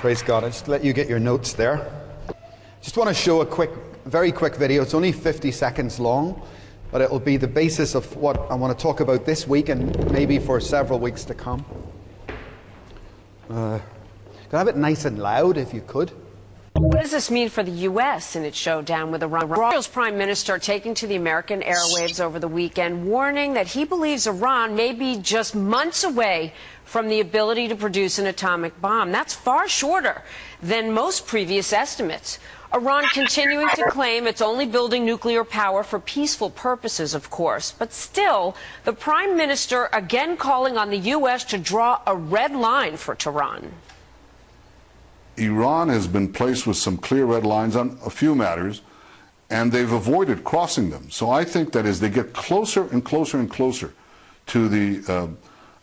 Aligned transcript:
Praise 0.00 0.22
God. 0.22 0.44
I 0.44 0.48
just 0.48 0.66
let 0.66 0.82
you 0.82 0.94
get 0.94 1.10
your 1.10 1.18
notes 1.18 1.52
there. 1.52 1.92
Just 2.80 2.96
want 2.96 3.08
to 3.08 3.14
show 3.14 3.42
a 3.42 3.46
quick, 3.46 3.68
very 4.06 4.32
quick 4.32 4.56
video. 4.56 4.80
It's 4.80 4.94
only 4.94 5.12
50 5.12 5.52
seconds 5.52 6.00
long, 6.00 6.40
but 6.90 7.02
it'll 7.02 7.20
be 7.20 7.36
the 7.36 7.46
basis 7.46 7.94
of 7.94 8.16
what 8.16 8.50
I 8.50 8.54
want 8.54 8.74
to 8.74 8.82
talk 8.82 9.00
about 9.00 9.26
this 9.26 9.46
week 9.46 9.68
and 9.68 10.10
maybe 10.10 10.38
for 10.38 10.58
several 10.58 10.98
weeks 10.98 11.24
to 11.26 11.34
come. 11.34 11.66
Uh, 13.50 13.78
could 14.48 14.54
I 14.54 14.58
have 14.60 14.68
it 14.68 14.78
nice 14.78 15.04
and 15.04 15.18
loud 15.18 15.58
if 15.58 15.74
you 15.74 15.82
could? 15.82 16.12
What 16.80 17.02
does 17.02 17.10
this 17.10 17.30
mean 17.30 17.50
for 17.50 17.62
the 17.62 17.84
U.S. 17.92 18.36
in 18.36 18.44
its 18.46 18.56
showdown 18.56 19.10
with 19.10 19.22
Iran? 19.22 19.52
Israel's 19.52 19.86
prime 19.86 20.16
minister 20.16 20.58
taking 20.58 20.94
to 20.94 21.06
the 21.06 21.16
American 21.16 21.60
airwaves 21.60 22.20
over 22.20 22.38
the 22.38 22.48
weekend, 22.48 23.06
warning 23.06 23.52
that 23.52 23.66
he 23.66 23.84
believes 23.84 24.26
Iran 24.26 24.74
may 24.74 24.92
be 24.92 25.18
just 25.18 25.54
months 25.54 26.04
away 26.04 26.54
from 26.86 27.08
the 27.08 27.20
ability 27.20 27.68
to 27.68 27.76
produce 27.76 28.18
an 28.18 28.26
atomic 28.26 28.80
bomb. 28.80 29.12
That's 29.12 29.34
far 29.34 29.68
shorter 29.68 30.22
than 30.62 30.90
most 30.90 31.26
previous 31.26 31.74
estimates. 31.74 32.38
Iran 32.72 33.04
continuing 33.12 33.68
to 33.74 33.84
claim 33.90 34.26
it's 34.26 34.40
only 34.40 34.64
building 34.64 35.04
nuclear 35.04 35.44
power 35.44 35.82
for 35.82 36.00
peaceful 36.00 36.48
purposes, 36.48 37.12
of 37.12 37.28
course. 37.28 37.72
But 37.72 37.92
still, 37.92 38.56
the 38.84 38.94
prime 38.94 39.36
minister 39.36 39.90
again 39.92 40.38
calling 40.38 40.78
on 40.78 40.88
the 40.88 41.10
U.S. 41.12 41.44
to 41.44 41.58
draw 41.58 42.00
a 42.06 42.16
red 42.16 42.56
line 42.56 42.96
for 42.96 43.14
Tehran. 43.14 43.70
Iran 45.40 45.88
has 45.88 46.06
been 46.06 46.32
placed 46.32 46.66
with 46.66 46.76
some 46.76 46.96
clear 46.96 47.24
red 47.24 47.44
lines 47.44 47.74
on 47.74 47.98
a 48.04 48.10
few 48.10 48.34
matters, 48.34 48.82
and 49.48 49.72
they've 49.72 49.90
avoided 49.90 50.44
crossing 50.44 50.90
them. 50.90 51.10
So 51.10 51.30
I 51.30 51.44
think 51.44 51.72
that 51.72 51.86
as 51.86 51.98
they 51.98 52.08
get 52.08 52.32
closer 52.32 52.88
and 52.92 53.04
closer 53.04 53.38
and 53.38 53.50
closer 53.50 53.92
to 54.46 54.68
the 54.68 55.12
uh, 55.12 55.28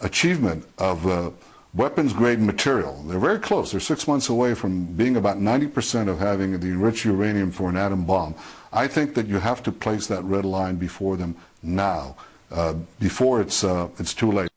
achievement 0.02 0.66
of 0.78 1.06
uh, 1.08 1.32
weapons 1.74 2.14
grade 2.14 2.40
material, 2.40 3.04
they're 3.08 3.20
very 3.20 3.40
close. 3.40 3.72
They're 3.72 3.80
six 3.80 4.08
months 4.08 4.30
away 4.30 4.54
from 4.54 4.86
being 4.86 5.18
about 5.18 5.38
90% 5.38 6.08
of 6.08 6.20
having 6.20 6.60
the 6.60 6.68
enriched 6.68 7.06
uranium 7.06 7.52
for 7.52 7.70
an 7.70 7.78
atom 7.78 8.06
bomb. 8.06 8.36
I 8.72 8.88
think 8.88 9.16
that 9.16 9.28
you 9.28 9.40
have 9.40 9.64
to 9.64 9.72
place 9.72 10.08
that 10.08 10.24
red 10.24 10.46
line 10.46 10.76
before 10.76 11.18
them 11.18 11.36
now, 11.64 12.16
uh, 12.52 12.76
before 13.00 13.42
it's, 13.42 13.64
uh, 13.64 13.90
it's 14.00 14.14
too 14.14 14.32
late. 14.32 14.50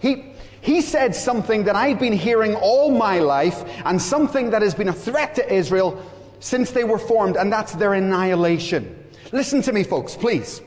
He, 0.00 0.33
he 0.64 0.80
said 0.80 1.14
something 1.14 1.64
that 1.64 1.76
I've 1.76 2.00
been 2.00 2.14
hearing 2.14 2.54
all 2.54 2.90
my 2.90 3.18
life 3.18 3.70
and 3.84 4.00
something 4.00 4.48
that 4.48 4.62
has 4.62 4.74
been 4.74 4.88
a 4.88 4.94
threat 4.94 5.34
to 5.34 5.52
Israel 5.52 6.02
since 6.40 6.70
they 6.70 6.84
were 6.84 6.98
formed, 6.98 7.36
and 7.36 7.52
that's 7.52 7.72
their 7.74 7.92
annihilation. 7.92 8.98
Listen 9.30 9.60
to 9.60 9.74
me, 9.74 9.84
folks, 9.84 10.16
please. 10.16 10.62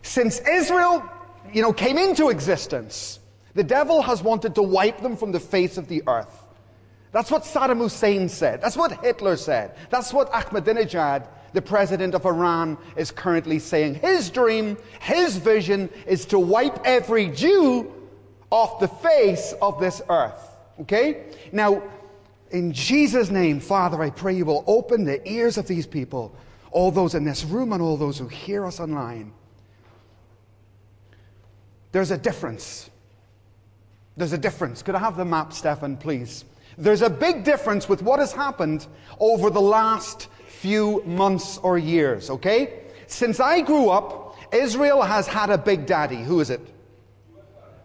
Since 0.00 0.40
Israel, 0.48 1.04
you 1.52 1.60
know, 1.60 1.74
came 1.74 1.98
into 1.98 2.30
existence, 2.30 3.20
the 3.52 3.62
devil 3.62 4.00
has 4.00 4.22
wanted 4.22 4.54
to 4.54 4.62
wipe 4.62 5.02
them 5.02 5.14
from 5.14 5.32
the 5.32 5.40
face 5.40 5.76
of 5.76 5.88
the 5.88 6.02
earth. 6.06 6.46
That's 7.12 7.30
what 7.30 7.42
Saddam 7.42 7.80
Hussein 7.80 8.30
said. 8.30 8.62
That's 8.62 8.78
what 8.78 9.04
Hitler 9.04 9.36
said. 9.36 9.76
That's 9.90 10.10
what 10.10 10.32
Ahmadinejad, 10.32 11.26
the 11.52 11.60
president 11.60 12.14
of 12.14 12.24
Iran, 12.24 12.78
is 12.96 13.10
currently 13.10 13.58
saying. 13.58 13.96
His 13.96 14.30
dream, 14.30 14.78
his 15.00 15.36
vision 15.36 15.90
is 16.06 16.24
to 16.26 16.38
wipe 16.38 16.80
every 16.86 17.28
Jew 17.28 17.92
off 18.50 18.80
the 18.80 18.88
face 18.88 19.54
of 19.60 19.80
this 19.80 20.02
earth. 20.08 20.56
Okay? 20.80 21.24
Now, 21.52 21.82
in 22.50 22.72
Jesus' 22.72 23.30
name, 23.30 23.60
Father, 23.60 24.00
I 24.02 24.10
pray 24.10 24.34
you 24.34 24.44
will 24.44 24.64
open 24.66 25.04
the 25.04 25.26
ears 25.28 25.58
of 25.58 25.66
these 25.66 25.86
people, 25.86 26.34
all 26.70 26.90
those 26.90 27.14
in 27.14 27.24
this 27.24 27.44
room 27.44 27.72
and 27.72 27.82
all 27.82 27.96
those 27.96 28.18
who 28.18 28.28
hear 28.28 28.64
us 28.64 28.80
online. 28.80 29.32
There's 31.92 32.10
a 32.10 32.18
difference. 32.18 32.90
There's 34.16 34.32
a 34.32 34.38
difference. 34.38 34.82
Could 34.82 34.94
I 34.94 34.98
have 34.98 35.16
the 35.16 35.24
map, 35.24 35.52
Stefan, 35.52 35.96
please? 35.96 36.44
There's 36.76 37.02
a 37.02 37.10
big 37.10 37.44
difference 37.44 37.88
with 37.88 38.02
what 38.02 38.18
has 38.18 38.32
happened 38.32 38.86
over 39.18 39.50
the 39.50 39.60
last 39.60 40.28
few 40.46 41.02
months 41.04 41.58
or 41.58 41.78
years, 41.78 42.30
okay? 42.30 42.82
Since 43.06 43.40
I 43.40 43.60
grew 43.60 43.90
up, 43.90 44.36
Israel 44.52 45.02
has 45.02 45.26
had 45.26 45.50
a 45.50 45.58
big 45.58 45.86
daddy. 45.86 46.22
Who 46.22 46.40
is 46.40 46.50
it? 46.50 46.60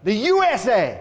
The 0.04 0.14
USA. 0.14 1.00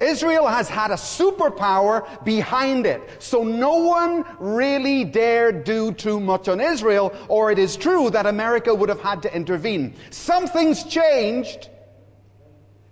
Israel 0.00 0.46
has 0.46 0.68
had 0.68 0.92
a 0.92 0.94
superpower 0.94 2.24
behind 2.24 2.86
it. 2.86 3.02
So 3.18 3.42
no 3.42 3.78
one 3.78 4.24
really 4.38 5.04
dared 5.04 5.64
do 5.64 5.92
too 5.92 6.20
much 6.20 6.46
on 6.46 6.60
Israel, 6.60 7.12
or 7.26 7.50
it 7.50 7.58
is 7.58 7.76
true 7.76 8.08
that 8.10 8.26
America 8.26 8.72
would 8.72 8.88
have 8.88 9.00
had 9.00 9.22
to 9.22 9.34
intervene. 9.34 9.94
Something's 10.10 10.84
changed 10.84 11.68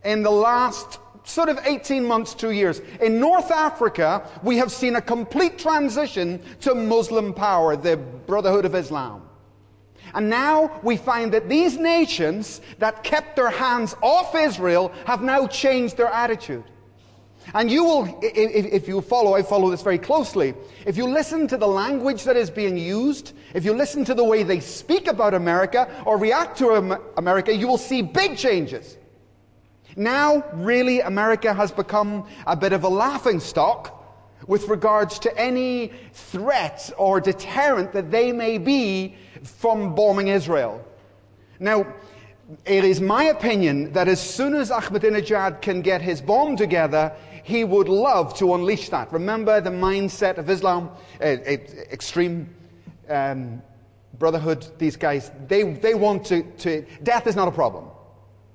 in 0.05 0.23
the 0.23 0.31
last 0.31 0.99
sort 1.23 1.49
of 1.49 1.59
18 1.65 2.05
months, 2.05 2.35
two 2.35 2.51
years. 2.51 2.81
In 3.01 3.21
North 3.21 3.51
Africa, 3.51 4.29
we 4.43 4.57
have 4.59 4.73
seen 4.73 4.97
a 4.97 5.03
complete 5.03 5.59
transition 5.59 6.41
to 6.61 6.75
Muslim 6.75 7.35
power, 7.35 7.77
the 7.77 7.97
Brotherhood 7.97 8.65
of 8.65 8.75
Islam. 8.75 9.26
And 10.17 10.31
now 10.31 10.81
we 10.83 10.97
find 10.97 11.31
that 11.35 11.47
these 11.47 11.77
nations 11.77 12.63
that 12.79 13.05
kept 13.05 13.37
their 13.37 13.51
hands 13.51 13.95
off 14.03 14.35
Israel 14.35 14.91
have 15.05 15.21
now 15.21 15.47
changed 15.47 15.99
their 15.99 16.09
attitude. 16.09 16.65
And 17.53 17.71
you 17.71 17.85
will, 17.85 18.19
if, 18.23 18.89
you 18.89 19.03
follow, 19.03 19.35
I 19.35 19.43
follow 19.43 19.71
this 19.71 19.83
very 19.83 19.99
closely. 19.99 20.55
If 20.87 20.97
you 20.97 21.07
listen 21.07 21.47
to 21.49 21.59
the 21.59 21.69
language 21.69 22.25
that 22.25 22.35
is 22.35 22.49
being 22.49 22.79
used, 22.79 23.35
if 23.53 23.63
you 23.63 23.75
listen 23.75 24.07
to 24.07 24.15
the 24.15 24.25
way 24.25 24.43
they 24.43 24.59
speak 24.59 25.07
about 25.07 25.35
America 25.35 25.87
or 26.07 26.17
react 26.17 26.57
to 26.59 26.99
America, 27.19 27.55
you 27.55 27.69
will 27.69 27.79
see 27.79 28.01
big 28.01 28.39
changes. 28.39 28.97
Now, 29.97 30.43
really, 30.55 31.01
America 31.01 31.53
has 31.53 31.71
become 31.71 32.27
a 32.47 32.57
bit 32.57 32.73
of 32.73 32.85
a 32.85 32.89
laughing 32.89 33.39
stock 33.39 34.03
with 34.47 34.69
regards 34.69 35.19
to 35.21 35.39
any 35.39 35.93
threat 36.15 36.91
or 36.97 37.21
deterrent 37.21 37.93
that 37.93 38.11
they 38.11 38.33
may 38.33 38.57
be 38.57 39.17
from 39.43 39.95
bombing 39.95 40.29
Israel. 40.29 40.85
Now, 41.59 41.87
it 42.65 42.85
is 42.85 43.01
my 43.01 43.25
opinion 43.25 43.93
that 43.93 44.09
as 44.09 44.21
soon 44.21 44.55
as 44.55 44.71
Ahmadinejad 44.71 45.63
can 45.63 45.83
get 45.83 46.01
his 46.01 46.21
bomb 46.21 46.57
together, 46.57 47.13
he 47.43 47.65
would 47.65 47.89
love 47.89 48.35
to 48.39 48.55
unleash 48.55 48.89
that. 48.91 49.13
Remember 49.13 49.61
the 49.61 49.71
mindset 49.71 50.39
of 50.39 50.51
Islam, 50.51 50.91
uh, 51.21 51.25
extreme 51.25 52.49
um, 53.09 53.63
brotherhood, 54.19 54.67
these 54.79 54.97
guys, 54.97 55.31
they, 55.49 55.63
they 55.63 55.95
want 55.95 56.25
to, 56.27 56.43
to, 56.59 56.85
death 57.03 57.27
is 57.27 57.37
not 57.37 57.49
a 57.49 57.53
problem. 57.53 57.87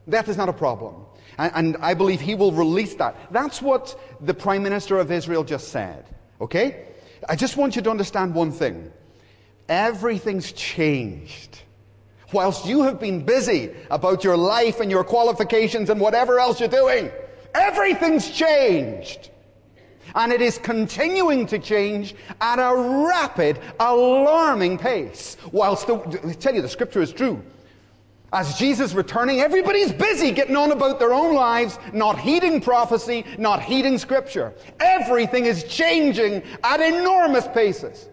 Death 0.10 0.30
is 0.30 0.38
not 0.38 0.50
a 0.50 0.54
problem. 0.54 0.96
And, 1.38 1.52
and 1.56 1.78
I 1.78 1.94
believe 1.94 2.22
he 2.22 2.36
will 2.36 2.52
release 2.52 2.96
that. 2.96 3.16
That's 3.32 3.62
what 3.62 3.98
the 4.22 4.34
Prime 4.34 4.64
Minister 4.64 4.98
of 5.00 5.12
Israel 5.12 5.44
just 5.44 5.70
said. 5.70 6.06
Okay? 6.40 6.86
I 7.30 7.36
just 7.36 7.58
want 7.58 7.76
you 7.76 7.82
to 7.84 7.90
understand 7.90 8.34
one 8.34 8.52
thing. 8.52 8.92
Everything's 9.72 10.52
changed. 10.52 11.62
Whilst 12.34 12.66
you 12.66 12.84
have 12.84 13.00
been 13.00 13.24
busy 13.24 13.72
about 13.90 14.22
your 14.22 14.36
life 14.36 14.82
and 14.82 14.92
your 14.92 15.06
qualifications 15.06 15.90
and 15.90 15.98
whatever 15.98 16.42
else 16.42 16.60
you're 16.60 16.68
doing, 16.68 17.10
everything's 17.56 18.30
changed. 18.32 19.30
And 20.14 20.34
it 20.34 20.42
is 20.42 20.58
continuing 20.58 21.46
to 21.46 21.58
change 21.58 22.16
at 22.42 22.60
a 22.60 22.76
rapid, 23.08 23.60
alarming 23.80 24.78
pace. 24.78 25.38
Whilst 25.54 25.88
the, 25.88 25.96
I 26.28 26.34
tell 26.34 26.54
you, 26.54 26.62
the 26.62 26.68
scripture 26.68 27.02
is 27.02 27.14
true. 27.14 27.42
As 28.34 28.58
Jesus 28.58 28.92
returning, 28.92 29.40
everybody's 29.40 29.94
busy 29.94 30.32
getting 30.32 30.58
on 30.58 30.74
about 30.74 31.00
their 31.00 31.14
own 31.14 31.34
lives, 31.34 31.80
not 31.94 32.20
heeding 32.20 32.60
prophecy, 32.60 33.24
not 33.38 33.62
heeding 33.62 33.98
scripture. 33.98 34.54
Everything 34.82 35.46
is 35.46 35.64
changing 35.64 36.44
at 36.62 36.82
enormous 36.82 37.48
paces. 37.48 38.10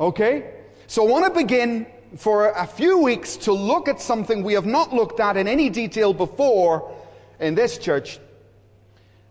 Okay? 0.00 0.50
So 0.86 1.06
I 1.06 1.10
want 1.10 1.26
to 1.26 1.38
begin 1.38 1.86
for 2.16 2.50
a 2.50 2.66
few 2.66 2.98
weeks 2.98 3.36
to 3.36 3.52
look 3.52 3.86
at 3.86 4.00
something 4.00 4.42
we 4.42 4.54
have 4.54 4.66
not 4.66 4.92
looked 4.92 5.20
at 5.20 5.36
in 5.36 5.46
any 5.46 5.68
detail 5.68 6.12
before 6.12 6.92
in 7.38 7.54
this 7.54 7.78
church, 7.78 8.18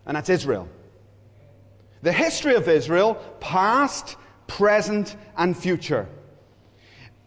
and 0.06 0.16
that's 0.16 0.30
Israel. 0.30 0.68
The 2.02 2.12
history 2.12 2.54
of 2.54 2.68
Israel, 2.68 3.14
past, 3.40 4.16
present, 4.46 5.16
and 5.36 5.54
future. 5.54 6.08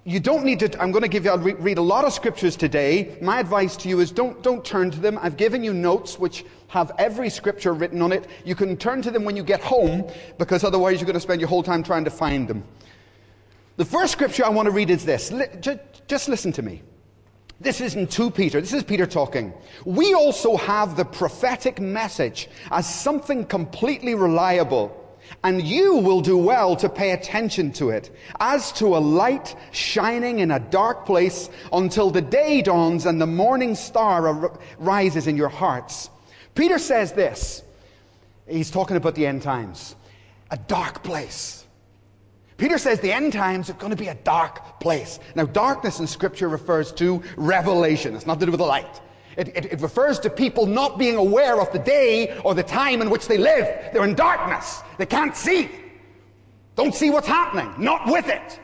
You 0.06 0.20
don't 0.20 0.44
need 0.44 0.60
to, 0.60 0.82
I'm 0.82 0.92
going 0.92 1.04
to 1.04 1.08
give 1.08 1.24
you, 1.24 1.32
I'll 1.32 1.38
re- 1.38 1.54
read 1.54 1.78
a 1.78 1.82
lot 1.82 2.04
of 2.04 2.12
scriptures 2.12 2.58
today. 2.58 3.18
My 3.22 3.40
advice 3.40 3.78
to 3.78 3.90
you 3.90 4.00
is 4.00 4.12
don't, 4.12 4.42
don't 4.44 4.66
turn 4.66 4.92
to 4.92 5.00
them. 5.00 5.18
I've 5.22 5.38
given 5.38 5.64
you 5.64 5.74
notes 5.74 6.20
which 6.20 6.44
have 6.68 6.92
every 6.98 7.30
scripture 7.30 7.74
written 7.74 8.02
on 8.02 8.12
it. 8.12 8.28
You 8.44 8.56
can 8.56 8.76
turn 8.76 9.02
to 9.04 9.12
them 9.12 9.24
when 9.24 9.38
you 9.38 9.44
get 9.44 9.62
home 9.62 10.12
because 10.38 10.66
otherwise 10.66 11.00
you're 11.00 11.06
going 11.06 11.14
to 11.14 11.22
spend 11.22 11.40
your 11.40 11.48
whole 11.48 11.64
time 11.64 11.84
trying 11.84 12.04
to 12.04 12.10
find 12.10 12.48
them. 12.48 12.64
The 13.76 13.86
first 13.86 14.14
scripture 14.14 14.46
I 14.46 14.50
want 14.50 14.68
to 14.68 14.72
read 14.72 14.90
is 14.90 15.04
this. 15.04 15.34
Just 16.08 16.30
listen 16.30 16.52
to 16.54 16.62
me. 16.62 16.82
This 17.60 17.82
isn't 17.82 18.12
to 18.12 18.30
Peter. 18.30 18.60
This 18.60 18.74
is 18.74 18.84
Peter 18.84 19.06
talking. 19.06 19.54
We 19.86 20.14
also 20.14 20.58
have 20.58 20.98
the 20.98 21.06
prophetic 21.06 21.80
message 21.80 22.50
as 22.72 22.94
something 22.94 23.46
completely 23.46 24.16
reliable 24.16 25.00
and 25.44 25.62
you 25.62 25.98
will 25.98 26.22
do 26.22 26.38
well 26.38 26.76
to 26.76 26.90
pay 26.90 27.12
attention 27.12 27.72
to 27.74 27.90
it, 27.90 28.16
as 28.40 28.72
to 28.74 28.96
a 28.96 29.00
light 29.00 29.56
shining 29.72 30.40
in 30.40 30.52
a 30.52 30.60
dark 30.60 31.06
place 31.06 31.50
until 31.72 32.10
the 32.10 32.22
day 32.22 32.62
dawns 32.62 33.06
and 33.06 33.22
the 33.22 33.28
morning 33.28 33.76
star 33.76 34.52
rises 34.80 35.28
in 35.28 35.38
your 35.38 35.50
hearts. 35.50 36.10
Peter 36.56 36.78
says 36.78 37.14
this 37.14 37.64
He's 38.48 38.72
talking 38.72 38.98
about 38.98 39.16
the 39.16 39.26
end 39.26 39.42
times. 39.42 39.96
A 40.52 40.58
dark 40.58 41.04
place. 41.04 41.63
Peter 42.58 42.78
says 42.78 43.00
the 43.00 43.12
end 43.12 43.34
times 43.34 43.70
are 43.70 43.74
going 43.74 43.92
to 43.92 43.98
be 43.98 44.08
a 44.08 44.16
dark 44.16 44.80
place. 44.80 45.20
Now, 45.36 45.46
darkness 45.46 46.00
in 46.00 46.08
Scripture 46.08 46.50
refers 46.50 46.92
to 46.94 47.22
revelation. 47.36 48.16
It's 48.16 48.28
not 48.28 48.40
to 48.40 48.46
do 48.46 48.52
with 48.52 48.60
the 48.60 48.66
light. 48.66 49.02
It, 49.38 49.50
it, 49.50 49.66
it, 49.74 49.82
refers 49.82 50.20
to 50.20 50.30
people 50.30 50.68
not 50.68 51.00
being 51.00 51.16
aware 51.16 51.60
of 51.60 51.72
the 51.72 51.80
day 51.80 52.38
or 52.44 52.54
the 52.54 52.64
time 52.64 53.02
in 53.02 53.10
which 53.10 53.28
they 53.28 53.38
live. 53.38 53.92
They're 53.92 54.04
in 54.04 54.14
darkness. 54.14 54.82
They 54.98 55.08
can't 55.08 55.36
see. 55.36 55.72
Don't 56.76 56.94
see 56.94 57.10
what's 57.10 57.28
happening. 57.28 57.74
Not 57.84 58.06
with 58.06 58.28
it. 58.28 58.60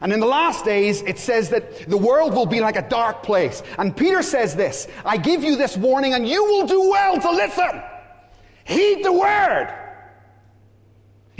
And 0.00 0.12
in 0.12 0.18
the 0.18 0.26
last 0.26 0.64
days, 0.64 1.02
it 1.02 1.16
says 1.16 1.48
that 1.50 1.88
the 1.88 1.96
world 1.96 2.34
will 2.34 2.46
be 2.46 2.60
like 2.60 2.74
a 2.74 2.88
dark 2.88 3.22
place. 3.22 3.62
And 3.78 3.96
Peter 3.96 4.22
says 4.22 4.56
this 4.56 4.88
I 5.04 5.16
give 5.16 5.44
you 5.44 5.54
this 5.54 5.76
warning, 5.76 6.14
and 6.14 6.28
you 6.28 6.44
will 6.44 6.66
do 6.66 6.90
well 6.90 7.20
to 7.20 7.30
listen. 7.30 7.82
Heed 8.64 9.04
the 9.04 9.12
word. 9.12 9.81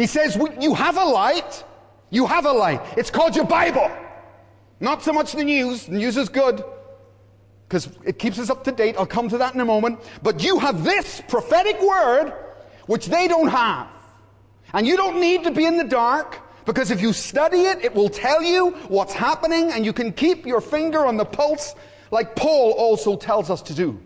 He 0.03 0.09
says, 0.09 0.37
You 0.61 0.75
have 0.75 0.97
a 0.97 1.05
light. 1.05 1.63
You 2.11 2.27
have 2.27 2.45
a 2.45 2.51
light. 2.51 2.81
It's 2.97 3.09
called 3.09 3.37
your 3.37 3.45
Bible. 3.45 3.89
Not 4.81 5.01
so 5.01 5.13
much 5.13 5.31
the 5.31 5.45
news. 5.45 5.87
The 5.87 5.93
news 5.93 6.17
is 6.17 6.29
good 6.29 6.65
because 7.69 7.89
it 8.05 8.19
keeps 8.19 8.37
us 8.41 8.51
up 8.51 8.65
to 8.65 8.73
date. 8.73 8.97
I'll 8.99 9.07
come 9.07 9.29
to 9.29 9.39
that 9.39 9.55
in 9.55 9.61
a 9.61 9.65
moment. 9.65 10.01
But 10.21 10.43
you 10.43 10.59
have 10.59 10.83
this 10.83 11.23
prophetic 11.29 11.81
word 11.81 12.33
which 12.87 13.07
they 13.07 13.29
don't 13.29 13.47
have. 13.47 13.87
And 14.73 14.89
you 14.89 14.97
don't 14.97 15.21
need 15.21 15.45
to 15.45 15.53
be 15.53 15.67
in 15.67 15.77
the 15.77 15.85
dark 15.85 16.41
because 16.65 16.91
if 16.91 17.01
you 17.01 17.13
study 17.13 17.61
it, 17.67 17.85
it 17.85 17.95
will 17.95 18.09
tell 18.09 18.43
you 18.43 18.71
what's 18.89 19.13
happening 19.13 19.71
and 19.71 19.85
you 19.85 19.93
can 19.93 20.13
keep 20.13 20.45
your 20.47 20.61
finger 20.61 21.07
on 21.07 21.17
the 21.17 21.25
pulse 21.25 21.77
like 22.11 22.35
Paul 22.35 22.73
also 22.73 23.15
tells 23.15 23.51
us 23.51 23.63
to 23.63 23.73
do. 23.73 24.01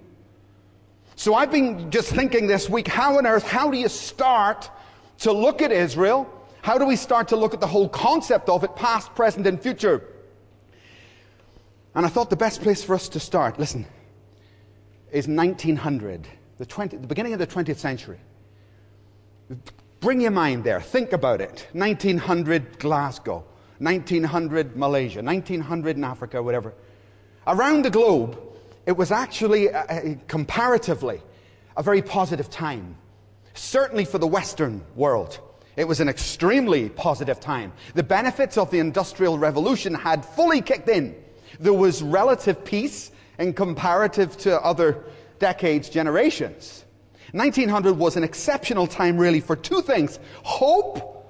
So 1.15 1.35
I've 1.35 1.51
been 1.51 1.91
just 1.91 2.11
thinking 2.11 2.47
this 2.47 2.69
week, 2.69 2.87
how 2.87 3.17
on 3.17 3.27
earth, 3.27 3.45
how 3.45 3.71
do 3.71 3.79
you 3.79 3.89
start 3.89 4.71
to 5.19 5.33
look 5.33 5.63
at 5.63 5.73
Israel? 5.73 6.31
How 6.63 6.79
do 6.79 6.87
we 6.87 6.97
start 6.97 7.29
to 7.29 7.37
look 7.37 7.55
at 7.55 7.61
the 7.61 7.67
whole 7.67 7.89
concept 7.89 8.49
of 8.49 8.65
it, 8.65 8.75
past, 8.75 9.15
present, 9.15 9.47
and 9.47 9.61
future? 9.61 10.03
And 11.95 12.05
I 12.05 12.09
thought 12.09 12.29
the 12.29 12.37
best 12.37 12.61
place 12.61 12.83
for 12.85 12.95
us 12.95 13.09
to 13.11 13.21
start, 13.21 13.59
listen, 13.59 13.87
is 15.11 15.29
1900, 15.29 16.27
the, 16.59 16.67
20, 16.67 16.97
the 16.99 17.07
beginning 17.07 17.33
of 17.33 17.39
the 17.39 17.47
20th 17.47 17.77
century. 17.77 18.19
Bring 20.01 20.21
your 20.21 20.31
mind 20.31 20.65
there. 20.65 20.81
Think 20.81 21.13
about 21.13 21.41
it. 21.41 21.69
1900 21.73 22.79
Glasgow, 22.79 23.45
1900 23.79 24.77
Malaysia, 24.77 25.23
1900 25.23 25.97
in 25.97 26.05
Africa, 26.05 26.43
whatever. 26.43 26.75
Around 27.47 27.83
the 27.83 27.91
globe, 27.91 28.39
it 28.87 28.97
was 28.97 29.11
actually, 29.11 29.71
uh, 29.71 30.17
comparatively, 30.27 31.23
a 31.77 31.83
very 31.83 32.03
positive 32.03 32.51
time. 32.51 32.97
Certainly 33.57 34.05
for 34.05 34.19
the 34.19 34.27
Western 34.27 34.85
world. 34.95 35.41
It 35.77 35.89
was 35.89 36.01
an 36.01 36.09
extremely 36.09 36.89
positive 36.89 37.41
time. 37.41 37.73
The 37.95 38.03
benefits 38.03 38.57
of 38.57 38.71
the 38.71 38.79
Industrial 38.79 39.39
Revolution 39.39 39.95
had 39.95 40.25
fully 40.25 40.61
kicked 40.61 40.89
in. 40.89 41.15
There 41.59 41.73
was 41.73 42.03
relative 42.03 42.65
peace 42.65 43.11
in 43.39 43.53
comparative 43.53 44.37
to 44.39 44.63
other 44.63 45.05
decades, 45.39 45.89
generations. 45.89 46.85
1900 47.33 47.95
was 47.99 48.17
an 48.17 48.25
exceptional 48.25 48.87
time, 48.87 49.19
really, 49.19 49.41
for 49.41 49.57
two 49.57 49.83
things 49.83 50.19
hope 50.43 51.27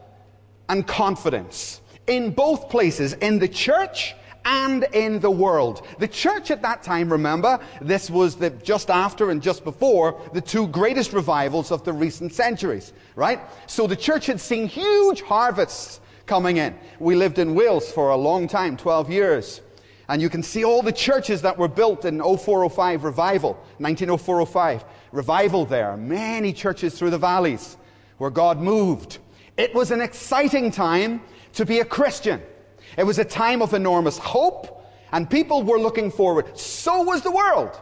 and 0.69 0.87
confidence. 0.87 1.81
In 2.07 2.31
both 2.31 2.69
places, 2.69 3.15
in 3.15 3.39
the 3.39 3.49
church 3.49 4.15
and 4.47 4.85
in 4.93 5.19
the 5.19 5.31
world. 5.31 5.85
The 5.99 6.09
church 6.09 6.51
at 6.51 6.63
that 6.63 6.83
time, 6.83 7.11
remember, 7.11 7.59
this 7.83 8.09
was 8.09 8.37
the, 8.37 8.51
just 8.51 8.89
after 8.91 9.31
and 9.31 9.43
just 9.43 9.65
before 9.65 10.21
the 10.33 10.41
two 10.41 10.69
greatest 10.69 11.13
revivals 11.13 11.73
of 11.73 11.85
the 11.85 11.93
recent 11.93 12.33
centuries, 12.33 12.93
right? 13.17 13.41
So 13.67 13.87
the 13.87 13.97
church 13.97 14.27
had 14.27 14.41
seen 14.41 14.69
huge 14.69 15.21
harvests 15.21 16.01
coming 16.27 16.59
in. 16.59 16.79
We 17.01 17.17
lived 17.17 17.39
in 17.39 17.55
Wales 17.55 17.91
for 17.91 18.11
a 18.11 18.17
long 18.17 18.47
time, 18.47 18.77
12 18.77 19.11
years. 19.11 19.61
And 20.09 20.23
you 20.23 20.29
can 20.29 20.45
see 20.45 20.65
all 20.65 20.83
the 20.83 20.93
churches 20.93 21.43
that 21.43 21.59
were 21.59 21.69
built 21.69 22.05
in 22.05 22.21
0405 22.21 23.03
revival, 23.03 23.55
190405 23.79 24.85
revival 25.11 25.65
there. 25.65 25.97
Many 25.97 26.53
churches 26.53 26.97
through 26.97 27.11
the 27.11 27.19
valleys 27.19 27.77
where 28.19 28.31
God 28.31 28.61
moved. 28.61 29.19
It 29.57 29.75
was 29.75 29.91
an 29.91 30.01
exciting 30.01 30.71
time 30.71 31.23
to 31.55 31.67
be 31.67 31.81
a 31.81 31.85
Christian. 31.85 32.41
It 32.97 33.05
was 33.05 33.19
a 33.19 33.25
time 33.25 33.63
of 33.63 33.75
enormous 33.75 34.19
hope, 34.19 34.85
and 35.13 35.29
people 35.29 35.63
were 35.63 35.79
looking 35.79 36.11
forward. 36.11 36.59
So 36.59 37.03
was 37.03 37.23
the 37.23 37.31
world. 37.31 37.81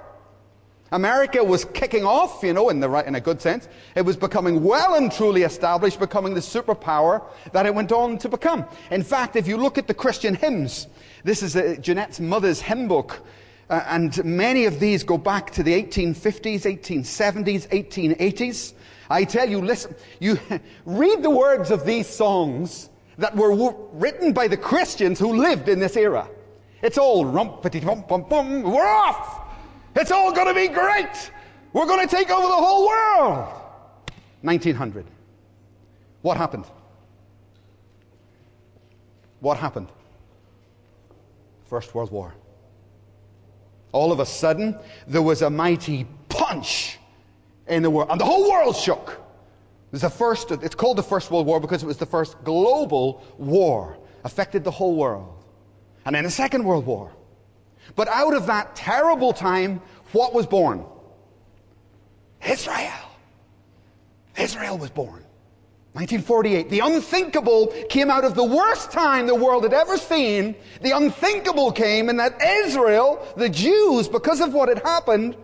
America 0.93 1.43
was 1.43 1.65
kicking 1.65 2.05
off, 2.05 2.43
you 2.43 2.53
know, 2.53 2.69
in, 2.69 2.79
the 2.79 2.89
right, 2.89 3.07
in 3.07 3.15
a 3.17 3.21
good 3.21 3.41
sense. 3.41 3.69
It 3.97 4.03
was 4.03 4.17
becoming 4.17 4.63
well 4.63 4.95
and 4.95 5.11
truly 5.11 5.43
established, 5.43 5.99
becoming 5.99 6.35
the 6.35 6.41
superpower 6.41 7.25
that 7.53 7.67
it 7.67 7.75
went 7.75 7.91
on 7.91 8.19
to 8.19 8.29
become. 8.29 8.65
In 8.91 9.03
fact, 9.03 9.35
if 9.35 9.49
you 9.49 9.57
look 9.57 9.77
at 9.77 9.89
the 9.89 9.95
Christian 9.95 10.37
hymns, 10.37 10.87
this 11.25 11.43
is 11.43 11.57
a, 11.57 11.77
Jeanette's 11.79 12.21
mother's 12.21 12.61
hymn 12.61 12.87
book, 12.87 13.27
uh, 13.71 13.83
and 13.87 14.25
many 14.25 14.67
of 14.67 14.79
these 14.79 15.03
go 15.03 15.19
back 15.19 15.51
to 15.53 15.63
the 15.63 15.73
1850s, 15.83 16.63
1870s, 16.63 17.69
1880s. 17.71 18.75
I 19.11 19.25
tell 19.25 19.49
you, 19.49 19.61
listen, 19.61 19.95
you 20.21 20.39
read 20.85 21.23
the 21.23 21.31
words 21.31 21.71
of 21.71 21.85
these 21.85 22.09
songs 22.09 22.91
that 23.19 23.35
were 23.37 23.75
written 23.93 24.33
by 24.33 24.49
the 24.49 24.57
Christians 24.57 25.19
who 25.19 25.35
lived 25.35 25.69
in 25.69 25.79
this 25.79 25.97
era. 25.97 26.29
It's 26.83 26.99
all 26.99 27.25
rumpity 27.25 27.85
bum 27.85 28.05
bum 28.09 28.29
bum. 28.29 28.63
We're 28.63 28.87
off. 28.87 29.41
It's 29.97 30.11
all 30.11 30.33
going 30.33 30.49
to 30.49 30.55
be 30.55 30.69
great. 30.69 31.31
We're 31.73 31.87
going 31.87 32.07
to 32.07 32.15
take 32.15 32.31
over 32.31 32.47
the 32.47 32.55
whole 32.55 32.87
world. 32.87 33.49
1900. 34.43 35.07
What 36.23 36.37
happened? 36.37 36.67
What 39.41 39.57
happened? 39.57 39.89
First 41.67 41.95
World 41.95 42.11
War. 42.11 42.35
All 43.93 44.13
of 44.13 44.21
a 44.21 44.27
sudden, 44.27 44.79
there 45.07 45.23
was 45.23 45.43
a 45.43 45.51
mighty 45.51 46.07
punch 46.29 46.99
in 47.67 47.83
the 47.83 47.91
world, 47.91 48.11
and 48.11 48.21
the 48.21 48.25
whole 48.25 48.51
world 48.51 48.77
shook. 48.77 49.24
The 50.01 50.11
first, 50.11 50.51
it's 50.51 50.75
called 50.75 50.99
the 50.99 51.05
First 51.05 51.31
World 51.31 51.47
War 51.47 51.61
because 51.61 51.85
it 51.85 51.87
was 51.87 51.99
the 51.99 52.07
first 52.07 52.43
global 52.43 53.23
war, 53.39 53.97
affected 54.25 54.65
the 54.65 54.71
whole 54.71 54.97
world. 54.97 55.45
And 56.05 56.17
then 56.17 56.25
the 56.25 56.31
Second 56.31 56.65
World 56.65 56.85
War. 56.85 57.13
But 57.95 58.09
out 58.09 58.35
of 58.35 58.47
that 58.47 58.75
terrible 58.75 59.33
time, 59.33 59.81
what 60.11 60.35
was 60.35 60.47
born? 60.47 60.85
Israel. 62.45 62.91
Israel 64.37 64.79
was 64.79 64.91
born. 64.91 65.23
1948. 65.93 66.71
The 66.71 66.81
unthinkable 66.81 67.69
came 67.89 68.11
out 68.11 68.25
of 68.25 68.35
the 68.35 68.43
worst 68.43 68.91
time 68.91 69.29
the 69.29 69.35
world 69.35 69.63
had 69.63 69.73
ever 69.73 69.97
seen. 69.97 70.57
The 70.83 70.91
unthinkable 70.91 71.71
came 71.71 72.09
in 72.09 72.17
that 72.17 72.43
Israel, 72.43 73.25
the 73.37 73.49
Jews, 73.49 74.09
because 74.09 74.41
of 74.41 74.53
what 74.53 74.69
had 74.69 74.81
happened, 74.81 75.37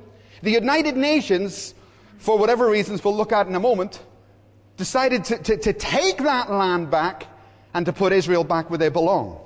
the 0.42 0.50
United 0.50 0.96
Nations, 0.96 1.74
for 2.18 2.36
whatever 2.36 2.68
reasons 2.68 3.04
we'll 3.04 3.16
look 3.16 3.30
at 3.30 3.46
in 3.46 3.54
a 3.54 3.60
moment, 3.60 4.02
decided 4.80 5.24
to, 5.24 5.36
to, 5.36 5.56
to 5.58 5.72
take 5.74 6.16
that 6.18 6.50
land 6.50 6.90
back 6.90 7.26
and 7.74 7.84
to 7.84 7.92
put 7.92 8.14
Israel 8.14 8.44
back 8.44 8.70
where 8.70 8.78
they 8.78 8.88
belong, 8.88 9.38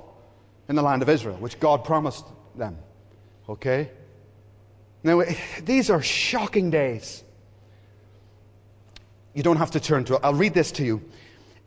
in 0.69 0.75
the 0.77 0.81
land 0.81 1.01
of 1.01 1.09
Israel, 1.09 1.35
which 1.35 1.59
God 1.59 1.83
promised 1.83 2.25
them. 2.55 2.77
Okay? 3.49 3.91
Now, 5.03 5.23
these 5.61 5.89
are 5.89 6.01
shocking 6.01 6.71
days. 6.71 7.21
You 9.33 9.43
don't 9.43 9.57
have 9.57 9.71
to 9.71 9.79
turn 9.81 10.05
to 10.05 10.15
it. 10.15 10.21
I'll 10.23 10.33
read 10.33 10.53
this 10.53 10.71
to 10.73 10.85
you. 10.85 11.03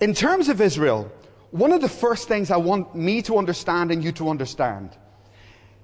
In 0.00 0.14
terms 0.14 0.48
of 0.48 0.62
Israel, 0.62 1.12
one 1.50 1.70
of 1.70 1.82
the 1.82 1.90
first 1.90 2.26
things 2.26 2.50
I 2.50 2.56
want 2.56 2.94
me 2.94 3.20
to 3.22 3.37
understand 3.37 3.92
and 3.92 4.02
you 4.02 4.12
to 4.12 4.30
understand, 4.30 4.96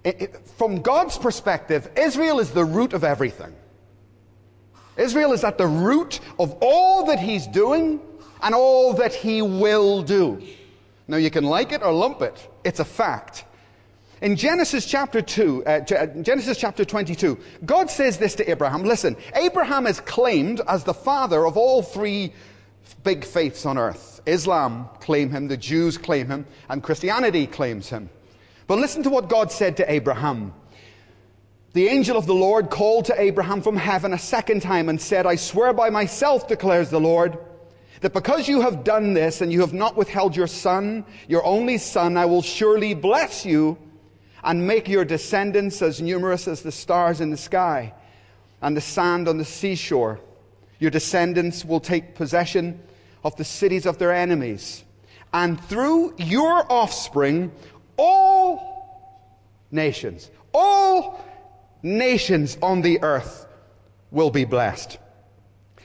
it, 0.04 0.22
it, 0.22 0.48
from 0.56 0.80
God's 0.80 1.18
perspective, 1.18 1.90
Israel 1.96 2.40
is 2.40 2.50
the 2.50 2.64
root 2.64 2.94
of 2.94 3.04
everything. 3.04 3.54
Israel 4.96 5.32
is 5.32 5.44
at 5.44 5.58
the 5.58 5.66
root 5.66 6.20
of 6.38 6.56
all 6.60 7.06
that 7.06 7.18
He's 7.18 7.46
doing 7.46 8.00
and 8.42 8.54
all 8.54 8.94
that 8.94 9.14
He 9.14 9.42
will 9.42 10.02
do. 10.02 10.42
Now, 11.06 11.16
you 11.18 11.30
can 11.30 11.44
like 11.44 11.72
it 11.72 11.82
or 11.82 11.92
lump 11.92 12.22
it, 12.22 12.48
it's 12.64 12.80
a 12.80 12.84
fact. 12.84 13.44
In 14.22 14.36
Genesis 14.36 14.86
chapter 14.86 15.20
2, 15.20 15.64
uh, 15.66 15.80
Genesis 16.22 16.56
chapter 16.56 16.84
22, 16.84 17.38
God 17.66 17.90
says 17.90 18.16
this 18.16 18.34
to 18.36 18.50
Abraham. 18.50 18.82
Listen, 18.82 19.16
Abraham 19.34 19.86
is 19.86 20.00
claimed 20.00 20.62
as 20.66 20.84
the 20.84 20.94
father 20.94 21.46
of 21.46 21.58
all 21.58 21.82
three 21.82 22.32
big 23.02 23.24
faiths 23.24 23.66
on 23.66 23.76
earth. 23.76 24.22
Islam 24.24 24.88
claim 25.00 25.30
him, 25.30 25.48
the 25.48 25.56
Jews 25.56 25.98
claim 25.98 26.28
him, 26.28 26.46
and 26.70 26.82
Christianity 26.82 27.46
claims 27.46 27.90
him. 27.90 28.08
But 28.66 28.78
listen 28.78 29.02
to 29.02 29.10
what 29.10 29.28
God 29.28 29.52
said 29.52 29.76
to 29.76 29.92
Abraham. 29.92 30.54
The 31.75 31.88
angel 31.88 32.16
of 32.16 32.26
the 32.26 32.35
Lord 32.35 32.71
called 32.71 33.07
to 33.07 33.21
Abraham 33.21 33.61
from 33.61 33.76
heaven 33.76 34.12
a 34.12 34.19
second 34.19 34.62
time 34.62 34.88
and 34.88 35.00
said, 35.00 35.26
I 35.26 35.35
swear 35.35 35.73
by 35.73 35.90
myself, 35.90 36.47
declares 36.47 36.88
the 36.88 37.00
Lord, 37.00 37.37
that 38.00 38.12
because 38.12 38.49
you 38.49 38.61
have 38.61 38.85
done 38.85 39.12
this 39.12 39.40
and 39.40 39.52
you 39.52 39.61
have 39.62 39.73
not 39.73 39.97
withheld 39.97 40.37
your 40.37 40.47
son, 40.47 41.04
your 41.26 41.45
only 41.45 41.78
son, 41.78 42.16
I 42.16 42.26
will 42.26 42.43
surely 42.43 42.95
bless 42.95 43.45
you 43.45 43.76
and 44.45 44.69
make 44.69 44.87
your 44.87 45.04
descendants 45.04 45.83
as 45.83 46.00
numerous 46.00 46.47
as 46.47 46.62
the 46.62 46.71
stars 46.71 47.21
in 47.21 47.31
the 47.31 47.37
sky 47.37 47.93
and 48.62 48.76
the 48.76 48.81
sand 48.81 49.26
on 49.26 49.38
the 49.38 49.45
seashore. 49.45 50.21
Your 50.78 50.93
descendants 50.93 51.64
will 51.64 51.81
take 51.81 52.14
possession 52.14 52.81
of 53.25 53.35
the 53.35 53.45
cities 53.45 53.85
of 53.85 53.99
their 53.99 54.12
enemies. 54.12 54.85
And 55.33 55.61
through 55.64 56.14
your 56.19 56.71
offspring, 56.71 57.50
all 57.97 59.11
nations, 59.73 60.31
all 60.52 61.33
nations 61.84 62.56
on 62.62 62.80
the 62.80 63.00
earth 63.02 63.46
will 64.10 64.30
be 64.30 64.44
blessed. 64.44 64.98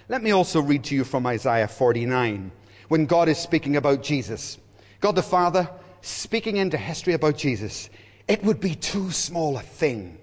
Let 0.07 0.23
me 0.23 0.31
also 0.31 0.61
read 0.61 0.85
to 0.85 0.95
you 0.95 1.03
from 1.03 1.27
Isaiah 1.27 1.67
49 1.67 2.51
when 2.87 3.05
God 3.05 3.29
is 3.29 3.37
speaking 3.37 3.75
about 3.75 4.01
Jesus. 4.01 4.57
God 5.01 5.15
the 5.15 5.21
Father 5.21 5.69
speaking 6.01 6.57
into 6.57 6.77
history 6.77 7.13
about 7.13 7.37
Jesus. 7.37 7.89
It 8.27 8.43
would 8.43 8.59
be 8.59 8.75
too 8.75 9.11
small 9.11 9.57
a 9.57 9.61
thing 9.61 10.17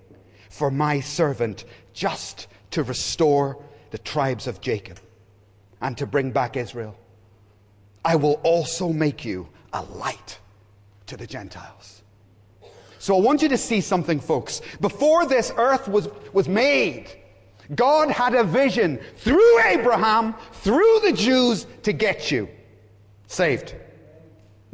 for 0.48 0.70
my 0.70 1.00
servant 1.00 1.64
just 1.92 2.48
to 2.70 2.82
restore 2.82 3.62
the 3.90 3.98
tribes 3.98 4.46
of 4.46 4.60
Jacob 4.60 4.98
and 5.80 5.96
to 5.98 6.06
bring 6.06 6.30
back 6.30 6.56
Israel. 6.56 6.98
I 8.04 8.16
will 8.16 8.40
also 8.44 8.92
make 8.92 9.24
you 9.24 9.48
a 9.72 9.82
light 9.82 10.38
to 11.06 11.16
the 11.16 11.26
Gentiles. 11.26 11.95
So 13.06 13.16
I 13.16 13.20
want 13.20 13.40
you 13.40 13.48
to 13.50 13.56
see 13.56 13.80
something, 13.80 14.18
folks. 14.18 14.62
Before 14.80 15.26
this 15.26 15.52
earth 15.56 15.86
was, 15.86 16.08
was 16.32 16.48
made, 16.48 17.06
God 17.72 18.10
had 18.10 18.34
a 18.34 18.42
vision 18.42 18.98
through 19.18 19.60
Abraham, 19.60 20.34
through 20.54 20.98
the 21.04 21.12
Jews, 21.12 21.68
to 21.84 21.92
get 21.92 22.32
you 22.32 22.48
saved. 23.28 23.76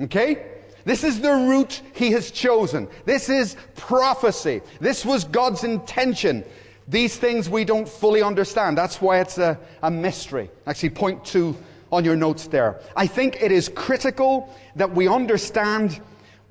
Okay? 0.00 0.46
This 0.86 1.04
is 1.04 1.20
the 1.20 1.28
route 1.28 1.82
he 1.92 2.10
has 2.12 2.30
chosen. 2.30 2.88
This 3.04 3.28
is 3.28 3.54
prophecy. 3.76 4.62
This 4.80 5.04
was 5.04 5.24
God's 5.24 5.62
intention. 5.62 6.42
These 6.88 7.18
things 7.18 7.50
we 7.50 7.66
don't 7.66 7.86
fully 7.86 8.22
understand. 8.22 8.78
That's 8.78 8.98
why 8.98 9.20
it's 9.20 9.36
a, 9.36 9.58
a 9.82 9.90
mystery. 9.90 10.50
Actually, 10.66 10.88
point 10.88 11.22
two 11.22 11.54
on 11.92 12.02
your 12.02 12.16
notes 12.16 12.46
there. 12.46 12.80
I 12.96 13.08
think 13.08 13.42
it 13.42 13.52
is 13.52 13.68
critical 13.68 14.48
that 14.76 14.90
we 14.90 15.06
understand 15.06 16.00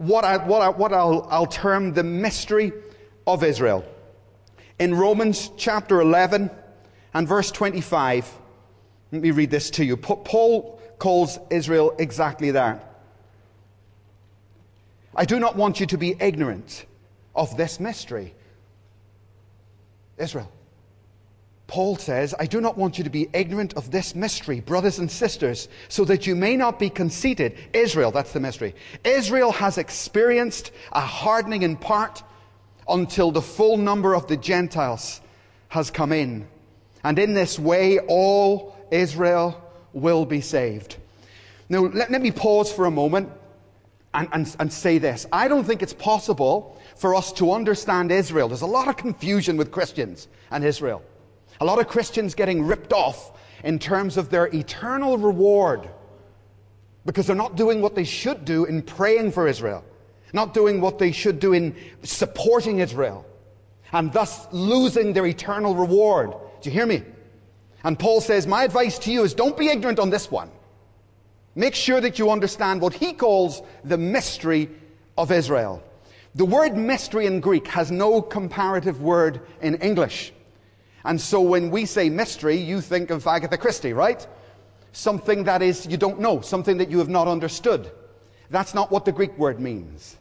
what, 0.02 0.26
I, 0.26 0.38
what, 0.38 0.62
I, 0.62 0.70
what 0.70 0.92
I'll, 0.94 1.28
I'll 1.30 1.46
term 1.46 1.94
the 1.94 2.04
mystery 2.04 2.74
of 3.28 3.44
Israel. 3.44 3.86
In 4.80 4.96
Romans 4.96 5.52
chapter 5.58 6.02
11 6.02 6.50
and 7.14 7.28
verse 7.28 7.52
25, 7.52 8.28
let 9.12 9.22
me 9.22 9.30
read 9.30 9.52
this 9.52 9.70
to 9.72 9.86
you. 9.86 9.98
Paul 9.98 10.82
calls 10.98 11.38
Israel 11.52 11.94
exactly 12.00 12.52
that. 12.52 12.88
I 15.16 15.26
do 15.26 15.40
not 15.40 15.56
want 15.56 15.80
you 15.80 15.86
to 15.88 15.98
be 15.98 16.16
ignorant 16.20 16.86
of 17.36 17.56
this 17.56 17.80
mystery. 17.80 18.34
Israel. 20.18 20.52
Paul 21.72 21.96
says, 21.96 22.36
I 22.38 22.48
do 22.48 22.60
not 22.60 22.78
want 22.78 22.98
you 22.98 23.06
to 23.06 23.10
be 23.10 23.30
ignorant 23.32 23.76
of 23.76 23.92
this 23.92 24.14
mystery, 24.14 24.60
brothers 24.60 25.00
and 25.00 25.10
sisters, 25.10 25.70
so 25.88 26.04
that 26.04 26.28
you 26.28 26.36
may 26.36 26.58
not 26.58 26.78
be 26.78 26.90
conceited. 26.90 27.58
Israel, 27.72 28.12
that's 28.12 28.34
the 28.34 28.42
mystery. 28.42 28.76
Israel 29.06 29.54
has 29.54 29.78
experienced 29.78 30.74
a 30.92 31.00
hardening 31.00 31.64
in 31.64 31.78
part 31.78 32.24
until 32.90 33.32
the 33.32 33.42
full 33.42 33.78
number 33.78 34.14
of 34.14 34.28
the 34.28 34.36
Gentiles 34.36 35.22
has 35.70 35.90
come 35.90 36.12
in. 36.12 36.46
And 37.06 37.18
in 37.18 37.34
this 37.34 37.58
way, 37.58 38.00
all 38.00 38.76
Israel 38.92 39.64
will 39.94 40.26
be 40.26 40.42
saved. 40.42 40.98
Now, 41.70 41.86
let, 41.86 42.12
let 42.12 42.22
me 42.22 42.32
pause 42.32 42.70
for 42.70 42.86
a 42.86 42.92
moment 42.92 43.30
and, 44.14 44.28
and, 44.34 44.56
and 44.60 44.74
say 44.74 44.98
this. 44.98 45.26
I 45.32 45.48
don't 45.48 45.64
think 45.64 45.82
it's 45.82 45.94
possible 45.94 46.78
for 46.98 47.16
us 47.16 47.32
to 47.32 47.54
understand 47.54 48.12
Israel. 48.12 48.50
There's 48.50 48.60
a 48.60 48.66
lot 48.66 48.90
of 48.90 48.98
confusion 48.98 49.56
with 49.56 49.72
Christians 49.72 50.28
and 50.52 50.66
Israel. 50.66 51.02
A 51.62 51.66
lot 51.66 51.80
of 51.80 51.88
Christians 51.88 52.34
getting 52.34 52.66
ripped 52.66 52.92
off 52.92 53.40
in 53.64 53.78
terms 53.78 54.18
of 54.18 54.30
their 54.30 54.48
eternal 54.48 55.20
reward 55.20 55.88
because 57.06 57.28
they're 57.28 57.36
not 57.36 57.56
doing 57.56 57.84
what 57.84 57.94
they 57.94 58.04
should 58.04 58.46
do 58.46 58.66
in 58.66 58.82
praying 58.82 59.32
for 59.32 59.48
Israel, 59.48 59.86
not 60.34 60.56
doing 60.56 60.82
what 60.82 60.98
they 60.98 61.12
should 61.12 61.40
do 61.40 61.54
in 61.54 61.76
supporting 62.02 62.80
Israel, 62.80 63.28
and 63.92 64.12
thus 64.12 64.48
losing 64.52 65.14
their 65.14 65.28
eternal 65.28 65.76
reward. 65.76 66.32
Do 66.62 66.70
you 66.70 66.74
hear 66.74 66.88
me? 66.88 67.04
And 67.84 67.98
Paul 67.98 68.22
says, 68.22 68.48
My 68.48 68.64
advice 68.64 68.98
to 69.00 69.12
you 69.12 69.24
is 69.24 69.36
don't 69.36 69.56
be 69.56 69.68
ignorant 69.68 70.00
on 70.00 70.10
this 70.10 70.32
one. 70.32 70.50
Make 71.54 71.76
sure 71.76 72.02
that 72.02 72.18
you 72.18 72.32
understand 72.32 72.82
what 72.82 72.96
he 72.96 73.14
calls 73.14 73.62
the 73.84 73.98
mystery 74.00 74.68
of 75.16 75.32
Israel. 75.32 75.84
The 76.34 76.46
word 76.46 76.76
mystery 76.76 77.28
in 77.28 77.40
Greek 77.40 77.68
has 77.68 77.92
no 77.92 78.20
comparative 78.20 79.04
word 79.04 79.42
in 79.62 79.76
English. 79.76 80.34
And 81.04 81.20
so 81.20 81.42
when 81.42 81.72
we 81.72 81.86
say 81.86 82.10
mystery, 82.10 82.56
you 82.56 82.82
think 82.82 83.10
of 83.10 83.26
Agatha 83.26 83.58
Christie, 83.58 83.94
right? 83.94 84.26
Something 84.92 85.44
that 85.46 85.62
is 85.62 85.88
you 85.88 85.98
don't 85.98 86.20
know, 86.20 86.42
something 86.42 86.78
that 86.78 86.90
you 86.92 87.00
have 87.00 87.10
not 87.10 87.28
understood. 87.28 87.92
That's 88.50 88.74
not 88.74 88.92
what 88.92 89.06
the 89.06 89.12
Greek 89.12 89.38
word 89.38 89.60
means. 89.60 90.18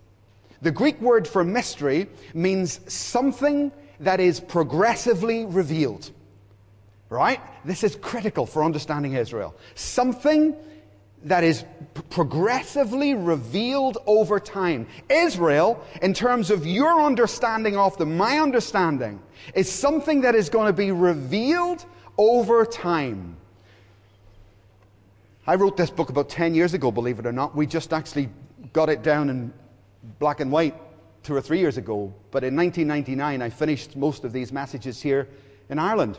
The 0.63 0.71
Greek 0.71 1.01
word 1.01 1.27
for 1.27 1.43
mystery 1.43 2.09
means 2.35 2.81
something 2.93 3.73
that 4.01 4.21
is 4.21 4.41
progressively 4.41 5.45
revealed. 5.45 6.11
Right? 7.09 7.41
This 7.65 7.83
is 7.83 7.97
critical 7.97 8.47
for 8.47 8.63
understanding 8.63 9.15
Israel. 9.15 9.57
Something 9.75 10.55
that 11.25 11.45
is 11.45 11.65
progressively 12.09 13.15
revealed 13.15 13.99
over 14.07 14.41
time. 14.41 14.87
Israel, 15.09 15.85
in 16.03 16.15
terms 16.15 16.51
of 16.51 16.67
your 16.67 17.03
understanding 17.03 17.77
of 17.77 17.97
them, 17.99 18.17
my 18.17 18.39
understanding, 18.39 19.21
is 19.55 19.71
something 19.71 20.23
that 20.23 20.35
is 20.35 20.49
going 20.49 20.67
to 20.67 20.73
be 20.73 20.93
revealed 20.93 21.85
over 22.17 22.65
time. 22.65 23.37
I 25.47 25.57
wrote 25.57 25.77
this 25.77 25.91
book 25.91 26.11
about 26.11 26.29
10 26.29 26.55
years 26.55 26.75
ago, 26.75 26.91
believe 26.91 27.19
it 27.19 27.27
or 27.27 27.33
not. 27.33 27.57
We 27.57 27.67
just 27.67 27.93
actually 27.93 28.29
got 28.73 28.89
it 28.89 29.03
down 29.03 29.29
in 29.31 29.53
black 30.19 30.41
and 30.41 30.51
white 30.51 30.75
two 31.23 31.35
or 31.35 31.41
three 31.41 31.59
years 31.59 31.77
ago. 31.77 32.15
But 32.31 32.45
in 32.45 32.57
1999, 32.57 33.43
I 33.43 33.51
finished 33.51 33.97
most 33.97 34.25
of 34.25 34.33
these 34.33 34.53
messages 34.53 35.03
here 35.03 35.29
in 35.69 35.79
Ireland. 35.79 36.19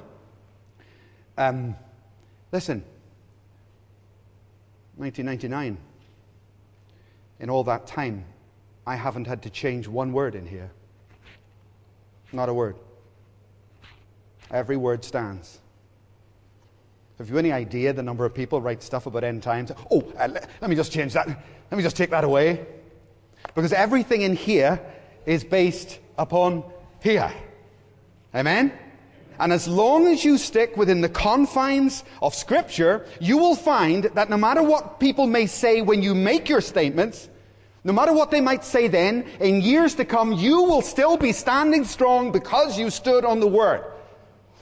Um, 1.37 1.75
listen, 2.51 2.83
1999. 4.95 5.77
In 7.39 7.49
all 7.49 7.63
that 7.63 7.87
time, 7.87 8.25
I 8.85 8.95
haven't 8.95 9.25
had 9.25 9.43
to 9.43 9.49
change 9.49 9.87
one 9.87 10.13
word 10.13 10.35
in 10.35 10.45
here. 10.45 10.71
Not 12.31 12.49
a 12.49 12.53
word. 12.53 12.75
Every 14.51 14.77
word 14.77 15.03
stands. 15.03 15.59
Have 17.17 17.29
you 17.29 17.37
any 17.37 17.51
idea 17.51 17.93
the 17.93 18.03
number 18.03 18.25
of 18.25 18.33
people 18.33 18.61
write 18.61 18.81
stuff 18.81 19.05
about 19.05 19.23
end 19.23 19.43
times? 19.43 19.71
Oh, 19.91 20.01
uh, 20.17 20.27
let, 20.27 20.49
let 20.59 20.69
me 20.69 20.75
just 20.75 20.91
change 20.91 21.13
that. 21.13 21.27
Let 21.27 21.77
me 21.77 21.83
just 21.83 21.95
take 21.95 22.09
that 22.09 22.23
away. 22.23 22.65
Because 23.53 23.73
everything 23.73 24.21
in 24.21 24.35
here 24.35 24.79
is 25.25 25.43
based 25.43 25.99
upon 26.17 26.63
here. 27.01 27.31
Amen? 28.33 28.71
And 29.41 29.51
as 29.51 29.67
long 29.67 30.05
as 30.05 30.23
you 30.23 30.37
stick 30.37 30.77
within 30.77 31.01
the 31.01 31.09
confines 31.09 32.03
of 32.21 32.35
Scripture, 32.35 33.07
you 33.19 33.39
will 33.39 33.55
find 33.55 34.03
that 34.13 34.29
no 34.29 34.37
matter 34.37 34.61
what 34.61 34.99
people 34.99 35.25
may 35.25 35.47
say 35.47 35.81
when 35.81 36.03
you 36.03 36.13
make 36.13 36.47
your 36.47 36.61
statements, 36.61 37.27
no 37.83 37.91
matter 37.91 38.13
what 38.13 38.29
they 38.29 38.39
might 38.39 38.63
say 38.63 38.87
then, 38.87 39.25
in 39.39 39.61
years 39.61 39.95
to 39.95 40.05
come, 40.05 40.33
you 40.33 40.61
will 40.61 40.83
still 40.83 41.17
be 41.17 41.31
standing 41.31 41.85
strong 41.85 42.31
because 42.31 42.77
you 42.77 42.91
stood 42.91 43.25
on 43.25 43.39
the 43.39 43.47
Word. 43.47 43.83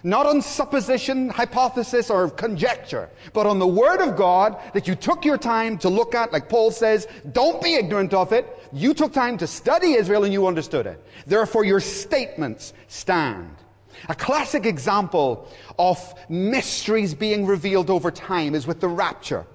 Not 0.03 0.25
on 0.25 0.41
supposition, 0.41 1.27
hypothesis, 1.27 2.09
or 2.09 2.29
conjecture, 2.29 3.09
but 3.33 3.45
on 3.45 3.59
the 3.59 3.67
Word 3.67 3.99
of 3.99 4.15
God 4.15 4.57
that 4.71 4.87
you 4.87 4.95
took 4.95 5.25
your 5.25 5.37
time 5.37 5.77
to 5.79 5.89
look 5.89 6.15
at, 6.15 6.31
like 6.31 6.47
Paul 6.47 6.71
says, 6.71 7.05
don't 7.33 7.61
be 7.61 7.75
ignorant 7.75 8.13
of 8.13 8.31
it. 8.31 8.47
You 8.71 8.93
took 8.93 9.11
time 9.11 9.37
to 9.39 9.45
study 9.47 9.95
Israel 9.95 10.23
and 10.23 10.31
you 10.31 10.47
understood 10.47 10.87
it. 10.87 11.05
Therefore, 11.27 11.65
your 11.65 11.81
statements 11.81 12.71
stand. 12.87 13.53
A 14.07 14.15
classic 14.15 14.65
example 14.65 15.47
of 15.77 16.13
mysteries 16.29 17.13
being 17.13 17.45
revealed 17.45 17.89
over 17.89 18.11
time 18.11 18.55
is 18.55 18.65
with 18.65 18.79
the 18.79 18.87
rapture. 18.87 19.45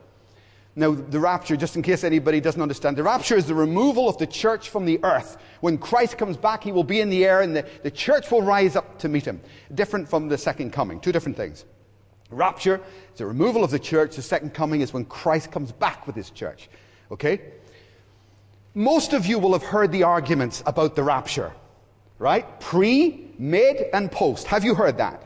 Now, 0.77 0.91
the 0.91 1.21
rapture, 1.21 1.57
just 1.57 1.77
in 1.77 1.83
case 1.83 2.03
anybody 2.03 2.41
doesn't 2.41 2.61
understand, 2.61 2.97
the 2.97 3.05
rapture 3.05 3.37
is 3.37 3.47
the 3.47 3.55
removal 3.55 4.09
of 4.09 4.19
the 4.19 4.27
church 4.27 4.71
from 4.71 4.85
the 4.85 4.99
earth. 5.05 5.37
When 5.61 5.79
Christ 5.79 6.19
comes 6.19 6.37
back, 6.37 6.65
he 6.65 6.73
will 6.73 6.85
be 6.85 7.01
in 7.01 7.11
the 7.11 7.25
air 7.25 7.43
and 7.43 7.55
the, 7.55 7.65
the 7.85 7.91
church 7.91 8.31
will 8.31 8.43
rise 8.43 8.75
up 8.75 8.99
to 8.99 9.09
meet 9.09 9.25
him. 9.25 9.41
Different 9.75 10.09
from 10.09 10.29
the 10.29 10.37
second 10.37 10.73
coming. 10.73 10.99
Two 10.99 11.13
different 11.13 11.37
things. 11.37 11.65
Rapture 12.31 12.81
is 13.13 13.19
the 13.19 13.27
removal 13.27 13.63
of 13.63 13.71
the 13.71 13.79
church. 13.79 14.17
The 14.17 14.23
second 14.23 14.53
coming 14.53 14.81
is 14.81 14.93
when 14.93 15.05
Christ 15.05 15.53
comes 15.53 15.71
back 15.71 16.09
with 16.09 16.17
his 16.17 16.31
church. 16.31 16.69
Okay? 17.13 17.41
Most 18.75 19.13
of 19.13 19.27
you 19.27 19.39
will 19.39 19.53
have 19.53 19.63
heard 19.63 19.93
the 19.93 20.03
arguments 20.03 20.61
about 20.67 20.97
the 20.97 21.05
rapture, 21.05 21.53
right? 22.19 22.59
Pre 22.59 23.24
mid, 23.39 23.87
and 23.93 24.11
post. 24.11 24.47
Have 24.47 24.65
you 24.65 24.75
heard 24.75 24.99
that? 24.99 25.23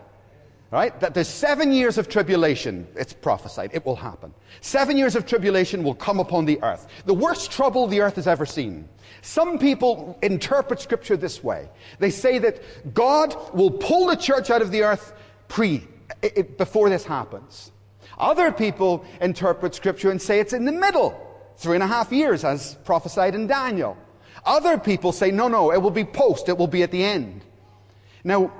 Right? 0.70 0.98
That 1.00 1.14
there's 1.14 1.28
seven 1.28 1.72
years 1.72 1.96
of 1.96 2.08
tribulation. 2.08 2.86
It's 2.94 3.14
prophesied. 3.14 3.70
It 3.72 3.86
will 3.86 3.96
happen. 3.96 4.34
Seven 4.60 4.98
years 4.98 5.16
of 5.16 5.24
tribulation 5.24 5.82
will 5.82 5.94
come 5.94 6.20
upon 6.20 6.44
the 6.44 6.62
earth. 6.62 6.88
The 7.06 7.14
worst 7.14 7.50
trouble 7.50 7.86
the 7.86 8.02
earth 8.02 8.16
has 8.16 8.26
ever 8.26 8.44
seen. 8.44 8.86
Some 9.22 9.58
people 9.58 10.18
interpret 10.22 10.80
scripture 10.80 11.16
this 11.16 11.42
way. 11.42 11.70
They 11.98 12.10
say 12.10 12.38
that 12.40 12.94
God 12.94 13.34
will 13.54 13.70
pull 13.70 14.06
the 14.06 14.16
church 14.16 14.50
out 14.50 14.60
of 14.60 14.70
the 14.70 14.82
earth 14.82 15.14
pre 15.48 15.88
it, 16.22 16.36
it, 16.36 16.58
before 16.58 16.90
this 16.90 17.04
happens. 17.04 17.72
Other 18.18 18.50
people 18.50 19.04
interpret 19.20 19.74
Scripture 19.74 20.10
and 20.10 20.20
say 20.20 20.40
it's 20.40 20.52
in 20.52 20.64
the 20.64 20.72
middle, 20.72 21.18
three 21.56 21.74
and 21.74 21.82
a 21.82 21.86
half 21.86 22.12
years, 22.12 22.44
as 22.44 22.74
prophesied 22.84 23.34
in 23.34 23.46
Daniel. 23.46 23.96
Other 24.44 24.78
people 24.78 25.12
say, 25.12 25.30
no, 25.30 25.48
no, 25.48 25.72
it 25.72 25.80
will 25.80 25.90
be 25.90 26.04
post, 26.04 26.48
it 26.48 26.56
will 26.56 26.66
be 26.66 26.82
at 26.82 26.90
the 26.90 27.04
end. 27.04 27.44
Now, 28.28 28.52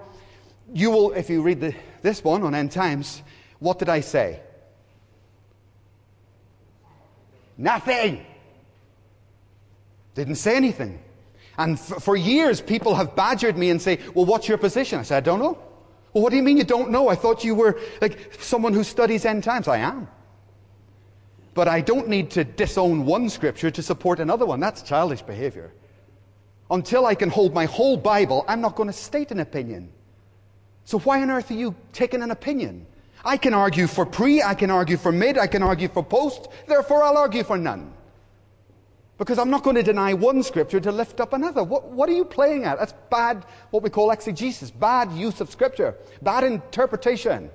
you 0.72 0.90
will, 0.90 1.12
if 1.12 1.28
you 1.28 1.42
read 1.42 1.60
the, 1.60 1.74
this 2.00 2.24
one 2.24 2.42
on 2.42 2.54
end 2.54 2.72
times, 2.72 3.22
what 3.58 3.78
did 3.78 3.90
I 3.90 4.00
say? 4.00 4.40
Nothing. 7.58 8.24
Didn't 10.14 10.36
say 10.36 10.56
anything. 10.56 11.02
And 11.58 11.74
f- 11.74 12.02
for 12.02 12.16
years, 12.16 12.62
people 12.62 12.94
have 12.94 13.14
badgered 13.14 13.58
me 13.58 13.68
and 13.68 13.80
say, 13.80 13.98
well, 14.14 14.24
what's 14.24 14.48
your 14.48 14.56
position? 14.56 15.00
I 15.00 15.02
said, 15.02 15.18
I 15.18 15.20
don't 15.20 15.38
know. 15.38 15.58
Well, 16.14 16.22
what 16.22 16.30
do 16.30 16.36
you 16.36 16.42
mean 16.42 16.56
you 16.56 16.64
don't 16.64 16.90
know? 16.90 17.08
I 17.08 17.14
thought 17.14 17.44
you 17.44 17.54
were 17.54 17.78
like 18.00 18.32
someone 18.40 18.72
who 18.72 18.82
studies 18.82 19.26
end 19.26 19.44
times. 19.44 19.68
I 19.68 19.78
am. 19.78 20.08
But 21.52 21.68
I 21.68 21.82
don't 21.82 22.08
need 22.08 22.30
to 22.30 22.44
disown 22.44 23.04
one 23.04 23.28
scripture 23.28 23.70
to 23.70 23.82
support 23.82 24.18
another 24.18 24.46
one. 24.46 24.60
That's 24.60 24.80
childish 24.80 25.20
behavior. 25.20 25.74
Until 26.70 27.06
I 27.06 27.14
can 27.14 27.30
hold 27.30 27.54
my 27.54 27.64
whole 27.64 27.96
Bible, 27.96 28.44
I'm 28.46 28.60
not 28.60 28.76
going 28.76 28.88
to 28.88 28.92
state 28.92 29.30
an 29.30 29.40
opinion. 29.40 29.90
So 30.84 30.98
why 30.98 31.22
on 31.22 31.30
earth 31.30 31.50
are 31.50 31.54
you 31.54 31.74
taking 31.92 32.22
an 32.22 32.30
opinion? 32.30 32.86
I 33.24 33.36
can 33.36 33.54
argue 33.54 33.86
for 33.86 34.06
pre, 34.06 34.42
I 34.42 34.54
can 34.54 34.70
argue 34.70 34.96
for 34.96 35.12
mid, 35.12 35.38
I 35.38 35.46
can 35.46 35.62
argue 35.62 35.88
for 35.88 36.02
post, 36.02 36.48
therefore 36.66 37.02
I'll 37.02 37.16
argue 37.16 37.42
for 37.42 37.58
none. 37.58 37.92
Because 39.18 39.38
I'm 39.38 39.50
not 39.50 39.64
going 39.64 39.76
to 39.76 39.82
deny 39.82 40.14
one 40.14 40.42
scripture 40.42 40.78
to 40.78 40.92
lift 40.92 41.20
up 41.20 41.32
another. 41.32 41.64
What, 41.64 41.88
what, 41.88 42.08
are 42.08 42.12
you 42.12 42.24
playing 42.24 42.64
at? 42.64 42.78
That's 42.78 42.94
bad, 43.10 43.44
what 43.70 43.82
we 43.82 43.90
call 43.90 44.12
exegesis, 44.12 44.70
bad 44.70 45.10
use 45.12 45.40
of 45.40 45.50
scripture, 45.50 45.96
bad 46.22 46.44
interpretation. 46.44 47.50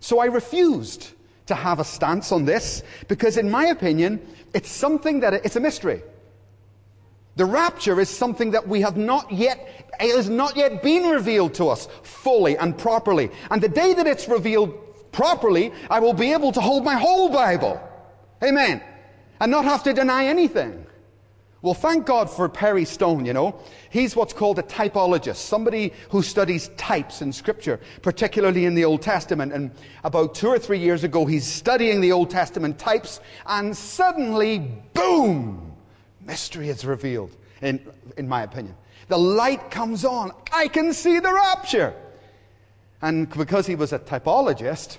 So 0.00 0.18
I 0.18 0.26
refused 0.26 1.12
to 1.46 1.54
have 1.54 1.78
a 1.78 1.84
stance 1.84 2.32
on 2.32 2.44
this 2.44 2.82
because, 3.06 3.36
in 3.36 3.50
my 3.50 3.66
opinion, 3.66 4.26
it's 4.54 4.70
something 4.70 5.20
that 5.20 5.34
it's 5.34 5.56
a 5.56 5.60
mystery. 5.60 6.02
The 7.36 7.44
rapture 7.44 8.00
is 8.00 8.08
something 8.08 8.52
that 8.52 8.68
we 8.68 8.80
have 8.82 8.96
not 8.96 9.32
yet, 9.32 9.92
it 10.00 10.14
has 10.14 10.28
not 10.28 10.56
yet 10.56 10.82
been 10.82 11.10
revealed 11.10 11.54
to 11.54 11.68
us 11.68 11.88
fully 12.02 12.56
and 12.56 12.76
properly. 12.76 13.30
And 13.50 13.60
the 13.60 13.68
day 13.68 13.94
that 13.94 14.06
it's 14.06 14.28
revealed 14.28 15.10
properly, 15.10 15.72
I 15.90 16.00
will 16.00 16.12
be 16.12 16.32
able 16.32 16.52
to 16.52 16.60
hold 16.60 16.84
my 16.84 16.94
whole 16.94 17.28
Bible. 17.28 17.80
Amen. 18.42 18.82
And 19.40 19.50
not 19.50 19.64
have 19.64 19.82
to 19.84 19.92
deny 19.92 20.26
anything. 20.26 20.86
Well, 21.60 21.74
thank 21.74 22.04
God 22.04 22.28
for 22.28 22.46
Perry 22.48 22.84
Stone, 22.84 23.24
you 23.24 23.32
know. 23.32 23.58
He's 23.88 24.14
what's 24.14 24.34
called 24.34 24.58
a 24.58 24.62
typologist, 24.62 25.36
somebody 25.36 25.94
who 26.10 26.22
studies 26.22 26.68
types 26.76 27.22
in 27.22 27.32
Scripture, 27.32 27.80
particularly 28.02 28.66
in 28.66 28.74
the 28.74 28.84
Old 28.84 29.00
Testament. 29.00 29.52
And 29.52 29.70
about 30.04 30.34
two 30.34 30.48
or 30.48 30.58
three 30.58 30.78
years 30.78 31.04
ago, 31.04 31.24
he's 31.24 31.46
studying 31.46 32.02
the 32.02 32.12
Old 32.12 32.28
Testament 32.28 32.78
types, 32.78 33.20
and 33.46 33.74
suddenly, 33.74 34.58
boom, 34.92 35.73
mystery 36.26 36.68
is 36.68 36.84
revealed, 36.84 37.36
in, 37.62 37.80
in 38.16 38.28
my 38.28 38.42
opinion. 38.42 38.76
The 39.08 39.18
light 39.18 39.70
comes 39.70 40.04
on. 40.04 40.32
I 40.52 40.68
can 40.68 40.92
see 40.92 41.18
the 41.18 41.32
rapture. 41.32 41.94
And 43.02 43.28
because 43.30 43.66
he 43.66 43.74
was 43.74 43.92
a 43.92 43.98
typologist, 43.98 44.98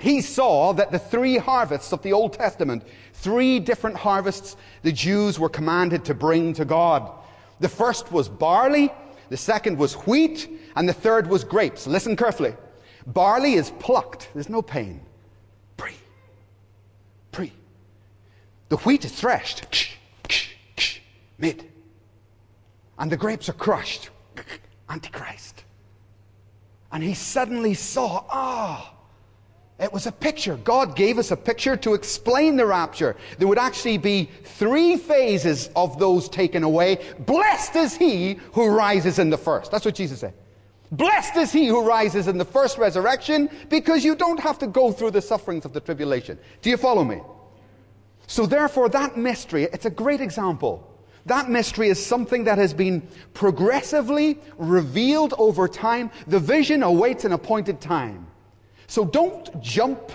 he 0.00 0.20
saw 0.20 0.72
that 0.72 0.90
the 0.90 0.98
three 0.98 1.36
harvests 1.36 1.92
of 1.92 2.02
the 2.02 2.12
Old 2.12 2.32
Testament, 2.32 2.84
three 3.12 3.60
different 3.60 3.96
harvests 3.96 4.56
the 4.82 4.92
Jews 4.92 5.38
were 5.38 5.48
commanded 5.48 6.04
to 6.06 6.14
bring 6.14 6.52
to 6.54 6.64
God. 6.64 7.10
The 7.60 7.68
first 7.68 8.10
was 8.10 8.28
barley, 8.28 8.92
the 9.28 9.36
second 9.36 9.78
was 9.78 9.94
wheat, 10.06 10.48
and 10.76 10.88
the 10.88 10.92
third 10.92 11.28
was 11.28 11.44
grapes. 11.44 11.86
Listen 11.86 12.16
carefully. 12.16 12.54
Barley 13.06 13.54
is 13.54 13.70
plucked, 13.70 14.30
there's 14.34 14.48
no 14.48 14.62
pain. 14.62 15.00
Pre. 15.76 15.92
Pre. 17.30 17.52
The 18.70 18.76
wheat 18.78 19.04
is 19.04 19.12
threshed. 19.12 19.96
Mid. 21.38 21.70
And 22.98 23.10
the 23.10 23.16
grapes 23.16 23.48
are 23.48 23.54
crushed. 23.54 24.10
Antichrist. 24.88 25.64
And 26.92 27.02
he 27.02 27.14
suddenly 27.14 27.74
saw, 27.74 28.24
ah, 28.30 28.92
oh, 28.92 28.94
it 29.80 29.92
was 29.92 30.06
a 30.06 30.12
picture. 30.12 30.56
God 30.56 30.94
gave 30.94 31.18
us 31.18 31.32
a 31.32 31.36
picture 31.36 31.76
to 31.78 31.94
explain 31.94 32.56
the 32.56 32.64
rapture. 32.64 33.16
There 33.38 33.48
would 33.48 33.58
actually 33.58 33.98
be 33.98 34.30
three 34.44 34.96
phases 34.96 35.68
of 35.74 35.98
those 35.98 36.28
taken 36.28 36.62
away. 36.62 37.04
Blessed 37.20 37.74
is 37.74 37.96
he 37.96 38.34
who 38.52 38.68
rises 38.68 39.18
in 39.18 39.30
the 39.30 39.38
first. 39.38 39.72
That's 39.72 39.84
what 39.84 39.96
Jesus 39.96 40.20
said. 40.20 40.34
Blessed 40.92 41.36
is 41.36 41.50
he 41.50 41.66
who 41.66 41.84
rises 41.84 42.28
in 42.28 42.38
the 42.38 42.44
first 42.44 42.78
resurrection 42.78 43.50
because 43.68 44.04
you 44.04 44.14
don't 44.14 44.38
have 44.38 44.60
to 44.60 44.68
go 44.68 44.92
through 44.92 45.10
the 45.10 45.22
sufferings 45.22 45.64
of 45.64 45.72
the 45.72 45.80
tribulation. 45.80 46.38
Do 46.62 46.70
you 46.70 46.76
follow 46.76 47.02
me? 47.02 47.20
So 48.28 48.46
therefore, 48.46 48.88
that 48.90 49.16
mystery, 49.16 49.64
it's 49.64 49.86
a 49.86 49.90
great 49.90 50.20
example. 50.20 50.93
That 51.26 51.48
mystery 51.48 51.88
is 51.88 52.04
something 52.04 52.44
that 52.44 52.58
has 52.58 52.74
been 52.74 53.06
progressively 53.32 54.38
revealed 54.58 55.34
over 55.38 55.68
time. 55.68 56.10
The 56.26 56.38
vision 56.38 56.82
awaits 56.82 57.24
an 57.24 57.32
appointed 57.32 57.80
time. 57.80 58.26
So 58.86 59.04
don't 59.04 59.60
jump, 59.62 60.12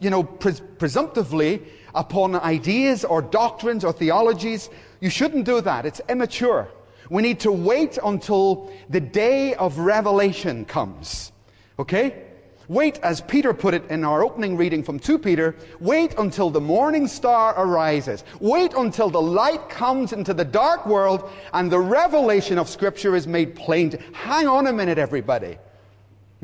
you 0.00 0.10
know, 0.10 0.24
pres- 0.24 0.62
presumptively 0.78 1.62
upon 1.94 2.34
ideas 2.34 3.04
or 3.04 3.22
doctrines 3.22 3.84
or 3.84 3.92
theologies. 3.92 4.70
You 5.00 5.10
shouldn't 5.10 5.44
do 5.44 5.60
that. 5.60 5.86
It's 5.86 6.00
immature. 6.08 6.68
We 7.10 7.22
need 7.22 7.40
to 7.40 7.52
wait 7.52 7.98
until 8.02 8.72
the 8.88 9.00
day 9.00 9.54
of 9.54 9.78
revelation 9.78 10.64
comes. 10.64 11.32
Okay? 11.78 12.24
Wait, 12.70 13.00
as 13.02 13.20
Peter 13.22 13.52
put 13.52 13.74
it 13.74 13.84
in 13.90 14.04
our 14.04 14.22
opening 14.22 14.56
reading 14.56 14.80
from 14.80 14.96
2 14.96 15.18
Peter, 15.18 15.56
wait 15.80 16.14
until 16.18 16.50
the 16.50 16.60
morning 16.60 17.08
star 17.08 17.52
arises. 17.58 18.22
Wait 18.38 18.72
until 18.74 19.10
the 19.10 19.20
light 19.20 19.68
comes 19.68 20.12
into 20.12 20.32
the 20.32 20.44
dark 20.44 20.86
world 20.86 21.28
and 21.52 21.68
the 21.68 21.80
revelation 21.80 22.58
of 22.58 22.68
Scripture 22.68 23.16
is 23.16 23.26
made 23.26 23.56
plain. 23.56 23.98
Hang 24.12 24.46
on 24.46 24.68
a 24.68 24.72
minute, 24.72 24.98
everybody. 24.98 25.58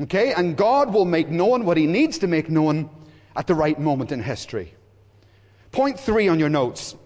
Okay? 0.01 0.33
And 0.33 0.57
God 0.57 0.93
will 0.93 1.05
make 1.05 1.29
known 1.29 1.65
what 1.65 1.77
He 1.77 1.87
needs 1.87 2.19
to 2.19 2.27
make 2.27 2.51
known 2.51 2.91
at 3.37 3.47
the 3.47 3.55
right 3.55 3.79
moment 3.79 4.11
in 4.11 4.21
history. 4.21 4.75
Point 5.71 5.97
three 5.97 6.27
on 6.27 6.41
your 6.41 6.49
notes. 6.49 6.97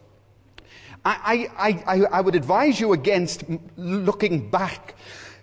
I, 1.05 1.47
I, 1.59 1.85
I, 1.87 2.01
I 2.05 2.21
would 2.23 2.35
advise 2.35 2.81
you 2.81 2.95
against 2.95 3.45
looking 3.77 4.49
back 4.49 4.95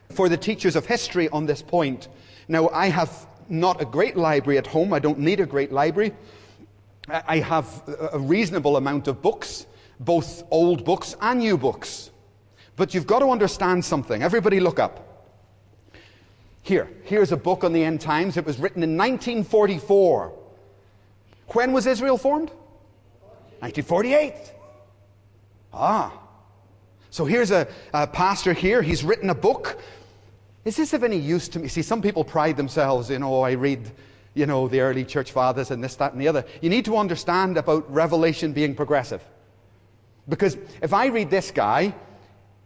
for 0.10 0.30
the 0.30 0.38
teachers 0.38 0.76
of 0.76 0.88
history 0.88 1.30
on 1.30 1.46
this 1.46 1.62
point. 1.62 2.08
Now, 2.48 2.70
I 2.70 2.88
have 2.88 3.28
not 3.50 3.82
a 3.82 3.86
great 3.86 4.18
library 4.18 4.58
at 4.58 4.68
home. 4.68 4.94
I 4.94 5.00
don't 5.00 5.20
need 5.20 5.40
a 5.40 5.46
great 5.46 5.72
library. 5.72 6.14
I 7.10 7.40
have 7.40 7.84
a 8.12 8.20
reasonable 8.20 8.78
amount 8.78 9.08
of 9.08 9.22
books, 9.22 9.66
both 10.00 10.44
old 10.52 10.84
books 10.84 11.16
and 11.22 11.40
new 11.40 11.58
books. 11.58 12.12
But 12.76 12.94
you've 12.94 13.08
got 13.08 13.20
to 13.20 13.30
understand 13.30 13.84
something. 13.84 14.22
Everybody 14.22 14.60
look 14.60 14.80
up. 14.80 15.04
Here, 16.62 16.90
here's 17.04 17.32
a 17.32 17.38
book 17.38 17.64
on 17.64 17.72
the 17.72 17.84
end 17.84 18.02
times. 18.02 18.36
It 18.36 18.46
was 18.46 18.60
written 18.60 18.84
in 18.84 18.98
1944. 18.98 20.34
When 21.54 21.72
was 21.72 21.88
Israel 21.88 22.18
formed? 22.18 22.50
1948. 23.60 24.34
Ah. 25.74 26.12
So 27.10 27.26
here's 27.26 27.52
a, 27.52 27.68
a, 27.94 28.06
pastor 28.06 28.54
here. 28.54 28.82
He's 28.82 29.04
written 29.04 29.30
a 29.30 29.36
book. 29.36 29.80
Is 30.68 30.76
this 30.76 30.92
of 30.92 31.06
any 31.06 31.16
use 31.16 31.48
to 31.50 31.60
me? 31.60 31.70
See, 31.70 31.82
some 31.82 32.02
people 32.02 32.26
pride 32.26 32.58
themselves 32.58 33.10
in, 33.10 33.24
oh, 33.24 33.40
I 33.40 33.54
read, 33.54 33.90
you 34.34 34.46
know, 34.46 34.68
the 34.68 34.82
early 34.82 35.06
church 35.06 35.32
fathers 35.32 35.72
and 35.72 35.82
this, 35.82 35.96
that, 35.96 36.12
and 36.12 36.22
the 36.22 36.28
other. 36.28 36.44
You 36.62 36.70
need 36.70 36.84
to 36.86 36.98
understand 36.98 37.56
about 37.56 37.90
Revelation 37.90 38.52
being 38.52 38.76
progressive. 38.76 39.24
Because 40.28 40.58
if 40.82 40.92
I 40.92 41.06
read 41.06 41.30
this 41.30 41.52
guy, 41.52 41.96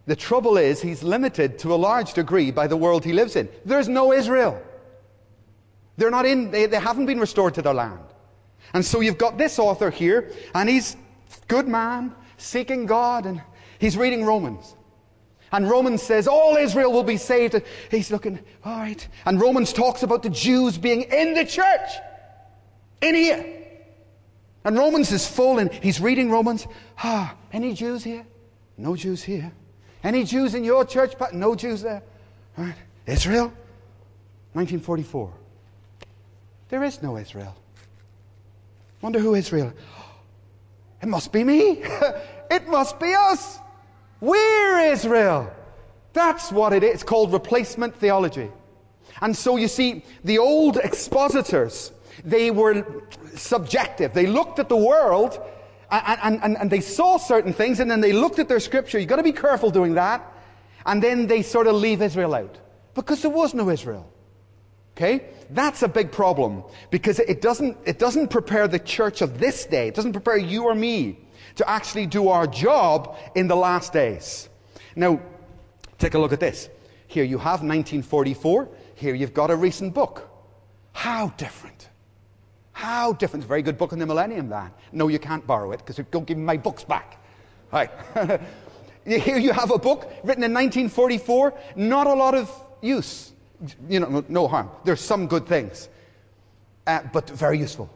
the 0.08 0.16
trouble 0.16 0.58
is, 0.58 0.82
he's 0.82 1.04
limited 1.04 1.60
to 1.60 1.76
a 1.76 1.78
large 1.78 2.14
degree 2.14 2.50
by 2.50 2.66
the 2.66 2.76
world 2.76 3.06
he 3.06 3.14
lives 3.14 3.36
in. 3.36 3.48
There's 3.66 3.88
no 3.88 4.14
Israel. 4.14 4.60
They're 5.96 6.10
not 6.10 6.26
in, 6.26 6.50
they, 6.50 6.66
they 6.66 6.80
haven't 6.80 7.06
been 7.06 7.20
restored 7.20 7.54
to 7.54 7.62
their 7.62 7.76
land. 7.76 8.02
And 8.74 8.84
so 8.84 9.02
you've 9.02 9.20
got 9.20 9.38
this 9.38 9.60
author 9.60 9.92
here, 9.92 10.32
and 10.56 10.68
he's 10.68 10.98
good 11.48 11.68
man, 11.68 12.16
seeking 12.38 12.88
God, 12.88 13.28
and 13.28 13.44
he's 13.78 13.96
reading 13.96 14.26
Romans. 14.26 14.76
And 15.52 15.70
Romans 15.70 16.02
says 16.02 16.28
all 16.28 16.56
Israel 16.56 16.92
will 16.92 17.04
be 17.04 17.18
saved. 17.18 17.62
He's 17.90 18.10
looking, 18.12 18.40
all 18.64 18.78
right. 18.78 19.06
And 19.26 19.40
Romans 19.42 19.74
talks 19.74 20.04
about 20.04 20.24
the 20.24 20.30
Jews 20.30 20.78
being 20.78 21.04
in 21.04 21.34
the 21.34 21.46
church. 21.46 21.90
In 23.02 23.16
here. 23.16 23.46
And 24.64 24.78
Romans 24.78 25.12
is 25.12 25.28
full, 25.28 25.60
and 25.60 25.72
he's 25.74 26.00
reading 26.00 26.30
Romans. 26.30 26.68
Ah, 27.00 27.36
any 27.52 27.74
Jews 27.74 28.04
here? 28.04 28.26
No 28.78 28.96
Jews 28.96 29.24
here. 29.24 29.52
Any 30.04 30.24
Jews 30.24 30.56
in 30.56 30.64
your 30.64 30.86
church? 30.86 31.16
But 31.18 31.34
No 31.34 31.56
Jews 31.56 31.82
there. 31.82 32.04
All 32.58 32.66
right. 32.66 32.76
Israel? 33.06 33.48
1944. 34.54 35.34
There 36.70 36.84
is 36.84 37.02
no 37.02 37.18
Israel. 37.18 37.56
Wonder 39.02 39.20
who 39.20 39.36
Israel? 39.36 39.74
It 41.02 41.08
must 41.08 41.32
be 41.32 41.44
me. 41.44 41.84
it 42.52 42.68
must 42.68 43.00
be 43.00 43.14
us. 43.14 43.61
We're 44.22 44.92
Israel. 44.92 45.52
That's 46.14 46.52
what 46.52 46.74
it 46.74 46.84
is. 46.84 46.94
It's 46.94 47.04
called 47.04 47.34
replacement 47.34 47.96
theology. 47.96 48.50
And 49.22 49.36
so 49.36 49.58
you 49.58 49.68
see, 49.68 50.06
the 50.24 50.38
old 50.38 50.78
expositors, 50.78 51.92
they 52.24 52.52
were 52.52 52.86
subjective. 53.36 54.14
They 54.14 54.28
looked 54.28 54.60
at 54.60 54.70
the 54.70 54.78
world 54.78 55.42
and, 55.90 56.40
and, 56.42 56.58
and, 56.58 56.72
they 56.72 56.80
saw 56.80 57.18
certain 57.18 57.52
things 57.52 57.82
and 57.82 57.92
then 57.92 58.00
they 58.00 58.14
looked 58.14 58.40
at 58.40 58.48
their 58.48 58.62
scripture. 58.62 58.98
You've 58.98 59.10
got 59.10 59.18
to 59.18 59.24
be 59.24 59.34
careful 59.34 59.72
doing 59.72 59.96
that. 59.96 60.26
And 60.86 61.04
then 61.04 61.28
they 61.28 61.42
sort 61.42 61.68
of 61.68 61.76
leave 61.76 62.02
Israel 62.02 62.34
out 62.34 62.58
because 62.94 63.22
there 63.22 63.32
was 63.32 63.54
no 63.54 63.70
Israel. 63.70 64.10
Okay? 64.96 65.26
That's 65.50 65.84
a 65.84 65.88
big 65.88 66.12
problem 66.12 66.64
because 66.92 67.20
it 67.20 67.42
doesn't, 67.42 67.78
it 67.86 68.00
doesn't 68.00 68.30
prepare 68.30 68.68
the 68.68 68.80
church 68.80 69.22
of 69.22 69.40
this 69.40 69.66
day, 69.66 69.88
it 69.90 69.96
doesn't 69.96 70.14
prepare 70.14 70.38
you 70.38 70.64
or 70.64 70.76
me 70.76 71.20
to 71.56 71.70
actually 71.70 72.06
do 72.06 72.30
our 72.30 72.48
job 72.48 73.18
in 73.36 73.48
the 73.48 73.56
last 73.56 73.94
days. 73.94 74.50
Now, 74.96 75.22
take 75.98 76.14
a 76.14 76.20
look 76.20 76.34
at 76.34 76.40
this. 76.40 76.70
Here 77.08 77.24
you 77.24 77.38
have 77.38 77.62
1944. 77.62 78.70
Here 78.96 79.16
you've 79.16 79.34
got 79.34 79.52
a 79.52 79.56
recent 79.56 79.94
book. 79.94 80.30
How 80.94 81.30
different. 81.38 81.90
How 82.72 83.14
different. 83.14 83.46
Very 83.46 83.62
good 83.62 83.78
book 83.78 83.94
on 83.94 84.00
the 84.00 84.06
millennium, 84.06 84.50
that. 84.50 84.72
No, 84.92 85.08
you 85.08 85.20
can't 85.20 85.46
borrow 85.46 85.72
it 85.72 85.80
because 85.86 86.00
don't 86.10 86.26
give 86.26 86.38
me 86.38 86.44
my 86.44 86.58
books 86.58 86.84
back. 86.84 87.24
Right. 87.72 87.92
Here 89.06 89.38
you 89.38 89.52
have 89.52 89.72
a 89.72 89.80
book 89.80 90.12
written 90.24 90.44
in 90.44 90.54
1944, 90.54 91.54
not 91.76 92.08
a 92.08 92.14
lot 92.14 92.36
of 92.36 92.52
use. 92.82 93.34
You 93.90 94.00
know, 94.00 94.24
no 94.28 94.48
harm. 94.48 94.70
There's 94.84 95.02
some 95.02 95.28
good 95.28 95.48
things, 95.48 95.90
uh, 96.88 97.02
but 97.12 97.30
very 97.30 97.58
useful. 97.58 97.90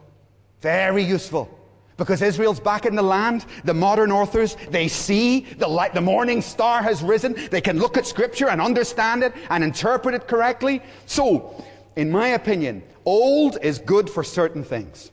Very 0.60 1.02
useful. 1.02 1.48
Because 1.96 2.20
Israel's 2.20 2.60
back 2.60 2.84
in 2.84 2.94
the 2.94 3.02
land, 3.02 3.46
the 3.64 3.72
modern 3.72 4.12
authors, 4.12 4.56
they 4.70 4.86
see 4.86 5.40
the 5.40 5.66
light, 5.66 5.94
the 5.94 6.00
morning 6.00 6.42
star 6.42 6.82
has 6.82 7.02
risen. 7.02 7.34
They 7.50 7.62
can 7.62 7.78
look 7.78 7.96
at 7.96 8.06
scripture 8.06 8.48
and 8.48 8.60
understand 8.60 9.22
it 9.22 9.32
and 9.48 9.64
interpret 9.64 10.14
it 10.14 10.28
correctly. 10.28 10.82
So, 11.06 11.64
in 11.96 12.10
my 12.10 12.28
opinion, 12.28 12.82
old 13.06 13.56
is 13.62 13.78
good 13.78 14.10
for 14.10 14.22
certain 14.22 14.62
things. 14.62 15.10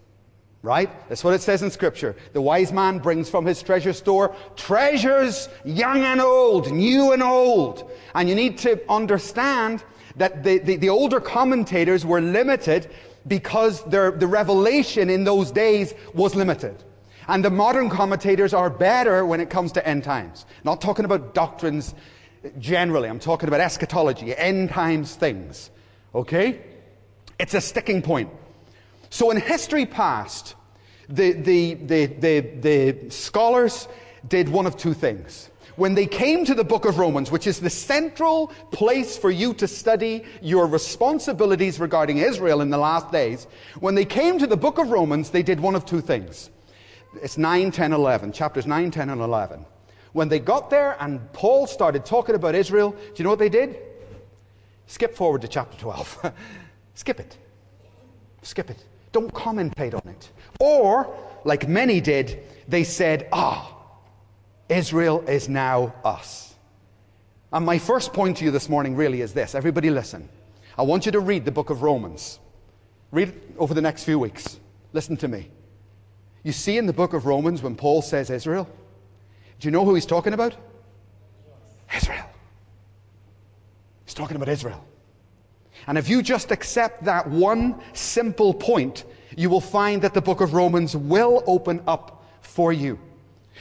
Right? 0.61 0.89
That's 1.09 1.25
what 1.25 1.33
it 1.33 1.41
says 1.41 1.61
in 1.61 1.71
scripture. 1.71 2.15
The 2.31 2.41
wise 2.41 2.71
man 2.71 2.99
brings 2.99 3.29
from 3.29 3.45
his 3.45 3.61
treasure 3.61 3.91
store 3.91 4.33
treasures 4.55 5.49
young 5.65 6.03
and 6.03 6.21
old, 6.21 6.71
new 6.71 7.11
and 7.11 7.21
old. 7.21 7.91
And 8.15 8.29
you 8.29 8.35
need 8.35 8.57
to 8.59 8.81
understand 8.89 9.83
that 10.15 10.43
the, 10.43 10.59
the, 10.59 10.77
the 10.77 10.89
older 10.89 11.19
commentators 11.19 12.05
were 12.05 12.21
limited 12.21 12.89
because 13.27 13.83
their, 13.86 14.12
the 14.12 14.27
revelation 14.27 15.09
in 15.09 15.23
those 15.23 15.51
days 15.51 15.93
was 16.13 16.36
limited. 16.36 16.83
And 17.27 17.43
the 17.43 17.49
modern 17.49 17.89
commentators 17.89 18.53
are 18.53 18.69
better 18.69 19.25
when 19.25 19.39
it 19.39 19.49
comes 19.49 19.71
to 19.73 19.88
end 19.88 20.03
times. 20.03 20.45
Not 20.63 20.81
talking 20.81 21.05
about 21.05 21.33
doctrines 21.33 21.95
generally. 22.59 23.07
I'm 23.07 23.19
talking 23.19 23.47
about 23.47 23.62
eschatology, 23.62 24.36
end 24.36 24.69
times 24.69 25.15
things. 25.15 25.69
Okay? 26.13 26.62
It's 27.39 27.53
a 27.53 27.62
sticking 27.62 28.01
point. 28.01 28.29
So 29.09 29.31
in 29.31 29.39
history 29.39 29.86
past, 29.86 30.55
the, 31.07 31.31
the, 31.33 31.73
the, 31.75 32.05
the, 32.07 32.39
the 32.39 33.09
scholars 33.09 33.88
did 34.27 34.49
one 34.49 34.65
of 34.65 34.77
two 34.77 34.93
things. 34.93 35.49
When 35.75 35.95
they 35.95 36.05
came 36.05 36.45
to 36.45 36.53
the 36.53 36.63
book 36.63 36.86
of 36.86 36.99
Romans, 36.99 37.31
which 37.31 37.47
is 37.47 37.59
the 37.59 37.69
central 37.69 38.47
place 38.71 39.17
for 39.17 39.31
you 39.31 39.53
to 39.55 39.67
study 39.67 40.23
your 40.41 40.67
responsibilities 40.67 41.79
regarding 41.79 42.19
Israel 42.19 42.62
in 42.62 42.69
the 42.69 42.77
last 42.77 43.12
days, 43.12 43.47
when 43.79 43.95
they 43.95 44.05
came 44.05 44.38
to 44.39 44.47
the 44.47 44.57
book 44.57 44.77
of 44.77 44.89
Romans, 44.89 45.31
they 45.31 45.43
did 45.43 45.59
one 45.59 45.75
of 45.75 45.86
two 45.86 46.01
things. 46.01 46.51
It's 47.21 47.38
9, 47.38 47.71
10, 47.71 47.93
11, 47.93 48.31
chapters 48.33 48.67
9, 48.67 48.91
10, 48.91 49.09
and 49.09 49.21
11. 49.21 49.65
When 50.13 50.29
they 50.29 50.39
got 50.39 50.69
there 50.69 50.95
and 50.99 51.31
Paul 51.33 51.65
started 51.65 52.05
talking 52.05 52.36
about 52.36 52.53
Israel, 52.53 52.91
do 52.91 53.13
you 53.15 53.23
know 53.23 53.31
what 53.31 53.39
they 53.39 53.49
did? 53.49 53.77
Skip 54.86 55.15
forward 55.15 55.41
to 55.41 55.47
chapter 55.47 55.77
12. 55.77 56.33
Skip 56.93 57.19
it. 57.19 57.38
Skip 58.43 58.69
it. 58.69 58.83
Don't 59.12 59.33
commentate 59.33 59.93
on 59.93 60.12
it. 60.12 60.29
Or, 60.59 61.15
like 61.45 61.67
many 61.67 61.99
did, 61.99 62.43
they 62.67 62.83
said, 62.83 63.27
ah, 63.31 63.82
Israel 64.73 65.23
is 65.27 65.47
now 65.47 65.93
us. 66.03 66.55
And 67.51 67.65
my 67.65 67.77
first 67.77 68.13
point 68.13 68.38
to 68.38 68.45
you 68.45 68.51
this 68.51 68.67
morning 68.67 68.95
really 68.95 69.21
is 69.21 69.33
this. 69.33 69.53
Everybody 69.53 69.91
listen. 69.91 70.27
I 70.77 70.81
want 70.81 71.05
you 71.05 71.12
to 71.12 71.19
read 71.19 71.45
the 71.45 71.51
book 71.51 71.69
of 71.69 71.83
Romans. 71.83 72.39
Read 73.12 73.29
it 73.29 73.55
over 73.59 73.75
the 73.75 73.81
next 73.81 74.03
few 74.03 74.17
weeks. 74.17 74.59
Listen 74.91 75.15
to 75.17 75.27
me. 75.27 75.49
You 76.41 76.51
see 76.51 76.77
in 76.77 76.88
the 76.88 76.93
book 76.93 77.13
of 77.13 77.27
Romans 77.27 77.62
when 77.62 77.75
Paul 77.75 78.01
says 78.01 78.31
Israel, 78.31 78.67
do 79.59 79.67
you 79.67 79.71
know 79.71 79.86
who 79.86 79.93
he's 79.93 80.07
talking 80.07 80.33
about? 80.33 80.55
Israel. 81.95 82.25
He's 84.05 84.15
talking 84.15 84.36
about 84.36 84.49
Israel. 84.49 84.83
And 85.86 85.97
if 85.97 86.09
you 86.09 86.23
just 86.23 86.51
accept 86.51 87.03
that 87.03 87.29
one 87.29 87.79
simple 87.93 88.53
point, 88.53 89.03
you 89.38 89.49
will 89.49 89.62
find 89.62 90.01
that 90.01 90.15
the 90.15 90.21
book 90.21 90.41
of 90.41 90.55
Romans 90.55 90.97
will 90.97 91.43
open 91.45 91.83
up 91.86 92.25
for 92.41 92.73
you. 92.73 92.99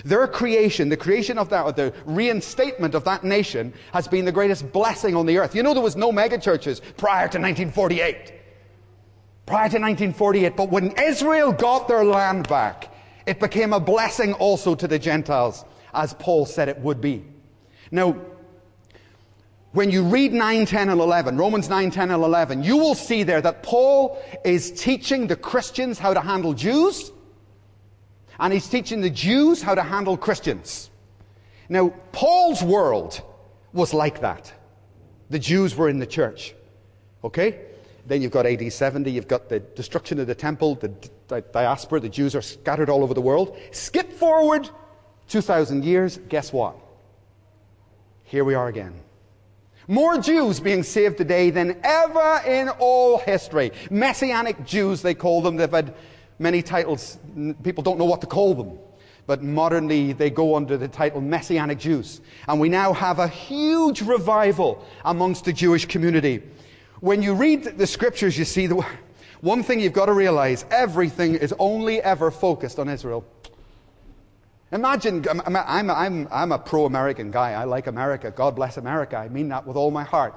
Their 0.04 0.26
creation, 0.26 0.88
the 0.88 0.96
creation 0.96 1.38
of 1.38 1.48
that, 1.50 1.64
or 1.64 1.72
the 1.72 1.92
reinstatement 2.04 2.94
of 2.94 3.04
that 3.04 3.24
nation, 3.24 3.72
has 3.92 4.08
been 4.08 4.24
the 4.24 4.32
greatest 4.32 4.72
blessing 4.72 5.14
on 5.14 5.26
the 5.26 5.38
earth. 5.38 5.54
You 5.54 5.62
know, 5.62 5.74
there 5.74 5.82
was 5.82 5.96
no 5.96 6.10
megachurches 6.10 6.80
prior 6.96 7.28
to 7.28 7.38
1948. 7.38 8.32
Prior 9.46 9.68
to 9.68 9.78
1948. 9.78 10.56
But 10.56 10.70
when 10.70 10.92
Israel 10.92 11.52
got 11.52 11.88
their 11.88 12.04
land 12.04 12.48
back, 12.48 12.92
it 13.26 13.38
became 13.38 13.72
a 13.72 13.80
blessing 13.80 14.32
also 14.34 14.74
to 14.74 14.88
the 14.88 14.98
Gentiles, 14.98 15.64
as 15.94 16.14
Paul 16.14 16.46
said 16.46 16.68
it 16.68 16.78
would 16.78 17.00
be. 17.00 17.24
Now, 17.90 18.16
when 19.72 19.90
you 19.90 20.02
read 20.02 20.32
9, 20.32 20.66
10, 20.66 20.90
and 20.90 21.00
11, 21.00 21.38
Romans 21.38 21.68
9, 21.68 21.90
10, 21.90 22.10
and 22.10 22.22
11, 22.22 22.62
you 22.62 22.76
will 22.76 22.94
see 22.94 23.22
there 23.22 23.40
that 23.40 23.62
Paul 23.62 24.22
is 24.44 24.70
teaching 24.72 25.26
the 25.26 25.36
Christians 25.36 25.98
how 25.98 26.12
to 26.12 26.20
handle 26.20 26.52
Jews, 26.52 27.10
and 28.42 28.52
he's 28.52 28.68
teaching 28.68 29.00
the 29.00 29.08
Jews 29.08 29.62
how 29.62 29.76
to 29.76 29.82
handle 29.82 30.16
Christians. 30.16 30.90
Now, 31.68 31.90
Paul's 32.10 32.60
world 32.60 33.22
was 33.72 33.94
like 33.94 34.20
that. 34.20 34.52
The 35.30 35.38
Jews 35.38 35.76
were 35.76 35.88
in 35.88 36.00
the 36.00 36.06
church. 36.06 36.52
Okay? 37.22 37.60
Then 38.04 38.20
you've 38.20 38.32
got 38.32 38.44
AD 38.44 38.72
70, 38.72 39.12
you've 39.12 39.28
got 39.28 39.48
the 39.48 39.60
destruction 39.60 40.18
of 40.18 40.26
the 40.26 40.34
temple, 40.34 40.74
the 40.74 41.40
diaspora, 41.52 42.00
the 42.00 42.08
Jews 42.08 42.34
are 42.34 42.42
scattered 42.42 42.90
all 42.90 43.04
over 43.04 43.14
the 43.14 43.20
world. 43.20 43.56
Skip 43.70 44.12
forward 44.12 44.68
2,000 45.28 45.84
years, 45.84 46.18
guess 46.28 46.52
what? 46.52 46.76
Here 48.24 48.44
we 48.44 48.54
are 48.54 48.66
again. 48.66 48.92
More 49.86 50.18
Jews 50.18 50.58
being 50.58 50.82
saved 50.82 51.16
today 51.16 51.50
than 51.50 51.78
ever 51.84 52.40
in 52.44 52.70
all 52.70 53.18
history. 53.18 53.70
Messianic 53.88 54.64
Jews, 54.64 55.00
they 55.00 55.14
call 55.14 55.42
them. 55.42 55.56
They've 55.56 55.70
had 55.70 55.94
many 56.38 56.62
titles. 56.62 57.18
People 57.62 57.82
don't 57.82 57.98
know 57.98 58.04
what 58.04 58.20
to 58.20 58.26
call 58.26 58.54
them. 58.54 58.78
But 59.26 59.42
modernly, 59.42 60.12
they 60.12 60.30
go 60.30 60.56
under 60.56 60.76
the 60.76 60.88
title 60.88 61.20
Messianic 61.20 61.78
Jews. 61.78 62.20
And 62.48 62.60
we 62.60 62.68
now 62.68 62.92
have 62.92 63.18
a 63.18 63.28
huge 63.28 64.02
revival 64.02 64.84
amongst 65.04 65.44
the 65.44 65.52
Jewish 65.52 65.86
community. 65.86 66.42
When 67.00 67.22
you 67.22 67.34
read 67.34 67.64
the 67.64 67.86
scriptures, 67.86 68.36
you 68.36 68.44
see 68.44 68.66
the 68.66 68.84
one 69.40 69.62
thing 69.62 69.80
you've 69.80 69.92
got 69.92 70.06
to 70.06 70.12
realize 70.12 70.64
everything 70.70 71.34
is 71.34 71.54
only 71.58 72.02
ever 72.02 72.30
focused 72.30 72.78
on 72.78 72.88
Israel. 72.88 73.24
Imagine, 74.72 75.24
I'm, 75.28 75.56
I'm, 75.56 75.90
I'm, 75.90 76.28
I'm 76.30 76.52
a 76.52 76.58
pro 76.58 76.86
American 76.86 77.30
guy. 77.30 77.52
I 77.52 77.64
like 77.64 77.86
America. 77.86 78.30
God 78.30 78.56
bless 78.56 78.78
America. 78.78 79.16
I 79.18 79.28
mean 79.28 79.48
that 79.50 79.66
with 79.66 79.76
all 79.76 79.90
my 79.90 80.02
heart. 80.02 80.34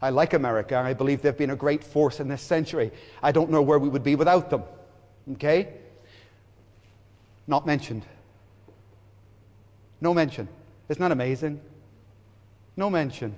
I 0.00 0.10
like 0.10 0.34
America. 0.34 0.76
I 0.76 0.94
believe 0.94 1.20
they've 1.20 1.36
been 1.36 1.50
a 1.50 1.56
great 1.56 1.82
force 1.84 2.20
in 2.20 2.28
this 2.28 2.42
century. 2.42 2.92
I 3.22 3.32
don't 3.32 3.50
know 3.50 3.60
where 3.60 3.78
we 3.78 3.88
would 3.88 4.04
be 4.04 4.14
without 4.14 4.50
them. 4.50 4.62
Okay? 5.30 5.68
Not 7.46 7.66
mentioned. 7.66 8.04
No 10.00 10.12
mention. 10.12 10.48
Isn't 10.88 11.00
that 11.00 11.12
amazing? 11.12 11.60
No 12.76 12.90
mention. 12.90 13.34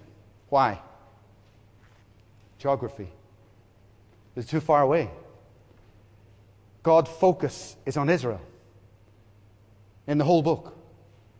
Why? 0.49 0.81
Geography. 2.59 3.09
It's 4.37 4.49
too 4.49 4.61
far 4.61 4.83
away. 4.83 5.11
God's 6.83 7.11
focus 7.11 7.77
is 7.87 7.97
on 7.97 8.09
Israel 8.11 8.41
in 10.07 10.19
the 10.19 10.25
whole 10.25 10.43
book. 10.43 10.77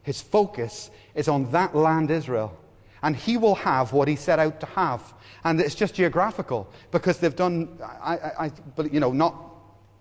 His 0.03 0.21
focus 0.21 0.91
is 1.15 1.29
on 1.29 1.51
that 1.53 1.75
land, 1.75 2.11
Israel. 2.11 2.57
And 3.03 3.15
he 3.15 3.37
will 3.37 3.55
have 3.57 3.93
what 3.93 4.09
he 4.09 4.17
set 4.17 4.39
out 4.39 4.61
to 4.61 4.67
have. 4.67 5.15
And 5.45 5.61
it's 5.61 5.75
just 5.75 5.95
geographical 5.95 6.69
because 6.91 7.19
they've 7.19 7.37
done, 7.37 7.79
I, 7.83 8.17
I, 8.17 8.45
I, 8.47 8.51
but 8.77 8.93
you 8.93 9.01
know, 9.01 9.13
not, 9.13 9.35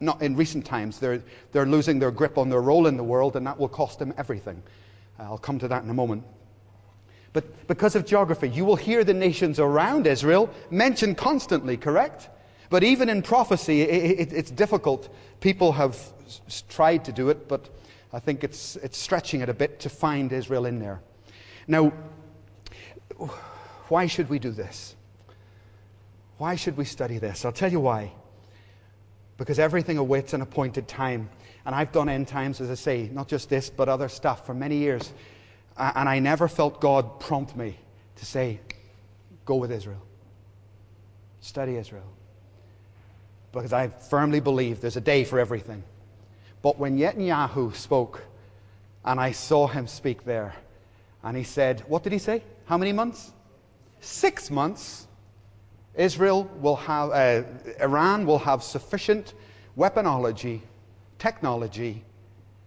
not 0.04 0.22
in 0.22 0.36
recent 0.36 0.66
times. 0.66 1.00
They're, 1.00 1.24
they're 1.52 1.66
losing 1.66 2.00
their 2.00 2.12
grip 2.12 2.38
on 2.38 2.50
their 2.50 2.62
role 2.62 2.88
in 2.88 2.98
the 2.98 3.04
world, 3.04 3.36
and 3.36 3.46
that 3.48 3.60
will 3.60 3.70
cost 3.70 4.00
them 4.00 4.14
everything. 4.18 4.62
Uh, 5.20 5.24
I'll 5.24 5.38
come 5.38 5.60
to 5.60 5.68
that 5.68 5.84
in 5.84 5.90
a 5.90 5.94
moment. 5.94 6.24
But 7.34 7.68
because 7.68 7.96
of 7.96 8.06
geography, 8.06 8.50
you 8.50 8.64
will 8.64 8.76
hear 8.76 9.04
the 9.04 9.14
nations 9.14 9.60
around 9.60 10.06
Israel 10.06 10.50
mentioned 10.70 11.18
constantly, 11.18 11.78
correct? 11.78 12.30
But 12.70 12.84
even 12.84 13.10
in 13.10 13.22
prophecy, 13.22 13.82
it, 13.82 14.20
it, 14.20 14.34
it's 14.34 14.52
difficult. 14.52 15.14
People 15.40 15.72
have 15.72 15.98
tried 16.70 17.06
to 17.06 17.12
do 17.12 17.30
it, 17.30 17.48
but 17.48 17.70
I 18.12 18.20
think 18.20 18.44
it's, 18.44 18.76
it's 18.78 18.98
stretching 18.98 19.42
it 19.42 19.50
a 19.50 19.54
bit 19.54 19.80
to 19.82 19.90
find 19.90 20.32
Israel 20.32 20.66
in 20.66 20.80
there. 20.80 21.02
Now, 21.68 21.92
why 23.90 24.08
should 24.08 24.30
we 24.30 24.40
do 24.40 24.52
this? 24.52 24.96
Why 26.38 26.56
should 26.56 26.78
we 26.78 26.86
study 26.86 27.18
this? 27.18 27.46
I'll 27.46 27.52
tell 27.52 27.72
you 27.72 27.80
why. 27.80 28.12
Because 29.38 29.60
everything 29.60 29.98
awaits 29.98 30.34
an 30.34 30.42
appointed 30.42 30.88
time. 30.88 31.30
And 31.66 31.74
I've 31.74 31.92
done 31.92 32.10
end 32.10 32.28
times, 32.28 32.62
as 32.62 32.70
I 32.70 32.76
say, 32.76 33.10
not 33.12 33.28
just 33.28 33.50
this, 33.50 33.70
but 33.70 33.90
other 33.90 34.10
stuff 34.10 34.46
for 34.46 34.54
many 34.54 34.78
years. 34.78 35.14
And 35.78 36.08
I 36.08 36.20
never 36.20 36.48
felt 36.48 36.80
God 36.80 37.20
prompt 37.20 37.56
me 37.56 37.78
to 38.18 38.26
say, 38.26 38.60
go 39.46 39.56
with 39.56 39.72
Israel. 39.72 40.02
Study 41.42 41.76
Israel. 41.76 42.10
Because 43.52 43.74
I 43.74 43.88
firmly 43.88 44.40
believe 44.40 44.82
there's 44.82 44.98
a 44.98 45.02
day 45.02 45.24
for 45.24 45.40
everything. 45.40 45.84
But 46.62 46.80
when 46.80 46.98
Netanyahu 46.98 47.76
spoke, 47.76 48.24
and 49.06 49.20
I 49.20 49.32
saw 49.32 49.68
him 49.68 49.88
speak 49.88 50.24
there, 50.24 50.56
and 51.24 51.38
he 51.38 51.44
said, 51.44 51.82
What 51.88 52.04
did 52.04 52.14
he 52.14 52.20
say? 52.20 52.42
How 52.66 52.78
many 52.78 52.94
months? 52.94 53.32
Six 54.00 54.50
months. 54.50 55.08
Israel 55.96 56.50
will 56.60 56.76
have, 56.76 57.12
uh, 57.12 57.44
Iran 57.80 58.26
will 58.26 58.40
have 58.40 58.64
sufficient 58.64 59.34
weaponology, 59.78 60.62
technology 61.20 62.04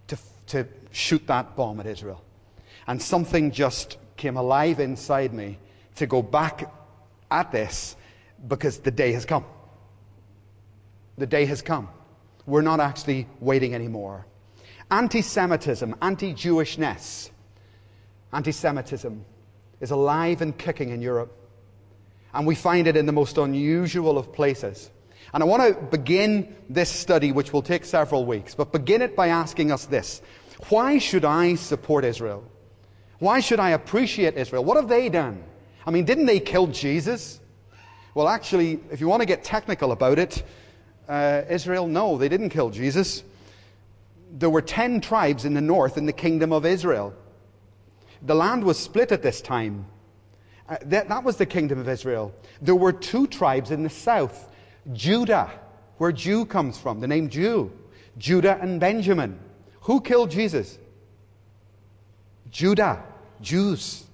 to, 0.06 0.18
to 0.46 0.66
shoot 0.92 1.26
that 1.26 1.56
bomb 1.56 1.80
at 1.80 1.86
Israel. 1.86 2.22
And 2.86 3.02
something 3.02 3.50
just 3.50 3.98
came 4.16 4.36
alive 4.36 4.80
inside 4.80 5.34
me 5.34 5.58
to 5.96 6.06
go 6.06 6.22
back 6.22 6.72
at 7.30 7.50
this 7.50 7.96
because 8.46 8.78
the 8.78 8.90
day 8.90 9.12
has 9.12 9.24
come. 9.24 9.44
The 11.18 11.26
day 11.26 11.46
has 11.46 11.62
come. 11.62 11.88
We're 12.46 12.62
not 12.62 12.78
actually 12.78 13.26
waiting 13.40 13.74
anymore. 13.74 14.26
Anti 14.90 15.20
Semitism, 15.20 15.96
anti 16.00 16.32
Jewishness, 16.32 17.30
anti 18.32 18.52
Semitism 18.52 19.24
is 19.80 19.90
alive 19.90 20.42
and 20.42 20.56
kicking 20.56 20.90
in 20.90 21.02
Europe. 21.02 21.32
And 22.36 22.46
we 22.46 22.54
find 22.54 22.86
it 22.86 22.98
in 22.98 23.06
the 23.06 23.12
most 23.12 23.38
unusual 23.38 24.18
of 24.18 24.30
places. 24.30 24.90
And 25.32 25.42
I 25.42 25.46
want 25.46 25.62
to 25.62 25.82
begin 25.86 26.54
this 26.68 26.90
study, 26.90 27.32
which 27.32 27.50
will 27.50 27.62
take 27.62 27.86
several 27.86 28.26
weeks, 28.26 28.54
but 28.54 28.72
begin 28.72 29.00
it 29.00 29.16
by 29.16 29.28
asking 29.28 29.72
us 29.72 29.86
this 29.86 30.20
Why 30.68 30.98
should 30.98 31.24
I 31.24 31.54
support 31.54 32.04
Israel? 32.04 32.44
Why 33.20 33.40
should 33.40 33.58
I 33.58 33.70
appreciate 33.70 34.36
Israel? 34.36 34.64
What 34.64 34.76
have 34.76 34.88
they 34.88 35.08
done? 35.08 35.42
I 35.86 35.90
mean, 35.90 36.04
didn't 36.04 36.26
they 36.26 36.38
kill 36.38 36.66
Jesus? 36.66 37.40
Well, 38.14 38.28
actually, 38.28 38.80
if 38.90 39.00
you 39.00 39.08
want 39.08 39.22
to 39.22 39.26
get 39.26 39.42
technical 39.42 39.92
about 39.92 40.18
it, 40.18 40.42
uh, 41.08 41.42
Israel, 41.48 41.86
no, 41.86 42.18
they 42.18 42.28
didn't 42.28 42.50
kill 42.50 42.68
Jesus. 42.68 43.24
There 44.30 44.50
were 44.50 44.62
ten 44.62 45.00
tribes 45.00 45.46
in 45.46 45.54
the 45.54 45.62
north 45.62 45.96
in 45.96 46.04
the 46.04 46.12
kingdom 46.12 46.52
of 46.52 46.66
Israel. 46.66 47.14
The 48.20 48.34
land 48.34 48.62
was 48.64 48.78
split 48.78 49.10
at 49.10 49.22
this 49.22 49.40
time. 49.40 49.86
Uh, 50.68 50.76
that, 50.82 51.08
that 51.08 51.22
was 51.22 51.36
the 51.36 51.46
kingdom 51.46 51.78
of 51.78 51.88
Israel. 51.88 52.34
There 52.60 52.74
were 52.74 52.92
two 52.92 53.26
tribes 53.26 53.70
in 53.70 53.82
the 53.82 53.90
south 53.90 54.50
Judah, 54.92 55.50
where 55.98 56.12
Jew 56.12 56.44
comes 56.44 56.78
from, 56.78 57.00
the 57.00 57.08
name 57.08 57.28
Jew. 57.28 57.72
Judah 58.18 58.58
and 58.60 58.80
Benjamin. 58.80 59.38
Who 59.82 60.00
killed 60.00 60.30
Jesus? 60.30 60.78
Judah, 62.50 63.02
Jews, 63.40 64.04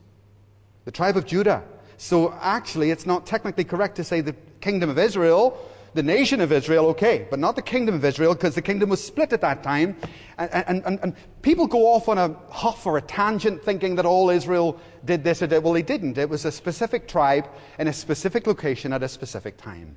the 0.85 0.91
tribe 0.91 1.17
of 1.17 1.27
Judah. 1.27 1.62
So 1.97 2.33
actually, 2.41 2.91
it's 2.91 3.07
not 3.07 3.27
technically 3.27 3.65
correct 3.65 3.97
to 3.97 4.05
say 4.05 4.21
the 4.21 4.35
kingdom 4.61 4.91
of 4.91 4.99
Israel 4.99 5.59
the 5.94 6.02
nation 6.02 6.40
of 6.40 6.52
Israel, 6.52 6.87
okay, 6.87 7.26
but 7.28 7.38
not 7.38 7.55
the 7.57 7.62
kingdom 7.62 7.94
of 7.94 8.05
Israel, 8.05 8.35
because 8.35 8.55
the 8.55 8.62
kingdom 8.62 8.88
was 8.88 9.02
split 9.02 9.33
at 9.33 9.40
that 9.42 9.62
time. 9.62 9.96
And, 10.38 10.85
and, 10.85 10.98
and, 11.02 11.16
people 11.42 11.66
go 11.66 11.87
off 11.92 12.09
on 12.09 12.18
a 12.18 12.35
huff 12.50 12.87
or 12.87 12.96
a 12.96 13.02
tangent 13.02 13.62
thinking 13.62 13.96
that 13.96 14.07
all 14.07 14.31
Israel 14.31 14.81
did 15.05 15.22
this 15.22 15.42
or 15.42 15.46
did. 15.46 15.62
Well, 15.62 15.74
they 15.74 15.83
didn't. 15.83 16.16
It 16.16 16.28
was 16.28 16.44
a 16.44 16.52
specific 16.52 17.07
tribe 17.07 17.46
in 17.78 17.88
a 17.88 17.92
specific 17.92 18.46
location 18.46 18.92
at 18.92 19.02
a 19.02 19.09
specific 19.09 19.59
time. 19.59 19.96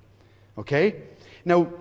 Okay? 0.57 1.03
Now, 1.45 1.71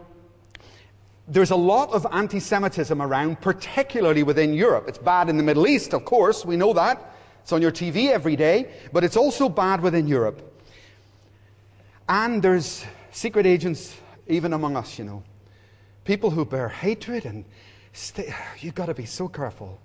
there's 1.27 1.51
a 1.51 1.57
lot 1.57 1.91
of 1.91 2.07
anti 2.13 2.39
Semitism 2.39 3.01
around, 3.01 3.41
particularly 3.41 4.23
within 4.23 4.55
Europe. 4.55 4.85
It's 4.89 4.99
bad 4.99 5.29
in 5.29 5.37
the 5.37 5.43
Middle 5.43 5.67
East, 5.67 5.95
of 5.95 6.05
course, 6.05 6.45
we 6.45 6.57
know 6.57 6.73
that. 6.75 7.13
It's 7.43 7.53
on 7.53 7.61
your 7.61 7.73
TV 7.73 8.11
every 8.11 8.37
day, 8.37 8.71
but 8.93 9.05
it's 9.05 9.17
also 9.17 9.49
bad 9.49 9.83
within 9.83 10.07
Europe. 10.07 10.63
And 12.09 12.43
there's 12.43 12.85
secret 13.11 13.47
agents 13.47 13.97
even 14.27 14.53
among 14.53 14.77
us, 14.77 14.99
you 14.99 15.05
know. 15.05 15.23
People 16.05 16.31
who 16.31 16.45
bear 16.45 16.69
hatred 16.69 17.25
and 17.25 17.45
you've 18.61 18.75
got 18.75 18.87
to 18.87 18.95
be 18.95 19.07
so 19.07 19.29
careful. 19.29 19.81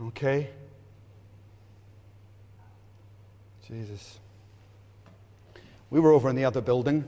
Okay? 0.00 0.50
Jesus. 3.66 4.18
We 5.90 6.00
were 6.00 6.12
over 6.12 6.28
in 6.28 6.36
the 6.36 6.44
other 6.44 6.60
building. 6.60 7.04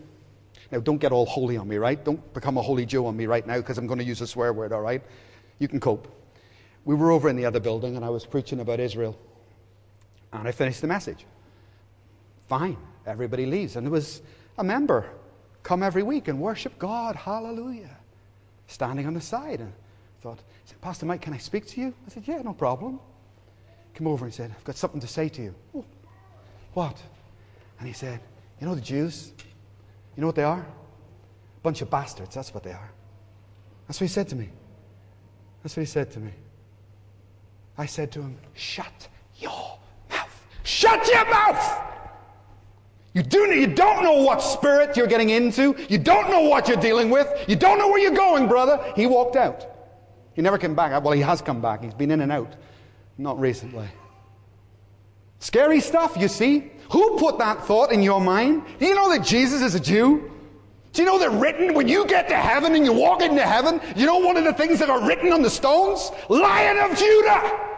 Now, 0.71 0.81
don't 0.81 0.99
get 0.99 1.13
all 1.13 1.27
holy 1.27 1.57
on 1.57 1.69
me, 1.69 1.77
right? 1.77 2.03
Don't 2.03 2.33
become 2.33 2.57
a 2.57 2.63
holy 2.63 2.87
Joe 2.87 3.07
on 3.07 3.17
me 3.17 3.27
right 3.27 3.47
now 3.47 3.59
because 3.59 3.79
I'm 3.79 3.87
going 3.87 3.99
to 3.99 4.05
use 4.05 4.21
a 4.21 4.27
swear 4.27 4.53
word, 4.53 4.73
all 4.73 4.81
right? 4.81 5.03
You 5.59 5.69
can 5.69 5.81
cope. 5.81 6.09
We 6.85 6.95
were 6.95 7.11
over 7.11 7.29
in 7.29 7.37
the 7.37 7.45
other 7.45 7.61
building 7.61 7.97
and 7.97 8.05
I 8.05 8.09
was 8.09 8.25
preaching 8.25 8.61
about 8.61 8.81
Israel. 8.81 9.19
And 10.33 10.49
I 10.49 10.53
finished 10.53 10.81
the 10.81 10.87
message. 10.87 11.27
Fine. 12.49 12.79
Everybody 13.07 13.45
leaves. 13.47 13.77
And 13.77 13.87
there 13.87 13.93
was 13.93 14.23
a 14.57 14.65
member 14.65 15.07
come 15.63 15.83
every 15.83 16.03
week 16.03 16.29
and 16.29 16.41
worship 16.41 16.79
God. 16.79 17.17
Hallelujah. 17.17 17.97
Standing 18.67 19.07
on 19.07 19.15
the 19.15 19.21
side. 19.21 19.61
And 19.61 19.73
thought, 20.23 20.41
said, 20.65 20.81
Pastor 20.81 21.07
Mike, 21.07 21.21
can 21.21 21.33
I 21.33 21.39
speak 21.39 21.67
to 21.69 21.81
you? 21.81 21.95
I 22.07 22.11
said, 22.11 22.27
Yeah, 22.27 22.43
no 22.43 22.53
problem. 22.53 23.01
Come 23.95 24.07
over 24.07 24.25
and 24.25 24.33
said, 24.33 24.53
I've 24.57 24.65
got 24.65 24.77
something 24.77 25.01
to 25.01 25.07
say 25.07 25.29
to 25.29 25.43
you. 25.43 25.55
Oh, 25.75 25.85
what? 26.73 27.01
And 27.79 27.87
he 27.87 27.95
said, 27.95 28.21
You 28.61 28.67
know 28.67 28.75
the 28.75 28.81
Jews? 28.81 29.33
You 30.17 30.21
know 30.21 30.27
what 30.27 30.37
they 30.37 30.45
are? 30.45 30.65
Bunch 31.63 31.83
of 31.83 31.91
bastards. 31.91 32.35
That's 32.35 32.55
what 32.55 32.63
they 32.63 32.73
are. 32.73 32.91
That's 33.87 34.01
what 34.01 34.07
he 34.07 34.13
said 34.13 34.29
to 34.29 34.37
me. 34.37 34.49
That's 35.63 35.77
what 35.77 35.83
he 35.83 35.87
said 35.87 36.11
to 36.13 36.21
me. 36.21 36.33
I 37.79 37.87
said 37.87 38.13
to 38.13 38.21
him, 38.21 38.39
Shut 38.55 39.09
your 39.39 39.79
mouth. 40.11 40.47
Shut 40.63 41.07
your 41.09 41.25
mouth! 41.31 41.92
You, 43.15 43.23
do, 43.23 43.41
you 43.53 43.67
don't 43.67 44.03
know 44.03 44.23
what 44.23 44.43
spirit 44.43 44.97
you're 44.97 45.07
getting 45.07 45.31
into. 45.31 45.77
You 45.89 45.99
don't 45.99 46.31
know 46.31 46.41
what 46.41 46.67
you're 46.67 46.79
dealing 46.79 47.11
with. 47.11 47.29
You 47.47 47.57
don't 47.57 47.79
know 47.79 47.89
where 47.89 48.01
you're 48.01 48.11
going, 48.11 48.49
brother. 48.49 48.83
He 48.97 49.07
walked 49.07 49.37
out. 49.37 49.67
He 50.35 50.41
never 50.41 50.57
came 50.57 50.75
back. 50.75 51.05
Well, 51.05 51.13
he 51.13 51.21
has 51.21 51.43
come 51.43 51.61
back. 51.61 51.83
He's 51.83 51.93
been 51.93 52.11
in 52.11 52.23
and 52.23 52.33
out. 52.33 52.55
Not 53.19 53.39
recently. 53.39 53.87
Scary 55.41 55.81
stuff, 55.81 56.17
you 56.19 56.29
see. 56.29 56.73
Who 56.91 57.19
put 57.19 57.39
that 57.39 57.65
thought 57.67 57.93
in 57.93 58.03
your 58.03 58.21
mind? 58.21 58.63
Do 58.79 58.87
you 58.87 58.95
know 58.95 59.11
that 59.11 59.25
Jesus 59.25 59.61
is 59.61 59.75
a 59.75 59.81
Jew? 59.81 60.31
Do 60.93 61.03
you 61.03 61.07
know 61.07 61.19
that 61.19 61.31
written 61.33 61.75
when 61.75 61.89
you 61.89 62.07
get 62.07 62.29
to 62.29 62.37
heaven 62.37 62.75
and 62.75 62.85
you 62.85 62.93
walk 62.93 63.23
into 63.23 63.43
heaven, 63.43 63.81
you 63.97 64.07
know 64.07 64.19
one 64.19 64.37
of 64.37 64.45
the 64.45 64.53
things 64.53 64.79
that 64.79 64.89
are 64.89 65.07
written 65.07 65.33
on 65.33 65.43
the 65.43 65.51
stones? 65.51 66.11
Lion 66.29 66.79
of 66.79 66.97
Judah. 66.99 67.69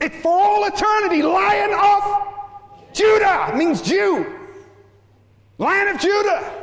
It 0.00 0.14
for 0.16 0.32
all 0.32 0.64
eternity, 0.64 1.22
Lion 1.22 1.72
of 1.72 2.41
Judah 2.92 3.52
means 3.56 3.82
Jew. 3.82 4.38
Lion 5.58 5.88
of 5.88 6.00
Judah. 6.00 6.62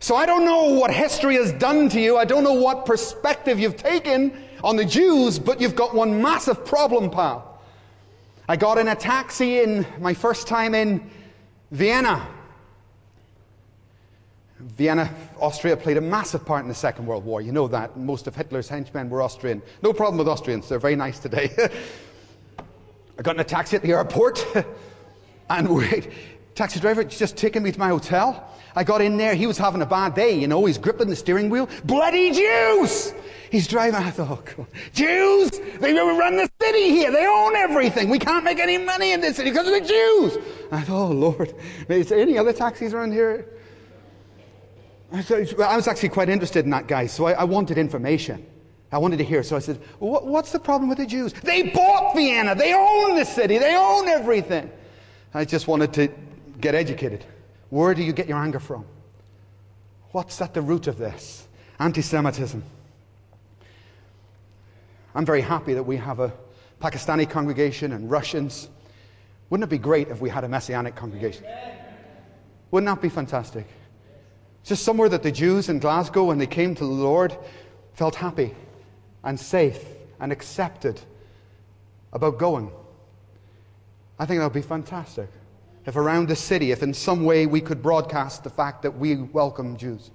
So 0.00 0.16
I 0.16 0.26
don't 0.26 0.44
know 0.44 0.64
what 0.64 0.90
history 0.90 1.36
has 1.36 1.52
done 1.52 1.88
to 1.90 2.00
you. 2.00 2.16
I 2.16 2.24
don't 2.24 2.42
know 2.42 2.54
what 2.54 2.86
perspective 2.86 3.60
you've 3.60 3.76
taken 3.76 4.32
on 4.64 4.76
the 4.76 4.84
Jews, 4.84 5.38
but 5.38 5.60
you've 5.60 5.76
got 5.76 5.94
one 5.94 6.20
massive 6.20 6.64
problem, 6.64 7.10
pal. 7.10 7.60
I 8.48 8.56
got 8.56 8.78
in 8.78 8.88
a 8.88 8.96
taxi 8.96 9.60
in 9.60 9.86
my 10.00 10.12
first 10.12 10.48
time 10.48 10.74
in 10.74 11.08
Vienna. 11.70 12.26
Vienna, 14.58 15.12
Austria 15.40 15.76
played 15.76 15.96
a 15.96 16.00
massive 16.00 16.44
part 16.44 16.62
in 16.62 16.68
the 16.68 16.74
Second 16.74 17.06
World 17.06 17.24
War. 17.24 17.40
You 17.40 17.52
know 17.52 17.68
that. 17.68 17.96
Most 17.96 18.26
of 18.26 18.34
Hitler's 18.34 18.68
henchmen 18.68 19.08
were 19.08 19.22
Austrian. 19.22 19.62
No 19.82 19.92
problem 19.92 20.18
with 20.18 20.28
Austrians, 20.28 20.68
they're 20.68 20.78
very 20.78 20.96
nice 20.96 21.18
today. 21.18 21.50
I 23.18 23.22
got 23.22 23.36
in 23.36 23.40
a 23.40 23.44
taxi 23.44 23.76
at 23.76 23.82
the 23.82 23.92
airport. 23.92 24.44
And 25.50 25.68
wait, 25.76 26.10
taxi 26.54 26.80
driver 26.80 27.04
just 27.04 27.36
taking 27.36 27.62
me 27.62 27.72
to 27.72 27.78
my 27.78 27.88
hotel. 27.88 28.48
I 28.74 28.84
got 28.84 29.02
in 29.02 29.18
there. 29.18 29.34
He 29.34 29.46
was 29.46 29.58
having 29.58 29.82
a 29.82 29.86
bad 29.86 30.14
day, 30.14 30.38
you 30.38 30.46
know. 30.46 30.64
He's 30.64 30.78
gripping 30.78 31.08
the 31.08 31.16
steering 31.16 31.50
wheel. 31.50 31.68
Bloody 31.84 32.30
Jews! 32.30 33.12
He's 33.50 33.68
driving. 33.68 33.96
I 33.96 34.10
thought, 34.10 34.48
oh, 34.58 34.66
Jews! 34.94 35.50
They 35.78 35.92
run 35.92 36.36
the 36.36 36.50
city 36.60 36.88
here. 36.88 37.12
They 37.12 37.26
own 37.26 37.54
everything. 37.54 38.08
We 38.08 38.18
can't 38.18 38.44
make 38.44 38.58
any 38.58 38.78
money 38.78 39.12
in 39.12 39.20
this 39.20 39.36
city 39.36 39.50
because 39.50 39.66
of 39.66 39.74
the 39.74 39.86
Jews. 39.86 40.38
I 40.70 40.80
thought, 40.80 41.10
oh, 41.10 41.12
Lord. 41.12 41.54
Is 41.88 42.08
there 42.08 42.18
any 42.18 42.38
other 42.38 42.54
taxis 42.54 42.94
around 42.94 43.12
here? 43.12 43.46
I, 45.12 45.76
was 45.76 45.86
actually 45.86 46.08
quite 46.08 46.30
interested 46.30 46.64
in 46.64 46.70
that 46.70 46.86
guy, 46.86 47.06
so 47.06 47.26
I, 47.26 47.32
I 47.32 47.44
wanted 47.44 47.76
information. 47.76 48.46
I 48.90 48.98
wanted 48.98 49.18
to 49.18 49.24
hear. 49.24 49.42
So 49.42 49.56
I 49.56 49.58
said, 49.58 49.76
What's 49.98 50.52
the 50.52 50.58
problem 50.58 50.88
with 50.88 50.98
the 50.98 51.06
Jews? 51.06 51.34
They 51.34 51.70
bought 51.70 52.14
Vienna. 52.14 52.54
They 52.54 52.72
own 52.72 53.16
the 53.16 53.24
city. 53.24 53.58
They 53.58 53.74
own 53.76 54.08
everything. 54.08 54.70
I 55.34 55.44
just 55.44 55.66
wanted 55.66 55.92
to 55.94 56.08
get 56.60 56.74
educated. 56.74 57.24
Where 57.70 57.94
do 57.94 58.02
you 58.02 58.12
get 58.12 58.28
your 58.28 58.38
anger 58.38 58.60
from? 58.60 58.84
What's 60.10 60.40
at 60.42 60.52
the 60.52 60.60
root 60.60 60.86
of 60.86 60.98
this? 60.98 61.48
Anti 61.78 62.02
Semitism. 62.02 62.62
I'm 65.14 65.26
very 65.26 65.40
happy 65.40 65.74
that 65.74 65.82
we 65.82 65.96
have 65.96 66.20
a 66.20 66.32
Pakistani 66.80 67.28
congregation 67.28 67.92
and 67.92 68.10
Russians. 68.10 68.68
Wouldn't 69.48 69.68
it 69.68 69.70
be 69.70 69.78
great 69.78 70.08
if 70.08 70.20
we 70.20 70.28
had 70.28 70.44
a 70.44 70.48
Messianic 70.48 70.96
congregation? 70.96 71.44
Wouldn't 72.70 72.88
that 72.88 73.02
be 73.02 73.08
fantastic? 73.08 73.66
Just 74.64 74.84
somewhere 74.84 75.08
that 75.08 75.22
the 75.22 75.32
Jews 75.32 75.68
in 75.68 75.78
Glasgow, 75.78 76.24
when 76.24 76.38
they 76.38 76.46
came 76.46 76.74
to 76.74 76.84
the 76.84 76.90
Lord, 76.90 77.36
felt 77.94 78.14
happy 78.14 78.54
and 79.24 79.38
safe 79.38 79.82
and 80.20 80.30
accepted 80.30 81.00
about 82.12 82.38
going. 82.38 82.70
I 84.22 84.24
think 84.24 84.38
that 84.38 84.44
would 84.44 84.52
be 84.52 84.62
fantastic. 84.62 85.28
If 85.84 85.96
around 85.96 86.28
the 86.28 86.36
city, 86.36 86.70
if 86.70 86.84
in 86.84 86.94
some 86.94 87.24
way 87.24 87.46
we 87.46 87.60
could 87.60 87.82
broadcast 87.82 88.44
the 88.44 88.50
fact 88.50 88.82
that 88.82 88.96
we 88.96 89.16
welcome 89.16 89.76
Jews. 89.76 90.12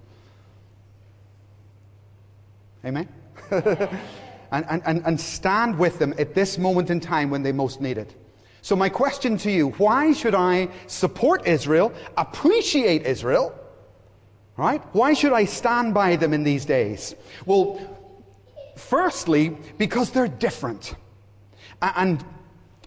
Amen? 2.85 3.09
and, 3.51 4.65
and, 4.69 5.05
and 5.05 5.19
stand 5.19 5.77
with 5.77 5.99
them 5.99 6.13
at 6.17 6.33
this 6.33 6.57
moment 6.57 6.89
in 6.89 7.01
time 7.01 7.29
when 7.29 7.43
they 7.43 7.51
most 7.51 7.81
need 7.81 7.97
it. 7.97 8.15
So, 8.61 8.77
my 8.77 8.87
question 8.87 9.37
to 9.39 9.51
you 9.51 9.71
why 9.71 10.13
should 10.13 10.35
I 10.35 10.69
support 10.87 11.45
Israel, 11.45 11.91
appreciate 12.15 13.05
Israel? 13.05 13.53
Right? 14.55 14.81
Why 14.93 15.11
should 15.11 15.33
I 15.33 15.43
stand 15.43 15.93
by 15.93 16.15
them 16.15 16.31
in 16.31 16.45
these 16.45 16.63
days? 16.63 17.13
Well, 17.45 17.77
firstly, 18.77 19.57
because 19.77 20.11
they're 20.11 20.29
different. 20.29 20.95
And 21.81 22.23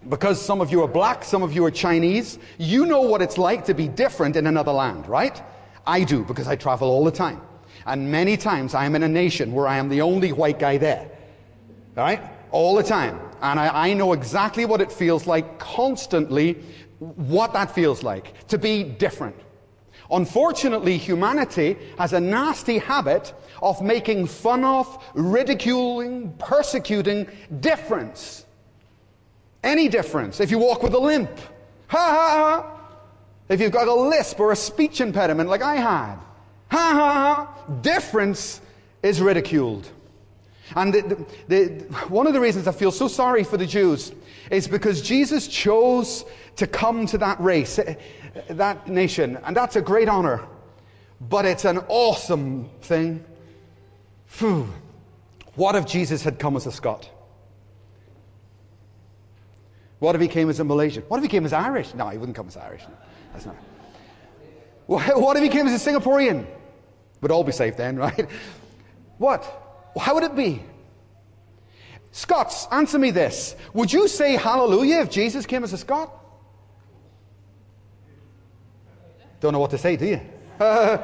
because 0.09 0.41
some 0.41 0.61
of 0.61 0.71
you 0.71 0.81
are 0.83 0.87
black, 0.87 1.23
some 1.23 1.43
of 1.43 1.53
you 1.53 1.63
are 1.65 1.71
Chinese, 1.71 2.39
you 2.57 2.85
know 2.85 3.01
what 3.01 3.21
it's 3.21 3.37
like 3.37 3.65
to 3.65 3.73
be 3.73 3.87
different 3.87 4.35
in 4.35 4.47
another 4.47 4.71
land, 4.71 5.07
right? 5.07 5.41
I 5.85 6.03
do 6.03 6.23
because 6.23 6.47
I 6.47 6.55
travel 6.55 6.89
all 6.89 7.03
the 7.03 7.11
time. 7.11 7.41
And 7.85 8.11
many 8.11 8.37
times 8.37 8.73
I 8.73 8.85
am 8.85 8.95
in 8.95 9.03
a 9.03 9.07
nation 9.07 9.53
where 9.53 9.67
I 9.67 9.77
am 9.77 9.89
the 9.89 10.01
only 10.01 10.31
white 10.31 10.59
guy 10.59 10.77
there. 10.77 11.09
Right? 11.95 12.21
All 12.51 12.75
the 12.75 12.83
time. 12.83 13.19
And 13.41 13.59
I, 13.59 13.89
I 13.89 13.93
know 13.93 14.13
exactly 14.13 14.65
what 14.65 14.81
it 14.81 14.91
feels 14.91 15.27
like 15.27 15.59
constantly, 15.59 16.53
what 16.99 17.53
that 17.53 17.73
feels 17.73 18.03
like 18.03 18.47
to 18.47 18.57
be 18.57 18.83
different. 18.83 19.35
Unfortunately, 20.11 20.97
humanity 20.97 21.77
has 21.97 22.13
a 22.13 22.19
nasty 22.19 22.77
habit 22.77 23.33
of 23.61 23.81
making 23.81 24.27
fun 24.27 24.63
of, 24.63 25.03
ridiculing, 25.13 26.33
persecuting 26.33 27.27
difference. 27.61 28.45
Any 29.63 29.87
difference. 29.87 30.39
If 30.39 30.51
you 30.51 30.59
walk 30.59 30.83
with 30.83 30.93
a 30.93 30.99
limp, 30.99 31.29
ha 31.87 31.97
ha 31.97 32.29
ha. 32.37 32.77
If 33.49 33.59
you've 33.59 33.71
got 33.71 33.87
a 33.87 33.93
lisp 33.93 34.39
or 34.39 34.51
a 34.51 34.55
speech 34.55 35.01
impediment 35.01 35.49
like 35.49 35.61
I 35.61 35.75
had, 35.75 36.15
ha 36.69 36.93
ha 36.93 37.13
ha. 37.13 37.71
Difference 37.81 38.61
is 39.03 39.21
ridiculed. 39.21 39.89
And 40.75 40.93
the, 40.93 41.25
the, 41.47 41.67
one 42.07 42.27
of 42.27 42.33
the 42.33 42.39
reasons 42.39 42.67
I 42.67 42.71
feel 42.71 42.91
so 42.91 43.07
sorry 43.07 43.43
for 43.43 43.57
the 43.57 43.65
Jews 43.65 44.13
is 44.49 44.67
because 44.67 45.01
Jesus 45.01 45.47
chose 45.47 46.23
to 46.55 46.65
come 46.65 47.05
to 47.07 47.17
that 47.17 47.39
race, 47.41 47.77
eh, 47.77 47.95
that 48.49 48.87
nation, 48.87 49.37
and 49.43 49.55
that's 49.55 49.75
a 49.75 49.81
great 49.81 50.07
honor. 50.07 50.45
But 51.19 51.45
it's 51.45 51.65
an 51.65 51.79
awesome 51.87 52.69
thing. 52.81 53.23
Phew. 54.27 54.67
What 55.55 55.75
if 55.75 55.85
Jesus 55.85 56.23
had 56.23 56.39
come 56.39 56.55
as 56.55 56.65
a 56.65 56.71
Scot? 56.71 57.09
What 60.01 60.15
if 60.15 60.21
he 60.21 60.27
came 60.27 60.49
as 60.49 60.59
a 60.59 60.63
Malaysian? 60.63 61.03
What 61.09 61.17
if 61.17 61.23
he 61.23 61.29
came 61.29 61.45
as 61.45 61.53
Irish? 61.53 61.93
No, 61.93 62.09
he 62.09 62.17
wouldn't 62.17 62.35
come 62.35 62.47
as 62.47 62.57
Irish. 62.57 62.81
No, 62.87 62.95
that's 63.33 63.45
not. 63.45 63.55
What 64.87 65.37
if 65.37 65.43
he 65.43 65.49
came 65.49 65.67
as 65.67 65.87
a 65.87 65.91
Singaporean? 65.91 66.47
We'd 67.21 67.31
all 67.31 67.43
be 67.43 67.51
safe 67.51 67.77
then, 67.77 67.97
right? 68.05 68.27
What? 69.19 69.43
How 69.95 70.15
would 70.15 70.23
it 70.23 70.35
be? 70.35 70.63
Scots, 72.11 72.67
answer 72.71 72.97
me 72.97 73.11
this. 73.11 73.55
Would 73.75 73.93
you 73.93 74.07
say 74.07 74.37
hallelujah 74.37 75.01
if 75.01 75.11
Jesus 75.11 75.45
came 75.45 75.63
as 75.63 75.71
a 75.71 75.77
Scot? 75.77 76.11
Don't 79.39 79.53
know 79.53 79.59
what 79.59 79.69
to 79.69 79.77
say, 79.77 79.97
do 79.97 80.07
you? 80.07 80.21
Uh, 80.59 80.97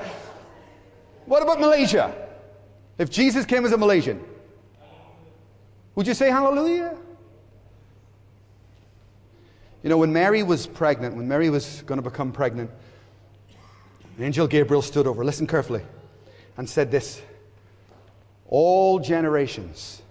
what 1.27 1.43
about 1.43 1.59
Malaysia? 1.59 2.15
If 2.97 3.11
Jesus 3.11 3.45
came 3.45 3.63
as 3.63 3.73
a 3.73 3.77
Malaysian, 3.77 4.19
would 5.93 6.07
you 6.07 6.15
say 6.15 6.31
hallelujah? 6.31 6.97
You 9.83 9.89
know, 9.89 9.97
when 9.97 10.11
Mary 10.11 10.43
was 10.43 10.67
pregnant, 10.67 11.15
when 11.15 11.27
Mary 11.27 11.49
was 11.49 11.83
going 11.85 11.97
to 11.97 12.09
become 12.09 12.31
pregnant, 12.31 12.71
angel 14.19 14.47
Gabriel 14.47 14.81
stood 14.81 15.07
over, 15.07 15.23
listen 15.23 15.45
carefully, 15.45 15.83
and 16.57 16.69
said 16.69 16.91
this 16.91 17.21
all 18.47 18.99
generations 18.99 20.01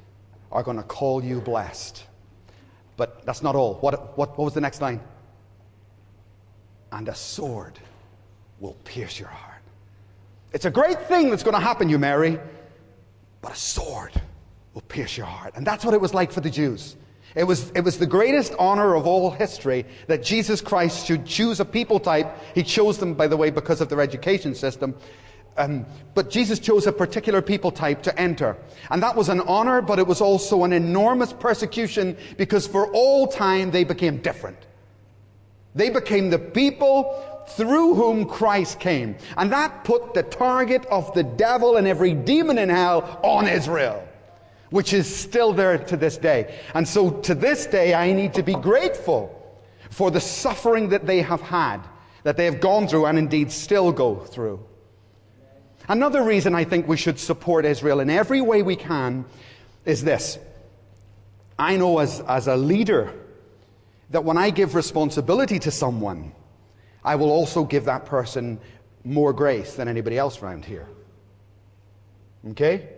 are 0.53 0.63
going 0.63 0.77
to 0.77 0.83
call 0.83 1.25
you 1.25 1.41
blessed. 1.41 2.05
But 2.97 3.25
that's 3.27 3.43
not 3.43 3.57
all. 3.57 3.75
What, 3.75 4.17
what, 4.17 4.39
what 4.39 4.45
was 4.45 4.55
the 4.55 4.61
next 4.61 4.81
line? 4.81 5.01
And 6.93 7.09
a 7.09 7.15
sword 7.15 7.79
will 8.61 8.77
pierce 8.85 9.19
your 9.19 9.29
heart. 9.29 9.63
It's 10.53 10.65
a 10.65 10.71
great 10.71 11.01
thing 11.09 11.31
that's 11.31 11.43
going 11.43 11.55
to 11.55 11.61
happen, 11.61 11.89
you 11.89 11.99
Mary, 11.99 12.39
but 13.43 13.53
a 13.53 13.57
sword 13.57 14.13
will 14.73 14.83
pierce 14.83 15.17
your 15.17 15.27
heart. 15.27 15.55
And 15.57 15.67
that's 15.67 15.85
what 15.85 15.95
it 15.95 16.01
was 16.01 16.15
like 16.15 16.33
for 16.33 16.41
the 16.41 16.51
Jews. 16.51 16.97
It 17.37 17.45
was, 17.45 17.71
it 17.73 17.83
was 17.83 17.99
the 17.99 18.07
greatest 18.07 18.55
honor 18.59 18.95
of 18.95 19.07
all 19.07 19.31
history 19.31 19.85
that 20.07 20.25
Jesus 20.25 20.63
Christ 20.63 21.07
should 21.07 21.27
choose 21.27 21.61
a 21.61 21.67
people 21.67 22.01
type. 22.01 22.35
He 22.55 22.63
chose 22.63 22.97
them, 22.97 23.13
by 23.13 23.27
the 23.27 23.37
way, 23.37 23.51
because 23.51 23.83
of 23.83 23.91
their 23.91 24.01
education 24.01 24.55
system. 24.55 24.95
Um, 25.59 25.85
but 26.15 26.31
Jesus 26.31 26.59
chose 26.59 26.87
a 26.87 26.93
particular 26.93 27.43
people 27.43 27.71
type 27.71 28.03
to 28.05 28.19
enter. 28.19 28.57
And 28.91 29.03
that 29.03 29.17
was 29.17 29.29
an 29.29 29.41
honor, 29.43 29.83
but 29.83 29.99
it 29.99 30.07
was 30.07 30.23
also 30.23 30.65
an 30.65 30.73
enormous 30.73 31.33
persecution 31.33 32.17
because 32.39 32.67
for 32.67 32.91
all 32.93 33.27
time 33.27 33.71
they 33.71 33.85
became 33.85 34.19
different. 34.19 34.59
They 35.75 35.91
became 35.91 36.31
the 36.31 36.39
people 36.39 37.45
through 37.49 37.95
whom 37.95 38.25
Christ 38.25 38.81
came. 38.81 39.17
And 39.37 39.53
that 39.53 39.85
put 39.85 40.15
the 40.15 40.23
target 40.23 40.87
of 40.87 41.13
the 41.13 41.23
devil 41.23 41.77
and 41.77 41.87
every 41.87 42.15
demon 42.15 42.57
in 42.57 42.71
hell 42.71 43.21
on 43.23 43.47
Israel, 43.47 44.07
which 44.71 44.93
is 44.93 45.15
still 45.15 45.53
there 45.53 45.79
to 45.79 45.97
this 45.97 46.17
day. 46.17 46.59
And 46.75 46.87
so 46.87 47.11
to 47.11 47.35
this 47.35 47.67
day, 47.67 47.95
I 47.95 48.13
need 48.13 48.35
to 48.35 48.43
be 48.43 48.55
grateful 48.55 49.33
for 49.91 50.11
the 50.11 50.21
suffering 50.21 50.89
that 50.91 51.07
they 51.07 51.23
have 51.23 51.41
had, 51.41 51.79
that 52.25 52.37
they 52.37 52.45
have 52.45 52.61
gone 52.61 52.89
through 52.89 53.07
and 53.07 53.19
indeed 53.19 53.53
still 53.53 53.93
go 53.93 54.17
through. 54.17 54.65
Another 55.89 56.23
reason 56.23 56.55
I 56.55 56.65
think 56.65 56.89
we 56.89 56.97
should 56.97 57.19
support 57.19 57.65
Israel 57.65 58.01
in 58.01 58.11
every 58.11 58.41
way 58.41 58.63
we 58.63 58.75
can 58.77 59.25
is 59.85 60.03
this. 60.03 60.39
I 61.59 61.77
know 61.77 62.01
as, 62.01 62.21
as 62.21 62.49
a 62.49 62.57
leader 62.57 63.15
that 64.11 64.25
when 64.25 64.37
I 64.37 64.51
give 64.51 64.75
responsibility 64.75 65.59
to 65.61 65.71
someone, 65.71 66.33
I 67.05 67.15
will 67.15 67.31
also 67.31 67.65
give 67.65 67.85
that 67.85 68.05
person 68.05 68.59
more 69.05 69.33
grace 69.33 69.75
than 69.75 69.87
anybody 69.87 70.19
else 70.19 70.43
around 70.43 70.65
here. 70.65 70.89
Okay? 72.51 72.89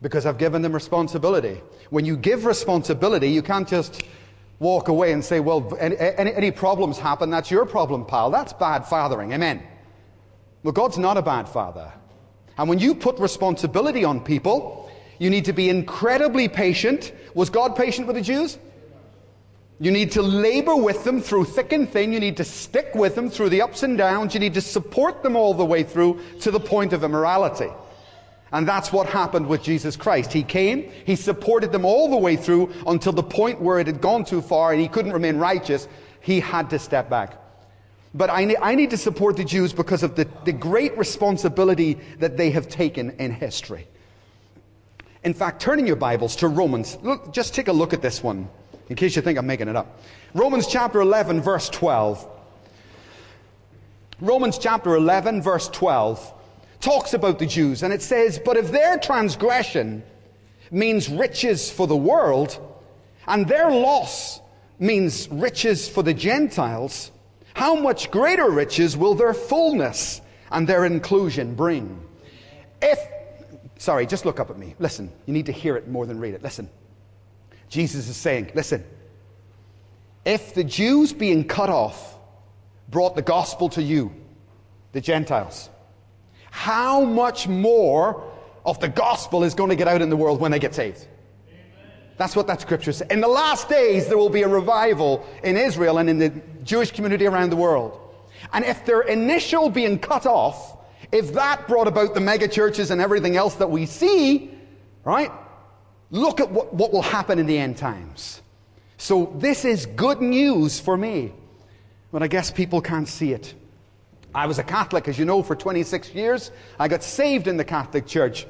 Because 0.00 0.26
I've 0.26 0.38
given 0.38 0.62
them 0.62 0.72
responsibility. 0.72 1.60
When 1.90 2.04
you 2.04 2.16
give 2.16 2.44
responsibility, 2.44 3.28
you 3.30 3.42
can't 3.42 3.66
just 3.66 4.02
walk 4.58 4.88
away 4.88 5.12
and 5.12 5.24
say, 5.24 5.40
well, 5.40 5.76
any, 5.80 5.96
any, 5.96 6.32
any 6.34 6.50
problems 6.50 6.98
happen, 6.98 7.30
that's 7.30 7.50
your 7.50 7.64
problem, 7.66 8.04
pal. 8.04 8.30
That's 8.30 8.52
bad 8.52 8.86
fathering. 8.86 9.32
Amen. 9.32 9.62
Well, 10.62 10.72
God's 10.72 10.98
not 10.98 11.16
a 11.16 11.22
bad 11.22 11.48
father. 11.48 11.92
And 12.56 12.68
when 12.68 12.78
you 12.78 12.94
put 12.94 13.18
responsibility 13.18 14.04
on 14.04 14.20
people, 14.20 14.90
you 15.18 15.30
need 15.30 15.44
to 15.46 15.52
be 15.52 15.68
incredibly 15.68 16.48
patient. 16.48 17.12
Was 17.34 17.50
God 17.50 17.76
patient 17.76 18.06
with 18.06 18.16
the 18.16 18.22
Jews? 18.22 18.58
You 19.80 19.92
need 19.92 20.10
to 20.12 20.22
labor 20.22 20.74
with 20.74 21.04
them 21.04 21.20
through 21.20 21.44
thick 21.44 21.72
and 21.72 21.88
thin. 21.88 22.12
You 22.12 22.18
need 22.18 22.36
to 22.38 22.44
stick 22.44 22.90
with 22.94 23.14
them 23.14 23.30
through 23.30 23.50
the 23.50 23.62
ups 23.62 23.84
and 23.84 23.96
downs. 23.96 24.34
You 24.34 24.40
need 24.40 24.54
to 24.54 24.60
support 24.60 25.22
them 25.22 25.36
all 25.36 25.54
the 25.54 25.64
way 25.64 25.84
through 25.84 26.20
to 26.40 26.50
the 26.50 26.58
point 26.58 26.92
of 26.92 27.04
immorality. 27.04 27.70
And 28.52 28.66
that's 28.66 28.92
what 28.92 29.08
happened 29.08 29.46
with 29.46 29.62
Jesus 29.62 29.96
Christ. 29.96 30.32
He 30.32 30.42
came, 30.42 30.90
he 31.04 31.16
supported 31.16 31.70
them 31.70 31.84
all 31.84 32.10
the 32.10 32.16
way 32.16 32.36
through 32.36 32.72
until 32.86 33.12
the 33.12 33.22
point 33.22 33.60
where 33.60 33.78
it 33.78 33.86
had 33.86 34.00
gone 34.00 34.24
too 34.24 34.40
far 34.40 34.72
and 34.72 34.80
he 34.80 34.88
couldn't 34.88 35.12
remain 35.12 35.36
righteous. 35.36 35.86
He 36.20 36.40
had 36.40 36.70
to 36.70 36.78
step 36.78 37.10
back. 37.10 37.34
But 38.14 38.30
I, 38.30 38.56
I 38.60 38.74
need 38.74 38.90
to 38.90 38.96
support 38.96 39.36
the 39.36 39.44
Jews 39.44 39.72
because 39.72 40.02
of 40.02 40.16
the, 40.16 40.26
the 40.44 40.52
great 40.52 40.96
responsibility 40.96 41.98
that 42.18 42.36
they 42.36 42.50
have 42.50 42.68
taken 42.68 43.10
in 43.12 43.32
history. 43.32 43.86
In 45.24 45.34
fact, 45.34 45.60
turning 45.60 45.86
your 45.86 45.96
Bibles 45.96 46.36
to 46.36 46.48
Romans, 46.48 46.96
look, 47.02 47.32
just 47.32 47.54
take 47.54 47.68
a 47.68 47.72
look 47.72 47.92
at 47.92 48.00
this 48.00 48.22
one, 48.22 48.48
in 48.88 48.96
case 48.96 49.14
you 49.14 49.22
think 49.22 49.38
I'm 49.38 49.46
making 49.46 49.68
it 49.68 49.76
up. 49.76 50.00
Romans 50.32 50.66
chapter 50.66 51.00
11, 51.00 51.42
verse 51.42 51.68
12. 51.68 52.26
Romans 54.20 54.58
chapter 54.58 54.94
11, 54.94 55.42
verse 55.42 55.68
12, 55.68 56.32
talks 56.80 57.14
about 57.14 57.38
the 57.38 57.46
Jews, 57.46 57.82
and 57.82 57.92
it 57.92 58.02
says, 58.02 58.40
But 58.44 58.56
if 58.56 58.70
their 58.70 58.98
transgression 58.98 60.02
means 60.70 61.08
riches 61.08 61.70
for 61.70 61.86
the 61.86 61.96
world, 61.96 62.58
and 63.26 63.46
their 63.46 63.70
loss 63.70 64.40
means 64.78 65.28
riches 65.28 65.88
for 65.88 66.02
the 66.02 66.14
Gentiles, 66.14 67.10
how 67.54 67.74
much 67.74 68.10
greater 68.10 68.48
riches 68.50 68.96
will 68.96 69.14
their 69.14 69.34
fullness 69.34 70.20
and 70.50 70.68
their 70.68 70.84
inclusion 70.84 71.54
bring? 71.54 72.00
If, 72.80 72.98
sorry, 73.78 74.06
just 74.06 74.24
look 74.24 74.38
up 74.38 74.50
at 74.50 74.58
me. 74.58 74.74
Listen, 74.78 75.12
you 75.26 75.32
need 75.32 75.46
to 75.46 75.52
hear 75.52 75.76
it 75.76 75.88
more 75.88 76.06
than 76.06 76.20
read 76.20 76.34
it. 76.34 76.42
Listen. 76.42 76.68
Jesus 77.68 78.08
is 78.08 78.16
saying, 78.16 78.52
listen, 78.54 78.84
if 80.24 80.54
the 80.54 80.64
Jews 80.64 81.12
being 81.12 81.46
cut 81.46 81.68
off 81.68 82.16
brought 82.88 83.14
the 83.14 83.22
gospel 83.22 83.68
to 83.70 83.82
you, 83.82 84.14
the 84.92 85.00
Gentiles. 85.00 85.68
How 86.58 87.04
much 87.04 87.46
more 87.46 88.20
of 88.66 88.80
the 88.80 88.88
gospel 88.88 89.44
is 89.44 89.54
going 89.54 89.70
to 89.70 89.76
get 89.76 89.86
out 89.86 90.02
in 90.02 90.10
the 90.10 90.16
world 90.16 90.40
when 90.40 90.50
they 90.50 90.58
get 90.58 90.74
saved? 90.74 91.06
That's 92.16 92.34
what 92.34 92.48
that 92.48 92.60
scripture 92.60 92.90
says. 92.90 93.06
In 93.12 93.20
the 93.20 93.28
last 93.28 93.68
days, 93.68 94.08
there 94.08 94.18
will 94.18 94.28
be 94.28 94.42
a 94.42 94.48
revival 94.48 95.24
in 95.44 95.56
Israel 95.56 95.98
and 95.98 96.10
in 96.10 96.18
the 96.18 96.30
Jewish 96.64 96.90
community 96.90 97.26
around 97.26 97.50
the 97.50 97.56
world. 97.56 98.00
And 98.52 98.64
if 98.64 98.84
their 98.84 99.02
initial 99.02 99.70
being 99.70 100.00
cut 100.00 100.26
off, 100.26 100.76
if 101.12 101.32
that 101.34 101.68
brought 101.68 101.86
about 101.86 102.14
the 102.14 102.20
mega 102.20 102.48
churches 102.48 102.90
and 102.90 103.00
everything 103.00 103.36
else 103.36 103.54
that 103.54 103.70
we 103.70 103.86
see, 103.86 104.50
right? 105.04 105.30
Look 106.10 106.40
at 106.40 106.50
what, 106.50 106.74
what 106.74 106.92
will 106.92 107.02
happen 107.02 107.38
in 107.38 107.46
the 107.46 107.56
end 107.56 107.76
times. 107.76 108.42
So 108.96 109.32
this 109.36 109.64
is 109.64 109.86
good 109.86 110.20
news 110.20 110.80
for 110.80 110.96
me. 110.96 111.32
But 112.10 112.24
I 112.24 112.26
guess 112.26 112.50
people 112.50 112.80
can't 112.80 113.06
see 113.06 113.32
it. 113.32 113.54
I 114.34 114.46
was 114.46 114.58
a 114.58 114.62
Catholic, 114.62 115.08
as 115.08 115.18
you 115.18 115.24
know, 115.24 115.42
for 115.42 115.56
26 115.56 116.14
years. 116.14 116.50
I 116.78 116.88
got 116.88 117.02
saved 117.02 117.46
in 117.48 117.56
the 117.56 117.64
Catholic 117.64 118.06
Church. 118.06 118.46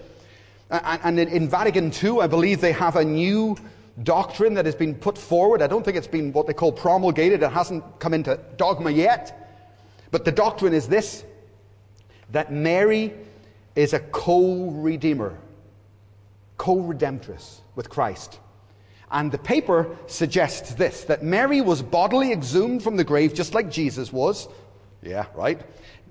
And 0.70 1.18
in 1.18 1.48
Vatican 1.48 1.92
II, 1.92 2.20
I 2.20 2.26
believe 2.26 2.60
they 2.60 2.72
have 2.72 2.96
a 2.96 3.04
new 3.04 3.56
doctrine 4.02 4.54
that 4.54 4.66
has 4.66 4.74
been 4.74 4.94
put 4.94 5.16
forward. 5.16 5.62
I 5.62 5.66
don't 5.66 5.84
think 5.84 5.96
it's 5.96 6.06
been 6.06 6.32
what 6.32 6.46
they 6.46 6.52
call 6.52 6.72
promulgated, 6.72 7.42
it 7.42 7.52
hasn't 7.52 7.84
come 7.98 8.14
into 8.14 8.38
dogma 8.56 8.90
yet. 8.90 9.34
But 10.10 10.24
the 10.24 10.32
doctrine 10.32 10.72
is 10.72 10.88
this 10.88 11.24
that 12.30 12.52
Mary 12.52 13.14
is 13.74 13.92
a 13.94 14.00
co 14.00 14.70
redeemer, 14.70 15.38
co 16.56 16.76
redemptress 16.76 17.60
with 17.74 17.88
Christ. 17.88 18.40
And 19.10 19.32
the 19.32 19.38
paper 19.38 19.96
suggests 20.06 20.74
this 20.74 21.04
that 21.04 21.22
Mary 21.22 21.60
was 21.60 21.80
bodily 21.82 22.32
exhumed 22.32 22.82
from 22.82 22.96
the 22.96 23.04
grave 23.04 23.32
just 23.32 23.54
like 23.54 23.70
Jesus 23.70 24.12
was. 24.12 24.48
Yeah, 25.03 25.26
right? 25.34 25.61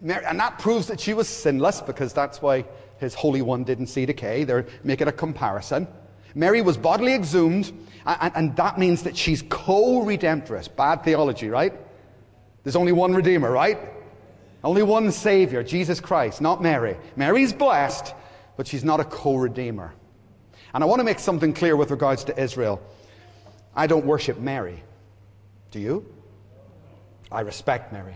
And 0.02 0.40
that 0.40 0.60
proves 0.60 0.88
that 0.88 1.00
she 1.00 1.14
was 1.14 1.28
sinless 1.28 1.82
because 1.82 2.14
that's 2.14 2.42
why 2.42 2.66
his 3.00 3.14
Holy 3.14 3.42
One 3.42 3.64
didn't 3.64 3.88
see 3.88 4.06
decay. 4.06 4.44
They're 4.44 4.66
making 4.84 5.08
a 5.08 5.12
comparison. 5.12 5.88
Mary 6.36 6.62
was 6.62 6.78
bodily 6.78 7.14
exhumed, 7.14 7.72
and, 8.06 8.56
that 8.56 8.78
means 8.78 9.04
that 9.04 9.18
she's 9.18 9.42
co 9.50 10.04
redemptress. 10.04 10.74
Bad 10.74 11.04
theology, 11.04 11.50
right? 11.50 11.74
There's 12.64 12.76
only 12.76 12.92
one 12.92 13.14
Redeemer, 13.14 13.50
right? 13.50 13.80
Only 14.64 14.84
one 14.84 15.12
Savior, 15.12 15.64
Jesus 15.64 16.00
Christ, 16.00 16.42
not 16.42 16.62
Mary. 16.62 16.98
Mary's 17.16 17.54
blessed, 17.54 18.14
but 18.56 18.68
she's 18.68 18.84
not 18.84 19.00
a 19.00 19.06
co 19.06 19.36
Redeemer. 19.36 19.94
And 20.74 20.84
I 20.84 20.88
want 20.88 21.00
to 21.00 21.04
make 21.04 21.20
something 21.20 21.54
clear 21.54 21.76
with 21.76 21.92
regards 21.92 22.24
to 22.26 22.40
Israel. 22.40 22.82
I 23.76 23.88
don't 23.88 24.06
worship 24.06 24.38
Mary. 24.38 24.84
Do 25.72 25.80
you? 25.80 26.06
I 27.32 27.42
respect 27.42 27.92
Mary. 27.92 28.16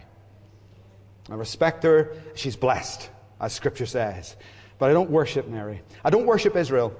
I 1.30 1.36
respect 1.36 1.84
her. 1.84 2.15
She's 2.36 2.55
blessed, 2.55 3.09
as 3.39 3.53
Scripture 3.53 3.86
says 3.86 4.36
but 4.82 4.89
I 4.89 4.93
don't 4.93 5.11
worship 5.11 5.47
Mary. 5.47 5.80
I 6.03 6.09
don't 6.09 6.26
worship 6.26 6.55
Israel. 6.55 6.91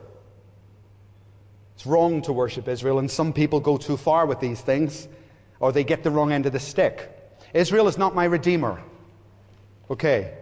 It's 1.74 1.88
wrong 1.88 2.22
to 2.22 2.32
worship 2.32 2.68
Israel, 2.68 3.00
and 3.00 3.10
some 3.10 3.34
people 3.34 3.60
go 3.60 3.76
too 3.76 3.98
far 3.98 4.28
with 4.28 4.40
these 4.40 4.62
things, 4.62 5.08
or 5.60 5.72
they 5.72 5.84
get 5.84 6.04
the 6.04 6.12
wrong 6.12 6.32
end 6.32 6.46
of 6.46 6.52
the 6.52 6.60
stick. 6.60 7.10
Israel 7.56 7.88
is 7.88 7.98
not 7.98 8.14
my 8.14 8.26
Redeemer. 8.26 8.80
Okay. 9.90 10.38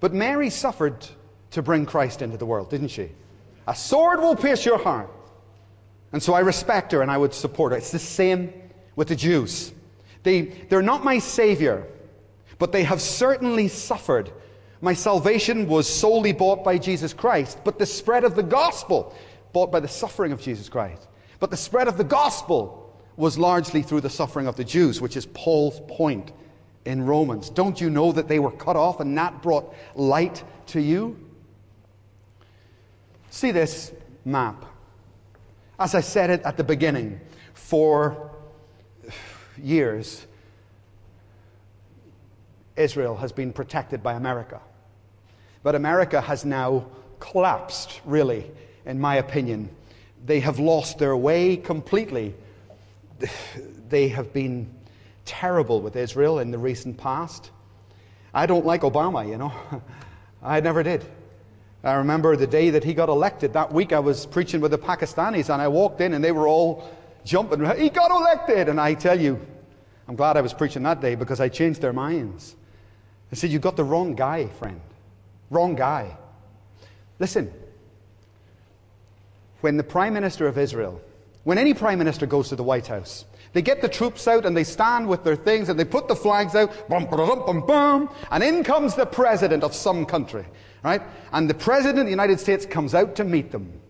But 0.00 0.12
Mary 0.12 0.50
suffered 0.50 1.06
to 1.52 1.62
bring 1.62 1.86
Christ 1.86 2.20
into 2.20 2.36
the 2.36 2.44
world, 2.44 2.68
didn't 2.68 2.88
she? 2.88 3.08
A 3.66 3.74
sword 3.74 4.20
will 4.20 4.36
pierce 4.36 4.66
your 4.66 4.76
heart. 4.76 5.08
And 6.12 6.22
so 6.22 6.34
I 6.34 6.40
respect 6.40 6.92
her 6.92 7.00
and 7.00 7.10
I 7.10 7.16
would 7.16 7.32
support 7.32 7.72
her. 7.72 7.78
It's 7.78 7.90
the 7.90 7.98
same 7.98 8.52
with 8.96 9.08
the 9.08 9.16
Jews. 9.16 9.72
They, 10.24 10.42
they're 10.42 10.82
not 10.82 11.04
my 11.04 11.20
Savior, 11.20 11.86
but 12.62 12.70
they 12.70 12.84
have 12.84 13.00
certainly 13.00 13.66
suffered 13.66 14.30
my 14.80 14.94
salvation 14.94 15.66
was 15.66 15.88
solely 15.88 16.32
bought 16.32 16.62
by 16.62 16.78
Jesus 16.78 17.12
Christ, 17.12 17.58
but 17.64 17.76
the 17.76 17.86
spread 17.86 18.22
of 18.22 18.36
the 18.36 18.42
gospel, 18.44 19.12
bought 19.52 19.72
by 19.72 19.80
the 19.80 19.88
suffering 19.88 20.30
of 20.30 20.40
Jesus 20.40 20.68
Christ. 20.68 21.08
But 21.40 21.50
the 21.50 21.56
spread 21.56 21.88
of 21.88 21.98
the 21.98 22.04
gospel 22.04 22.96
was 23.16 23.36
largely 23.36 23.82
through 23.82 24.02
the 24.02 24.10
suffering 24.10 24.46
of 24.46 24.54
the 24.54 24.62
Jews, 24.62 25.00
which 25.00 25.16
is 25.16 25.26
Paul's 25.26 25.80
point 25.88 26.30
in 26.84 27.04
Romans. 27.04 27.50
Don't 27.50 27.80
you 27.80 27.90
know 27.90 28.12
that 28.12 28.28
they 28.28 28.38
were 28.38 28.52
cut 28.52 28.76
off 28.76 29.00
and 29.00 29.18
that 29.18 29.42
brought 29.42 29.74
light 29.96 30.44
to 30.66 30.80
you? 30.80 31.18
See 33.30 33.50
this 33.50 33.92
map. 34.24 34.64
As 35.80 35.96
I 35.96 36.00
said 36.00 36.30
it 36.30 36.42
at 36.42 36.56
the 36.56 36.62
beginning, 36.62 37.20
for 37.54 38.30
years, 39.60 40.28
Israel 42.76 43.16
has 43.16 43.32
been 43.32 43.52
protected 43.52 44.02
by 44.02 44.14
America. 44.14 44.60
But 45.62 45.74
America 45.74 46.20
has 46.20 46.44
now 46.44 46.86
collapsed, 47.20 48.00
really, 48.04 48.50
in 48.84 49.00
my 49.00 49.16
opinion. 49.16 49.68
They 50.24 50.40
have 50.40 50.58
lost 50.58 50.98
their 50.98 51.16
way 51.16 51.56
completely. 51.56 52.34
They 53.88 54.08
have 54.08 54.32
been 54.32 54.72
terrible 55.24 55.80
with 55.80 55.96
Israel 55.96 56.38
in 56.38 56.50
the 56.50 56.58
recent 56.58 56.96
past. 56.96 57.50
I 58.34 58.46
don't 58.46 58.66
like 58.66 58.80
Obama, 58.82 59.28
you 59.28 59.38
know. 59.38 59.52
I 60.42 60.60
never 60.60 60.82
did. 60.82 61.04
I 61.84 61.94
remember 61.94 62.36
the 62.36 62.46
day 62.46 62.70
that 62.70 62.84
he 62.84 62.94
got 62.94 63.08
elected. 63.08 63.52
That 63.52 63.72
week 63.72 63.92
I 63.92 63.98
was 63.98 64.26
preaching 64.26 64.60
with 64.60 64.70
the 64.70 64.78
Pakistanis 64.78 65.52
and 65.52 65.60
I 65.60 65.68
walked 65.68 66.00
in 66.00 66.14
and 66.14 66.24
they 66.24 66.32
were 66.32 66.46
all 66.46 66.88
jumping. 67.24 67.64
He 67.76 67.88
got 67.88 68.10
elected! 68.10 68.68
And 68.68 68.80
I 68.80 68.94
tell 68.94 69.20
you, 69.20 69.40
I'm 70.08 70.16
glad 70.16 70.36
I 70.36 70.40
was 70.40 70.52
preaching 70.52 70.82
that 70.84 71.00
day 71.00 71.14
because 71.14 71.40
I 71.40 71.48
changed 71.48 71.80
their 71.80 71.92
minds. 71.92 72.56
I 73.32 73.34
said, 73.34 73.50
you've 73.50 73.62
got 73.62 73.76
the 73.76 73.84
wrong 73.84 74.14
guy, 74.14 74.46
friend. 74.46 74.80
Wrong 75.50 75.74
guy. 75.74 76.16
Listen, 77.18 77.52
when 79.62 79.78
the 79.78 79.84
Prime 79.84 80.12
Minister 80.12 80.46
of 80.46 80.58
Israel, 80.58 81.00
when 81.44 81.56
any 81.56 81.72
Prime 81.72 81.98
Minister 81.98 82.26
goes 82.26 82.50
to 82.50 82.56
the 82.56 82.62
White 82.62 82.86
House, 82.86 83.24
they 83.54 83.62
get 83.62 83.80
the 83.80 83.88
troops 83.88 84.28
out 84.28 84.44
and 84.44 84.56
they 84.56 84.64
stand 84.64 85.08
with 85.08 85.24
their 85.24 85.36
things 85.36 85.68
and 85.68 85.80
they 85.80 85.84
put 85.84 86.08
the 86.08 86.16
flags 86.16 86.54
out, 86.54 86.88
bum, 86.88 87.06
bum, 87.06 87.44
bum, 87.46 87.66
bum, 87.66 88.14
and 88.30 88.42
in 88.42 88.62
comes 88.64 88.94
the 88.94 89.06
President 89.06 89.64
of 89.64 89.74
some 89.74 90.04
country, 90.04 90.44
right? 90.82 91.02
And 91.32 91.48
the 91.48 91.54
President 91.54 92.00
of 92.00 92.04
the 92.06 92.10
United 92.10 92.38
States 92.38 92.66
comes 92.66 92.94
out 92.94 93.16
to 93.16 93.24
meet 93.24 93.50
them. 93.50 93.80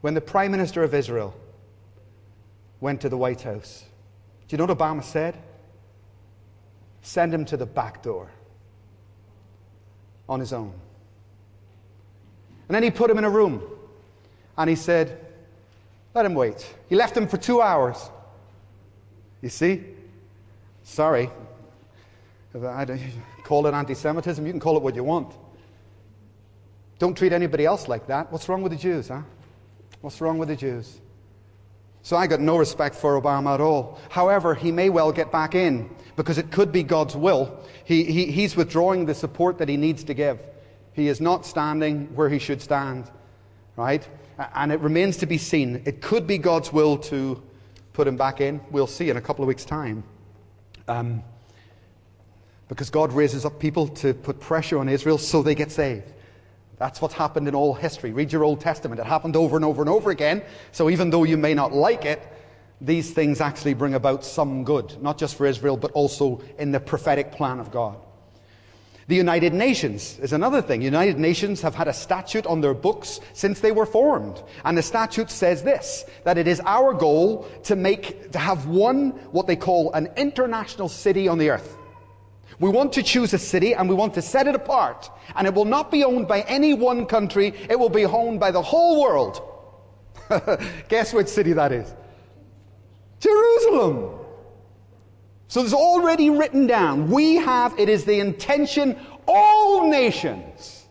When 0.00 0.14
the 0.14 0.20
Prime 0.20 0.52
Minister 0.52 0.82
of 0.82 0.94
Israel 0.94 1.34
went 2.80 3.00
to 3.02 3.08
the 3.08 3.16
White 3.16 3.42
House, 3.42 3.84
do 4.48 4.54
you 4.54 4.58
know 4.58 4.66
what 4.66 4.78
Obama 4.78 5.02
said? 5.02 5.36
Send 7.06 7.32
him 7.32 7.44
to 7.44 7.56
the 7.56 7.66
back 7.66 8.02
door 8.02 8.28
on 10.28 10.40
his 10.40 10.52
own. 10.52 10.72
And 12.66 12.74
then 12.74 12.82
he 12.82 12.90
put 12.90 13.08
him 13.08 13.16
in 13.16 13.22
a 13.22 13.30
room 13.30 13.62
and 14.58 14.68
he 14.68 14.74
said, 14.74 15.24
Let 16.16 16.26
him 16.26 16.34
wait. 16.34 16.68
He 16.88 16.96
left 16.96 17.16
him 17.16 17.28
for 17.28 17.36
two 17.36 17.62
hours. 17.62 18.10
You 19.40 19.50
see? 19.50 19.84
Sorry. 20.82 21.30
Call 23.44 23.68
it 23.68 23.72
anti 23.72 23.94
Semitism. 23.94 24.44
You 24.44 24.52
can 24.52 24.58
call 24.58 24.76
it 24.76 24.82
what 24.82 24.96
you 24.96 25.04
want. 25.04 25.32
Don't 26.98 27.16
treat 27.16 27.32
anybody 27.32 27.66
else 27.66 27.86
like 27.86 28.08
that. 28.08 28.32
What's 28.32 28.48
wrong 28.48 28.62
with 28.62 28.72
the 28.72 28.78
Jews, 28.78 29.06
huh? 29.06 29.22
What's 30.00 30.20
wrong 30.20 30.38
with 30.38 30.48
the 30.48 30.56
Jews? 30.56 31.00
So 32.02 32.16
I 32.16 32.26
got 32.26 32.40
no 32.40 32.56
respect 32.56 32.96
for 32.96 33.20
Obama 33.20 33.54
at 33.54 33.60
all. 33.60 34.00
However, 34.10 34.56
he 34.56 34.72
may 34.72 34.90
well 34.90 35.12
get 35.12 35.30
back 35.30 35.54
in 35.54 35.88
because 36.16 36.38
it 36.38 36.50
could 36.50 36.72
be 36.72 36.82
God's 36.82 37.14
will. 37.14 37.60
He, 37.84 38.04
he, 38.04 38.26
he's 38.32 38.56
withdrawing 38.56 39.06
the 39.06 39.14
support 39.14 39.58
that 39.58 39.68
he 39.68 39.76
needs 39.76 40.02
to 40.04 40.14
give. 40.14 40.40
He 40.92 41.08
is 41.08 41.20
not 41.20 41.44
standing 41.44 42.06
where 42.14 42.28
he 42.28 42.38
should 42.38 42.62
stand, 42.62 43.10
right? 43.76 44.06
And 44.54 44.72
it 44.72 44.80
remains 44.80 45.18
to 45.18 45.26
be 45.26 45.38
seen. 45.38 45.82
It 45.84 46.00
could 46.00 46.26
be 46.26 46.38
God's 46.38 46.72
will 46.72 46.96
to 46.98 47.42
put 47.92 48.08
him 48.08 48.16
back 48.16 48.40
in. 48.40 48.60
We'll 48.70 48.86
see 48.86 49.10
in 49.10 49.16
a 49.16 49.20
couple 49.20 49.44
of 49.44 49.48
weeks' 49.48 49.64
time. 49.64 50.04
Um, 50.88 51.22
because 52.68 52.90
God 52.90 53.12
raises 53.12 53.44
up 53.44 53.60
people 53.60 53.86
to 53.88 54.14
put 54.14 54.40
pressure 54.40 54.78
on 54.78 54.88
Israel 54.88 55.18
so 55.18 55.42
they 55.42 55.54
get 55.54 55.70
saved. 55.70 56.12
That's 56.78 57.00
what's 57.00 57.14
happened 57.14 57.48
in 57.48 57.54
all 57.54 57.74
history. 57.74 58.12
Read 58.12 58.32
your 58.32 58.44
Old 58.44 58.60
Testament. 58.60 59.00
It 59.00 59.06
happened 59.06 59.36
over 59.36 59.56
and 59.56 59.64
over 59.64 59.82
and 59.82 59.88
over 59.88 60.10
again. 60.10 60.42
So 60.72 60.90
even 60.90 61.10
though 61.10 61.24
you 61.24 61.36
may 61.36 61.54
not 61.54 61.72
like 61.72 62.04
it, 62.04 62.26
these 62.80 63.10
things 63.12 63.40
actually 63.40 63.74
bring 63.74 63.94
about 63.94 64.24
some 64.24 64.64
good, 64.64 65.00
not 65.02 65.18
just 65.18 65.36
for 65.36 65.46
Israel, 65.46 65.76
but 65.76 65.92
also 65.92 66.42
in 66.58 66.72
the 66.72 66.80
prophetic 66.80 67.32
plan 67.32 67.58
of 67.58 67.70
God. 67.70 67.98
The 69.08 69.14
United 69.14 69.54
Nations 69.54 70.18
is 70.18 70.32
another 70.32 70.60
thing. 70.60 70.82
United 70.82 71.16
Nations 71.16 71.62
have 71.62 71.76
had 71.76 71.86
a 71.86 71.92
statute 71.92 72.44
on 72.44 72.60
their 72.60 72.74
books 72.74 73.20
since 73.34 73.60
they 73.60 73.70
were 73.70 73.86
formed. 73.86 74.42
And 74.64 74.76
the 74.76 74.82
statute 74.82 75.30
says 75.30 75.62
this, 75.62 76.04
that 76.24 76.38
it 76.38 76.48
is 76.48 76.60
our 76.66 76.92
goal 76.92 77.48
to 77.64 77.76
make, 77.76 78.32
to 78.32 78.38
have 78.38 78.66
one, 78.66 79.10
what 79.30 79.46
they 79.46 79.54
call 79.54 79.92
an 79.92 80.08
international 80.16 80.88
city 80.88 81.28
on 81.28 81.38
the 81.38 81.50
earth. 81.50 81.76
We 82.58 82.68
want 82.68 82.92
to 82.94 83.02
choose 83.02 83.32
a 83.32 83.38
city 83.38 83.74
and 83.74 83.88
we 83.88 83.94
want 83.94 84.14
to 84.14 84.22
set 84.22 84.48
it 84.48 84.56
apart. 84.56 85.08
And 85.36 85.46
it 85.46 85.54
will 85.54 85.66
not 85.66 85.92
be 85.92 86.02
owned 86.02 86.26
by 86.26 86.40
any 86.42 86.74
one 86.74 87.06
country. 87.06 87.54
It 87.70 87.78
will 87.78 87.90
be 87.90 88.06
owned 88.06 88.40
by 88.40 88.50
the 88.50 88.62
whole 88.62 89.00
world. 89.00 89.40
Guess 90.88 91.12
which 91.12 91.28
city 91.28 91.52
that 91.52 91.70
is? 91.70 91.94
Jerusalem. 93.20 94.18
So 95.48 95.62
it's 95.62 95.72
already 95.72 96.30
written 96.30 96.66
down. 96.66 97.10
We 97.10 97.36
have, 97.36 97.78
it 97.78 97.88
is 97.88 98.04
the 98.04 98.18
intention, 98.20 98.98
all 99.26 99.88
nations 99.88 100.86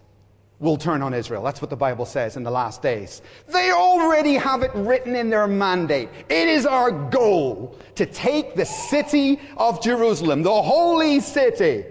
will 0.59 0.77
turn 0.77 1.01
on 1.01 1.13
Israel. 1.13 1.43
That's 1.43 1.61
what 1.61 1.69
the 1.69 1.75
Bible 1.75 2.05
says 2.05 2.37
in 2.37 2.43
the 2.43 2.51
last 2.51 2.81
days. 2.81 3.21
They 3.47 3.71
already 3.71 4.35
have 4.35 4.63
it 4.63 4.71
written 4.73 5.15
in 5.15 5.29
their 5.29 5.47
mandate. 5.47 6.09
It 6.29 6.47
is 6.47 6.65
our 6.65 6.91
goal 6.91 7.77
to 7.95 8.05
take 8.05 8.55
the 8.55 8.65
city 8.65 9.39
of 9.57 9.81
Jerusalem, 9.81 10.43
the 10.43 10.61
holy 10.61 11.19
city, 11.19 11.85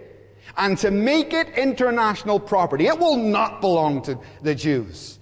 and 0.57 0.79
to 0.79 0.91
make 0.91 1.33
it 1.35 1.51
international 1.51 2.41
property. 2.41 2.87
It 2.87 2.99
will 2.99 3.17
not 3.17 3.61
belong 3.61 4.03
to 4.03 4.19
the 4.43 4.55
Jews. 4.55 5.19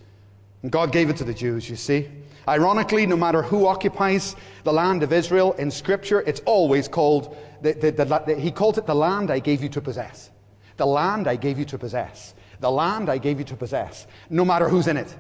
And 0.63 0.71
God 0.71 0.93
gave 0.93 1.11
it 1.11 1.17
to 1.17 1.25
the 1.25 1.35
Jews, 1.35 1.69
you 1.69 1.77
see. 1.77 2.09
Ironically, 2.49 3.07
no 3.07 3.17
matter 3.17 3.43
who 3.43 3.67
occupies 3.67 4.35
the 4.65 4.73
land 4.73 5.03
of 5.03 5.13
Israel 5.13 5.53
in 5.55 5.71
Scripture, 5.71 6.23
it's 6.23 6.41
always 6.41 6.89
called, 6.89 7.37
the, 7.61 7.73
the, 7.73 7.93
the, 7.93 8.35
he 8.39 8.51
calls 8.51 8.79
it 8.79 8.87
the 8.87 8.95
land 8.95 9.31
I 9.31 9.39
gave 9.39 9.63
you 9.63 9.69
to 9.71 9.81
possess. 9.81 10.31
The 10.77 10.87
land 10.87 11.29
I 11.29 11.37
gave 11.37 11.59
you 11.59 11.65
to 11.67 11.79
possess. 11.79 12.35
The 12.61 12.71
land 12.71 13.09
I 13.09 13.19
gave 13.19 13.39
you 13.39 13.45
to 13.47 13.57
possess, 13.57 14.07
no 14.31 14.45
matter 14.45 14.69
who's 14.69 14.87
in 14.87 14.97
it. 14.97 15.15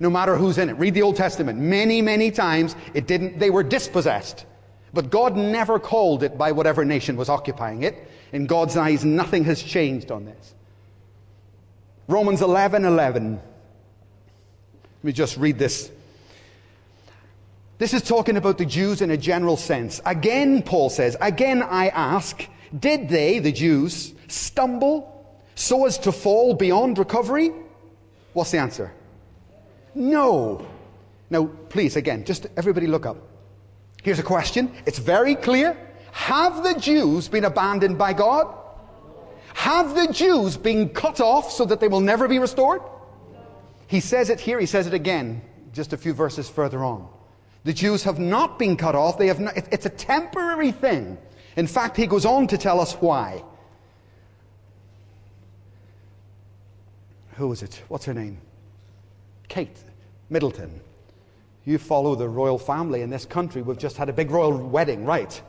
No 0.00 0.10
matter 0.10 0.36
who's 0.36 0.58
in 0.58 0.68
it. 0.68 0.74
Read 0.74 0.94
the 0.94 1.02
Old 1.02 1.16
Testament. 1.16 1.58
Many, 1.58 2.02
many 2.02 2.30
times 2.30 2.74
it 2.94 3.06
didn't, 3.06 3.38
they 3.38 3.50
were 3.50 3.62
dispossessed. 3.62 4.46
But 4.92 5.10
God 5.10 5.36
never 5.36 5.78
called 5.78 6.22
it 6.22 6.36
by 6.38 6.52
whatever 6.52 6.84
nation 6.84 7.16
was 7.16 7.28
occupying 7.28 7.82
it. 7.82 8.08
In 8.32 8.46
God's 8.46 8.76
eyes, 8.76 9.04
nothing 9.04 9.44
has 9.44 9.62
changed 9.62 10.10
on 10.10 10.24
this. 10.24 10.54
Romans 12.08 12.42
11 12.42 12.84
11. 12.84 13.40
Let 15.04 15.08
me 15.08 15.12
just 15.12 15.36
read 15.36 15.58
this. 15.58 15.90
This 17.76 17.92
is 17.92 18.00
talking 18.00 18.38
about 18.38 18.56
the 18.56 18.64
Jews 18.64 19.02
in 19.02 19.10
a 19.10 19.18
general 19.18 19.58
sense. 19.58 20.00
Again, 20.06 20.62
Paul 20.62 20.88
says, 20.88 21.14
again 21.20 21.62
I 21.62 21.88
ask, 21.88 22.48
did 22.80 23.10
they, 23.10 23.38
the 23.38 23.52
Jews, 23.52 24.14
stumble 24.28 25.38
so 25.56 25.84
as 25.84 25.98
to 25.98 26.10
fall 26.10 26.54
beyond 26.54 26.96
recovery? 26.96 27.52
What's 28.32 28.52
the 28.52 28.56
answer? 28.56 28.94
No. 29.94 30.66
Now, 31.28 31.50
please, 31.68 31.96
again, 31.96 32.24
just 32.24 32.46
everybody 32.56 32.86
look 32.86 33.04
up. 33.04 33.18
Here's 34.02 34.18
a 34.18 34.22
question. 34.22 34.72
It's 34.86 34.98
very 34.98 35.34
clear. 35.34 35.76
Have 36.12 36.62
the 36.62 36.80
Jews 36.80 37.28
been 37.28 37.44
abandoned 37.44 37.98
by 37.98 38.14
God? 38.14 38.56
Have 39.52 39.94
the 39.94 40.10
Jews 40.10 40.56
been 40.56 40.88
cut 40.88 41.20
off 41.20 41.52
so 41.52 41.66
that 41.66 41.80
they 41.80 41.88
will 41.88 42.00
never 42.00 42.26
be 42.26 42.38
restored? 42.38 42.80
He 43.94 44.00
says 44.00 44.28
it 44.28 44.40
here, 44.40 44.58
he 44.58 44.66
says 44.66 44.88
it 44.88 44.92
again, 44.92 45.40
just 45.72 45.92
a 45.92 45.96
few 45.96 46.12
verses 46.12 46.50
further 46.50 46.82
on. 46.82 47.08
The 47.62 47.72
Jews 47.72 48.02
have 48.02 48.18
not 48.18 48.58
been 48.58 48.76
cut 48.76 48.96
off. 48.96 49.18
They 49.18 49.28
have 49.28 49.38
not, 49.38 49.56
it's 49.56 49.86
a 49.86 49.88
temporary 49.88 50.72
thing. 50.72 51.16
In 51.54 51.68
fact, 51.68 51.96
he 51.96 52.08
goes 52.08 52.24
on 52.24 52.48
to 52.48 52.58
tell 52.58 52.80
us 52.80 52.94
why. 52.94 53.44
who 57.36 57.52
is 57.52 57.62
it? 57.62 57.80
What's 57.86 58.04
her 58.06 58.14
name? 58.14 58.38
Kate 59.46 59.78
Middleton. 60.28 60.80
You 61.64 61.78
follow 61.78 62.16
the 62.16 62.28
royal 62.28 62.58
family 62.58 63.02
in 63.02 63.10
this 63.10 63.24
country. 63.24 63.62
We've 63.62 63.78
just 63.78 63.96
had 63.96 64.08
a 64.08 64.12
big 64.12 64.32
royal 64.32 64.58
wedding, 64.58 65.04
right? 65.04 65.40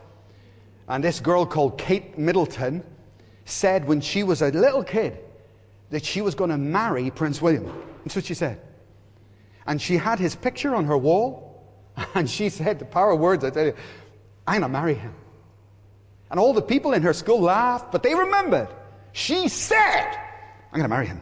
And 0.86 1.02
this 1.02 1.18
girl 1.18 1.44
called 1.44 1.78
Kate 1.78 2.16
Middleton 2.16 2.84
said 3.44 3.88
when 3.88 4.00
she 4.00 4.22
was 4.22 4.40
a 4.40 4.52
little 4.52 4.84
kid 4.84 5.18
that 5.90 6.04
she 6.04 6.20
was 6.20 6.36
going 6.36 6.50
to 6.50 6.56
marry 6.56 7.10
Prince 7.10 7.42
William. 7.42 7.72
That's 8.06 8.14
what 8.14 8.24
she 8.24 8.34
said. 8.34 8.60
And 9.66 9.82
she 9.82 9.96
had 9.96 10.20
his 10.20 10.36
picture 10.36 10.76
on 10.76 10.84
her 10.84 10.96
wall. 10.96 11.42
And 12.14 12.30
she 12.30 12.50
said, 12.50 12.78
the 12.78 12.84
power 12.84 13.10
of 13.10 13.18
words, 13.18 13.42
I 13.42 13.50
tell 13.50 13.64
you, 13.66 13.74
I'm 14.46 14.60
going 14.60 14.62
to 14.62 14.68
marry 14.68 14.94
him. 14.94 15.12
And 16.30 16.38
all 16.38 16.52
the 16.52 16.62
people 16.62 16.92
in 16.92 17.02
her 17.02 17.12
school 17.12 17.40
laughed, 17.40 17.90
but 17.90 18.04
they 18.04 18.14
remembered. 18.14 18.68
She 19.12 19.48
said, 19.48 20.06
I'm 20.70 20.78
going 20.78 20.84
to 20.84 20.88
marry 20.88 21.06
him. 21.06 21.20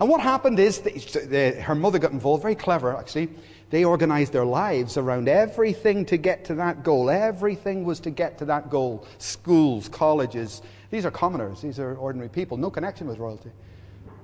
And 0.00 0.08
what 0.08 0.22
happened 0.22 0.58
is 0.58 0.78
uh, 0.78 1.26
the, 1.28 1.60
her 1.60 1.74
mother 1.74 1.98
got 1.98 2.12
involved, 2.12 2.42
very 2.42 2.54
clever 2.54 2.96
actually. 2.96 3.28
They 3.68 3.84
organized 3.84 4.32
their 4.32 4.46
lives 4.46 4.96
around 4.96 5.28
everything 5.28 6.06
to 6.06 6.16
get 6.16 6.46
to 6.46 6.54
that 6.54 6.82
goal. 6.82 7.10
Everything 7.10 7.84
was 7.84 8.00
to 8.00 8.10
get 8.10 8.38
to 8.38 8.46
that 8.46 8.70
goal. 8.70 9.06
Schools, 9.18 9.88
colleges. 9.88 10.62
These 10.90 11.04
are 11.04 11.10
commoners, 11.10 11.60
these 11.60 11.78
are 11.78 11.94
ordinary 11.96 12.30
people, 12.30 12.56
no 12.56 12.70
connection 12.70 13.06
with 13.06 13.18
royalty. 13.18 13.50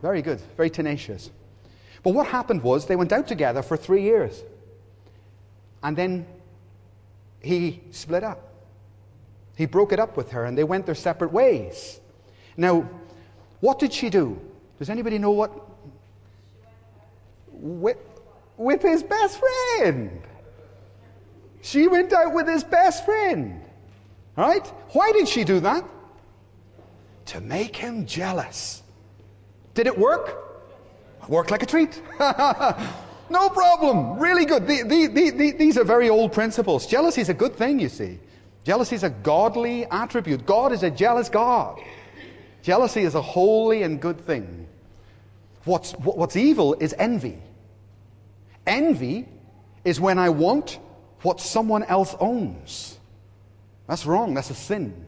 Very 0.03 0.23
good, 0.23 0.41
very 0.57 0.71
tenacious. 0.71 1.31
But 2.03 2.15
what 2.15 2.27
happened 2.27 2.63
was 2.63 2.87
they 2.87 2.97
went 2.97 3.13
out 3.13 3.27
together 3.27 3.63
for 3.63 3.77
three 3.77 4.03
years. 4.03 4.43
And 5.83 5.97
then 5.97 6.27
he 7.41 7.81
split 7.91 8.25
up. 8.25 8.53
He 9.57 9.67
broke 9.67 9.93
it 9.93 9.99
up 9.99 10.17
with 10.17 10.31
her 10.31 10.45
and 10.45 10.57
they 10.57 10.65
went 10.65 10.87
their 10.87 10.95
separate 10.95 11.33
ways. 11.33 12.01
Now, 12.57 12.89
what 13.61 13.79
did 13.79 13.93
she 13.93 14.09
do? 14.09 14.41
Does 14.79 14.91
anybody 14.91 15.19
know 15.19 15.33
what 15.33 15.69
with, 17.61 17.99
with 18.57 18.83
his 18.83 19.03
best 19.03 19.41
friend. 19.41 20.23
She 21.61 21.89
went 21.89 22.13
out 22.13 22.33
with 22.33 22.47
his 22.47 22.65
best 22.65 23.05
friend. 23.05 23.63
Right? 24.37 24.67
Why 24.93 25.13
did 25.13 25.29
she 25.29 25.45
do 25.45 25.61
that? 25.61 25.85
To 27.27 27.41
make 27.41 27.77
him 27.77 28.07
jealous. 28.07 28.83
Did 29.79 29.87
it 29.87 29.97
work? 29.97 30.37
Worked 31.29 31.53
like 31.53 31.62
a 31.62 31.66
treat. 31.66 32.03
no 32.18 33.49
problem. 33.49 34.18
Really 34.18 34.45
good. 34.45 34.66
The, 34.66 34.83
the, 34.83 35.31
the, 35.31 35.51
these 35.53 35.79
are 35.79 35.85
very 35.85 36.11
old 36.11 36.33
principles. 36.33 36.85
Jealousy 36.85 37.20
is 37.20 37.29
a 37.29 37.35
good 37.35 37.55
thing, 37.55 37.79
you 37.79 37.89
see. 37.89 38.18
Jealousy 38.64 38.97
is 38.97 39.05
a 39.05 39.11
godly 39.11 39.87
attribute. 39.87 40.45
God 40.45 40.72
is 40.72 40.83
a 40.83 40.91
jealous 40.91 41.29
God. 41.29 41.81
Jealousy 42.61 43.03
is 43.03 43.14
a 43.14 43.22
holy 43.22 43.85
and 43.85 44.01
good 44.01 44.20
thing. 44.20 44.66
What's, 45.62 45.93
what's 45.93 46.35
evil 46.35 46.74
is 46.81 46.93
envy. 46.99 47.39
Envy 48.66 49.29
is 49.85 50.01
when 50.01 50.18
I 50.18 50.31
want 50.31 50.81
what 51.22 51.41
someone 51.41 51.85
else 51.85 52.16
owns. 52.18 52.99
That's 53.87 54.07
wrong, 54.07 54.35
that's 54.35 54.51
a 54.51 54.55
sin. 54.55 55.07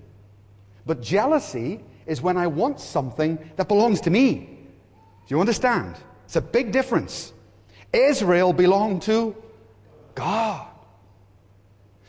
But 0.87 1.03
jealousy 1.03 1.81
is 2.07 2.23
when 2.23 2.37
I 2.37 2.47
want 2.47 2.79
something 2.79 3.37
that 3.57 3.67
belongs 3.67 4.03
to 4.03 4.11
me. 4.11 4.59
Do 5.27 5.35
you 5.35 5.41
understand? 5.41 5.97
It's 6.25 6.37
a 6.37 6.41
big 6.41 6.73
difference. 6.73 7.33
Israel 7.93 8.53
belonged 8.53 9.03
to 9.03 9.35
God. 10.15 10.67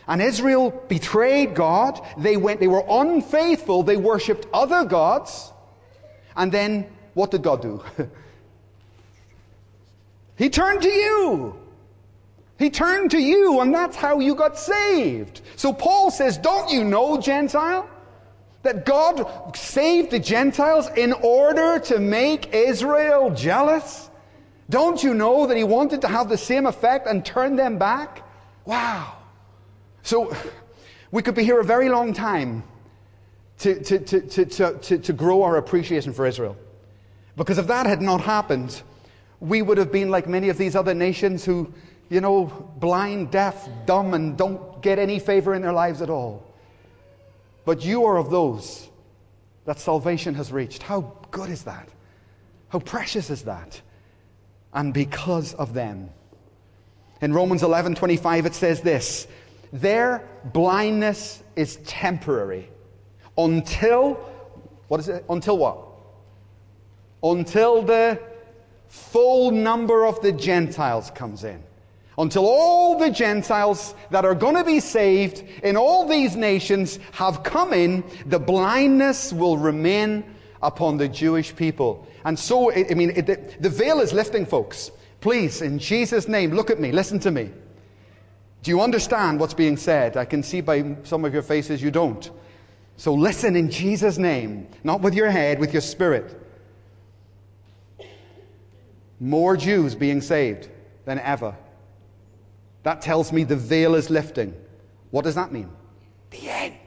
And 0.07 0.21
Israel 0.21 0.71
betrayed 0.87 1.55
God. 1.55 2.01
They 2.17 2.37
went, 2.37 2.59
they 2.59 2.67
were 2.67 2.83
unfaithful. 2.89 3.83
They 3.83 3.97
worshipped 3.97 4.47
other 4.53 4.83
gods. 4.83 5.51
And 6.35 6.51
then 6.51 6.87
what 7.13 7.31
did 7.31 7.43
God 7.43 7.61
do? 7.61 7.83
He 10.41 10.49
turned 10.49 10.81
to 10.81 10.89
you. 10.89 11.55
He 12.57 12.71
turned 12.71 13.11
to 13.11 13.19
you, 13.19 13.59
and 13.59 13.71
that's 13.71 13.95
how 13.95 14.19
you 14.19 14.33
got 14.33 14.57
saved. 14.57 15.41
So 15.55 15.71
Paul 15.71 16.09
says, 16.09 16.35
Don't 16.35 16.71
you 16.71 16.83
know, 16.83 17.21
Gentile, 17.21 17.87
that 18.63 18.85
God 18.85 19.55
saved 19.55 20.11
the 20.11 20.19
Gentiles 20.19 20.89
in 20.95 21.13
order 21.13 21.79
to 21.79 21.99
make 21.99 22.53
Israel 22.53 23.31
jealous? 23.31 24.09
Don't 24.69 25.03
you 25.03 25.13
know 25.13 25.47
that 25.47 25.57
he 25.57 25.63
wanted 25.63 26.01
to 26.01 26.07
have 26.07 26.29
the 26.29 26.37
same 26.37 26.65
effect 26.65 27.07
and 27.07 27.25
turn 27.25 27.55
them 27.55 27.77
back? 27.77 28.25
Wow. 28.65 29.17
So 30.03 30.35
we 31.11 31.21
could 31.21 31.35
be 31.35 31.43
here 31.43 31.59
a 31.59 31.63
very 31.63 31.89
long 31.89 32.13
time 32.13 32.63
to, 33.59 33.81
to, 33.83 33.99
to, 33.99 34.21
to, 34.45 34.77
to, 34.79 34.97
to 34.97 35.13
grow 35.13 35.43
our 35.43 35.57
appreciation 35.57 36.13
for 36.13 36.25
Israel. 36.25 36.55
Because 37.35 37.57
if 37.57 37.67
that 37.67 37.85
had 37.85 38.01
not 38.01 38.21
happened, 38.21 38.81
we 39.39 39.61
would 39.61 39.77
have 39.77 39.91
been 39.91 40.09
like 40.09 40.27
many 40.27 40.49
of 40.49 40.57
these 40.57 40.75
other 40.75 40.93
nations 40.93 41.43
who, 41.43 41.73
you 42.09 42.21
know, 42.21 42.45
blind, 42.77 43.31
deaf, 43.31 43.67
dumb, 43.85 44.13
and 44.13 44.37
don't 44.37 44.81
get 44.81 44.99
any 44.99 45.19
favor 45.19 45.53
in 45.53 45.61
their 45.61 45.73
lives 45.73 46.01
at 46.01 46.09
all. 46.09 46.50
But 47.65 47.83
you 47.83 48.05
are 48.05 48.17
of 48.17 48.29
those 48.29 48.89
that 49.65 49.79
salvation 49.79 50.33
has 50.35 50.51
reached. 50.51 50.83
How 50.83 51.13
good 51.31 51.49
is 51.49 51.63
that? 51.63 51.89
How 52.69 52.79
precious 52.79 53.29
is 53.29 53.43
that? 53.43 53.81
And 54.73 54.93
because 54.93 55.53
of 55.53 55.73
them. 55.73 56.09
In 57.21 57.33
Romans 57.33 57.61
11 57.61 57.95
25, 57.95 58.45
it 58.45 58.55
says 58.55 58.81
this 58.81 59.27
Their 59.71 60.27
blindness 60.53 61.43
is 61.55 61.75
temporary 61.85 62.69
until, 63.37 64.15
what 64.87 64.99
is 64.99 65.09
it? 65.09 65.25
Until 65.29 65.57
what? 65.57 65.79
Until 67.23 67.83
the 67.83 68.19
full 68.87 69.51
number 69.51 70.05
of 70.05 70.21
the 70.21 70.31
Gentiles 70.31 71.11
comes 71.11 71.43
in. 71.43 71.63
Until 72.21 72.45
all 72.45 72.99
the 72.99 73.09
Gentiles 73.09 73.95
that 74.11 74.25
are 74.25 74.35
going 74.35 74.53
to 74.53 74.63
be 74.63 74.79
saved 74.79 75.43
in 75.63 75.75
all 75.75 76.07
these 76.07 76.35
nations 76.35 76.99
have 77.13 77.41
come 77.41 77.73
in, 77.73 78.03
the 78.27 78.37
blindness 78.37 79.33
will 79.33 79.57
remain 79.57 80.23
upon 80.61 80.97
the 80.97 81.07
Jewish 81.07 81.55
people. 81.55 82.07
And 82.23 82.37
so, 82.37 82.71
I 82.71 82.93
mean, 82.93 83.09
it, 83.15 83.59
the 83.59 83.69
veil 83.69 83.99
is 84.01 84.13
lifting, 84.13 84.45
folks. 84.45 84.91
Please, 85.19 85.63
in 85.63 85.79
Jesus' 85.79 86.27
name, 86.27 86.51
look 86.51 86.69
at 86.69 86.79
me, 86.79 86.91
listen 86.91 87.19
to 87.21 87.31
me. 87.31 87.49
Do 88.61 88.69
you 88.69 88.81
understand 88.81 89.39
what's 89.39 89.55
being 89.55 89.75
said? 89.75 90.15
I 90.15 90.25
can 90.25 90.43
see 90.43 90.61
by 90.61 90.97
some 91.01 91.25
of 91.25 91.33
your 91.33 91.41
faces 91.41 91.81
you 91.81 91.89
don't. 91.89 92.29
So 92.97 93.15
listen 93.15 93.55
in 93.55 93.71
Jesus' 93.71 94.19
name, 94.19 94.67
not 94.83 95.01
with 95.01 95.15
your 95.15 95.31
head, 95.31 95.57
with 95.57 95.73
your 95.73 95.81
spirit. 95.81 96.39
More 99.19 99.57
Jews 99.57 99.95
being 99.95 100.21
saved 100.21 100.69
than 101.05 101.17
ever. 101.17 101.55
That 102.83 103.01
tells 103.01 103.31
me 103.31 103.43
the 103.43 103.55
veil 103.55 103.95
is 103.95 104.09
lifting. 104.09 104.53
What 105.11 105.23
does 105.23 105.35
that 105.35 105.51
mean? 105.51 105.69
The 106.31 106.49
end. 106.49 106.77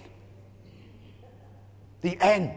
The 2.01 2.19
end. 2.21 2.53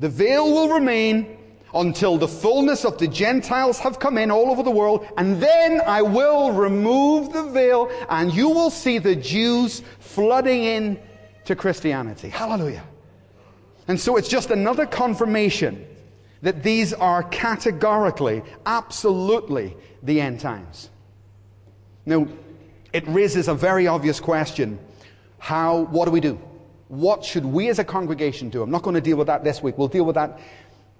The 0.00 0.08
veil 0.08 0.50
will 0.50 0.68
remain 0.68 1.36
until 1.72 2.18
the 2.18 2.28
fullness 2.28 2.84
of 2.84 2.98
the 2.98 3.06
Gentiles 3.06 3.78
have 3.78 4.00
come 4.00 4.18
in 4.18 4.30
all 4.30 4.50
over 4.50 4.62
the 4.62 4.70
world, 4.70 5.06
and 5.16 5.40
then 5.40 5.80
I 5.86 6.02
will 6.02 6.52
remove 6.52 7.32
the 7.32 7.44
veil, 7.44 7.90
and 8.08 8.34
you 8.34 8.48
will 8.48 8.70
see 8.70 8.98
the 8.98 9.14
Jews 9.14 9.82
flooding 10.00 10.64
in 10.64 11.00
to 11.44 11.54
Christianity. 11.54 12.28
Hallelujah. 12.28 12.84
And 13.88 13.98
so 13.98 14.16
it's 14.16 14.28
just 14.28 14.50
another 14.50 14.86
confirmation 14.86 15.86
that 16.42 16.62
these 16.62 16.92
are 16.92 17.22
categorically, 17.24 18.42
absolutely 18.66 19.76
the 20.02 20.20
end 20.20 20.40
times. 20.40 20.90
Now, 22.06 22.26
it 22.92 23.06
raises 23.06 23.48
a 23.48 23.54
very 23.54 23.86
obvious 23.86 24.20
question. 24.20 24.78
How, 25.38 25.80
what 25.84 26.06
do 26.06 26.10
we 26.10 26.20
do? 26.20 26.40
What 26.88 27.24
should 27.24 27.44
we 27.44 27.68
as 27.68 27.78
a 27.78 27.84
congregation 27.84 28.50
do? 28.50 28.62
I'm 28.62 28.70
not 28.70 28.82
going 28.82 28.94
to 28.94 29.00
deal 29.00 29.16
with 29.16 29.28
that 29.28 29.44
this 29.44 29.62
week. 29.62 29.78
We'll 29.78 29.88
deal 29.88 30.04
with 30.04 30.16
that 30.16 30.40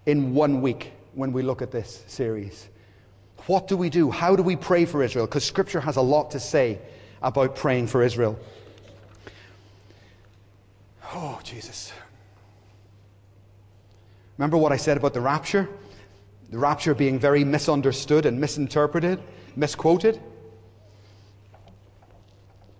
in 0.06 0.34
one 0.34 0.62
week 0.62 0.92
when 1.14 1.32
we 1.32 1.42
look 1.42 1.62
at 1.62 1.72
this 1.72 2.04
series. 2.06 2.68
What 3.46 3.66
do 3.66 3.76
we 3.76 3.90
do? 3.90 4.10
How 4.10 4.36
do 4.36 4.42
we 4.42 4.54
pray 4.54 4.84
for 4.84 5.02
Israel? 5.02 5.26
Because 5.26 5.44
Scripture 5.44 5.80
has 5.80 5.96
a 5.96 6.00
lot 6.02 6.30
to 6.32 6.40
say 6.40 6.78
about 7.22 7.56
praying 7.56 7.88
for 7.88 8.02
Israel. 8.02 8.38
Oh, 11.12 11.40
Jesus. 11.42 11.92
Remember 14.38 14.56
what 14.56 14.72
I 14.72 14.76
said 14.76 14.96
about 14.96 15.12
the 15.12 15.20
rapture? 15.20 15.68
The 16.50 16.58
rapture 16.58 16.94
being 16.94 17.18
very 17.18 17.44
misunderstood 17.44 18.26
and 18.26 18.40
misinterpreted, 18.40 19.20
misquoted? 19.56 20.20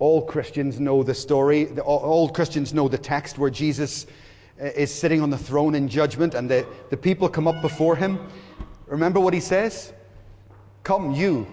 All 0.01 0.23
Christians 0.23 0.81
know 0.81 1.03
the 1.03 1.15
story. 1.15 1.79
All 1.79 2.29
Christians 2.31 2.73
know 2.73 2.89
the 2.89 2.99
text 2.99 3.39
where 3.39 3.51
Jesus 3.51 4.07
uh, 4.61 4.65
is 4.65 4.93
sitting 4.93 5.21
on 5.21 5.29
the 5.29 5.39
throne 5.39 5.75
in 5.75 5.89
judgment 5.89 6.35
and 6.35 6.51
the, 6.51 6.67
the 6.89 6.97
people 6.97 7.29
come 7.29 7.47
up 7.47 7.61
before 7.61 7.95
him. 7.95 8.19
Remember 8.87 9.21
what 9.21 9.35
he 9.35 9.41
says? 9.41 9.93
Come, 10.85 11.13
you. 11.13 11.47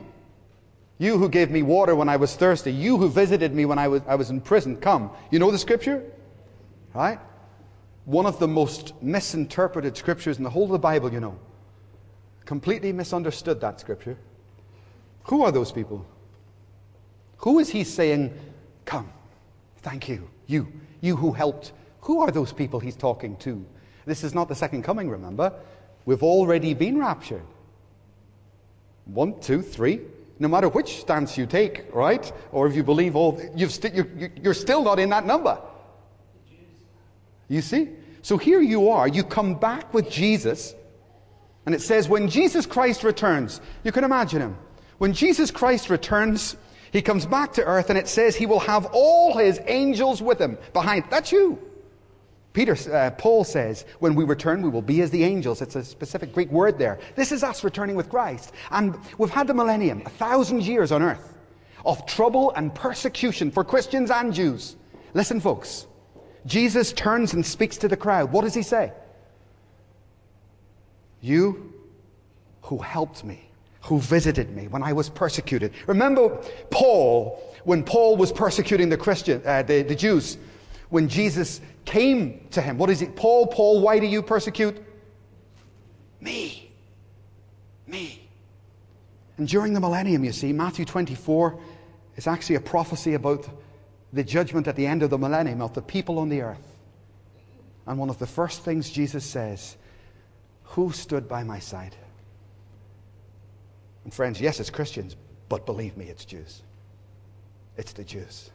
You 0.98 1.18
who 1.18 1.28
gave 1.28 1.52
me 1.52 1.62
water 1.62 1.94
when 1.94 2.08
I 2.08 2.16
was 2.16 2.38
thirsty. 2.38 2.72
You 2.72 2.98
who 2.98 3.10
visited 3.10 3.54
me 3.54 3.66
when 3.66 3.78
I 3.78 3.90
was, 3.90 4.02
I 4.08 4.16
was 4.16 4.30
in 4.30 4.40
prison. 4.40 4.78
Come. 4.78 5.12
You 5.30 5.40
know 5.40 5.52
the 5.52 5.60
scripture? 5.60 6.04
Right? 6.96 7.20
One 8.06 8.26
of 8.26 8.40
the 8.40 8.48
most 8.48 8.94
misinterpreted 9.04 9.98
scriptures 9.98 10.38
in 10.38 10.46
the 10.46 10.50
whole 10.50 10.64
of 10.64 10.72
the 10.72 10.80
Bible, 10.80 11.12
you 11.12 11.20
know. 11.20 11.38
Completely 12.46 12.94
misunderstood 12.94 13.60
that 13.60 13.82
scripture. 13.82 14.18
Who 15.26 15.44
are 15.44 15.52
those 15.52 15.74
people? 15.74 16.06
Who 17.38 17.60
is 17.60 17.70
he 17.70 17.84
saying, 17.84 18.38
Come, 18.86 19.10
thank 19.78 20.08
you, 20.10 20.30
you, 20.48 20.72
you 21.02 21.16
who 21.16 21.32
helped? 21.32 21.74
Who 22.02 22.22
are 22.22 22.32
those 22.32 22.54
people 22.54 22.80
he's 22.80 22.96
talking 22.96 23.36
to? 23.38 23.66
This 24.06 24.24
is 24.24 24.34
not 24.34 24.48
the 24.48 24.56
second 24.56 24.84
coming, 24.84 25.10
remember? 25.10 25.54
We've 26.06 26.24
already 26.24 26.74
been 26.74 26.98
raptured. 26.98 27.44
One, 29.06 29.40
two, 29.42 29.62
three. 29.62 30.02
No 30.40 30.48
matter 30.48 30.70
which 30.70 31.00
stance 31.00 31.38
you 31.38 31.46
take, 31.46 31.94
right? 31.94 32.32
Or 32.52 32.68
if 32.68 32.76
you 32.76 32.84
believe 32.84 33.16
all, 33.16 33.42
you've 33.56 33.72
st- 33.72 33.94
you're, 33.94 34.08
you're 34.42 34.54
still 34.54 34.84
not 34.84 35.00
in 35.00 35.10
that 35.10 35.26
number. 35.26 35.60
You 37.48 37.62
see? 37.62 37.90
So 38.22 38.38
here 38.38 38.62
you 38.62 38.90
are. 38.90 39.08
You 39.08 39.24
come 39.24 39.56
back 39.56 39.94
with 39.94 40.10
Jesus. 40.10 40.76
And 41.66 41.74
it 41.74 41.82
says, 41.82 42.08
when 42.08 42.30
Jesus 42.30 42.66
Christ 42.66 43.04
returns, 43.04 43.62
you 43.84 43.92
can 43.92 44.04
imagine 44.04 44.42
him. 44.42 44.58
When 44.98 45.14
Jesus 45.14 45.52
Christ 45.52 45.90
returns, 45.90 46.56
he 46.92 47.02
comes 47.02 47.26
back 47.26 47.54
to 47.54 47.64
earth 47.64 47.90
and 47.90 47.98
it 47.98 48.08
says 48.08 48.36
he 48.36 48.46
will 48.46 48.60
have 48.60 48.88
all 48.94 49.38
his 49.38 49.60
angels 49.68 50.22
with 50.22 50.40
him 50.40 50.58
behind. 50.74 51.06
That's 51.10 51.32
you. 51.32 51.60
Peter, 52.54 52.76
uh, 52.92 53.12
Paul 53.12 53.44
says, 53.44 53.86
when 54.00 54.16
we 54.16 54.24
return, 54.24 54.64
we 54.64 54.70
will 54.70 54.82
be 54.82 55.02
as 55.02 55.12
the 55.12 55.24
angels. 55.24 55.62
It's 55.62 55.76
a 55.76 55.84
specific 55.84 56.34
Greek 56.34 56.50
word 56.52 56.80
there. 56.80 56.98
This 57.16 57.32
is 57.32 57.44
us 57.44 57.64
returning 57.64 57.96
with 57.96 58.10
Christ. 58.10 58.52
And 58.72 58.98
we've 59.20 59.30
had 59.30 59.46
the 59.46 59.54
millennium, 59.54 60.02
a 60.06 60.10
thousand 60.10 60.64
years 60.64 60.92
on 60.92 61.04
earth, 61.04 61.38
of 61.86 62.06
trouble 62.08 62.52
and 62.56 62.74
persecution 62.74 63.52
for 63.52 63.64
Christians 63.64 64.10
and 64.10 64.34
Jews. 64.34 64.76
Listen, 65.14 65.40
folks. 65.40 65.86
Jesus 66.48 66.94
turns 66.94 67.34
and 67.34 67.46
speaks 67.46 67.78
to 67.78 67.88
the 67.88 67.98
crowd. 67.98 68.32
What 68.32 68.44
does 68.44 68.56
he 68.56 68.64
say? 68.64 68.92
You 71.22 71.74
who 72.62 72.78
helped 72.80 73.24
me 73.24 73.47
who 73.88 74.00
visited 74.00 74.54
me 74.54 74.68
when 74.68 74.84
I 74.84 74.92
was 74.92 75.10
persecuted. 75.10 75.72
Remember 75.88 76.30
Paul, 76.70 77.42
when 77.64 77.84
Paul 77.84 78.18
was 78.18 78.34
persecuting 78.34 78.90
the 78.90 78.98
Christian, 78.98 79.42
uh, 79.46 79.64
the, 79.64 79.82
the 79.82 79.96
Jews, 79.96 80.38
when 80.90 81.08
Jesus 81.08 81.62
came 81.86 82.46
to 82.52 82.62
him. 82.62 82.78
What 82.78 82.90
is 82.90 83.02
it? 83.02 83.16
Paul, 83.16 83.48
Paul, 83.48 83.82
why 83.82 84.00
do 84.00 84.06
you 84.06 84.22
persecute 84.22 84.78
me? 86.20 86.70
Me. 87.88 88.28
And 89.38 89.48
during 89.48 89.72
the 89.72 89.80
millennium, 89.80 90.26
you 90.26 90.34
see, 90.34 90.52
Matthew 90.52 90.84
24 90.84 91.58
is 92.18 92.28
actually 92.28 92.56
a 92.56 92.62
prophecy 92.62 93.14
about 93.14 93.48
the 94.12 94.24
judgment 94.24 94.68
at 94.68 94.76
the 94.76 94.86
end 94.86 95.02
of 95.02 95.10
the 95.10 95.18
millennium 95.18 95.62
of 95.62 95.74
the 95.74 95.82
people 95.82 96.20
on 96.20 96.28
the 96.28 96.42
earth. 96.42 96.76
And 97.86 97.98
one 97.98 98.10
of 98.10 98.20
the 98.20 98.28
first 98.28 98.64
things 98.64 98.90
Jesus 98.90 99.24
says, 99.24 99.78
Who 100.64 100.92
stood 100.92 101.30
by 101.30 101.44
my 101.44 101.60
side? 101.60 101.96
And 104.08 104.14
friends, 104.14 104.40
yes, 104.40 104.62
it's 104.62 104.70
Christians, 104.70 105.18
but 105.50 105.66
believe 105.66 105.98
me, 105.98 106.06
it's 106.06 106.24
Jews. 106.24 106.62
It's 107.76 107.92
the 107.92 108.06
Jews. 108.06 108.50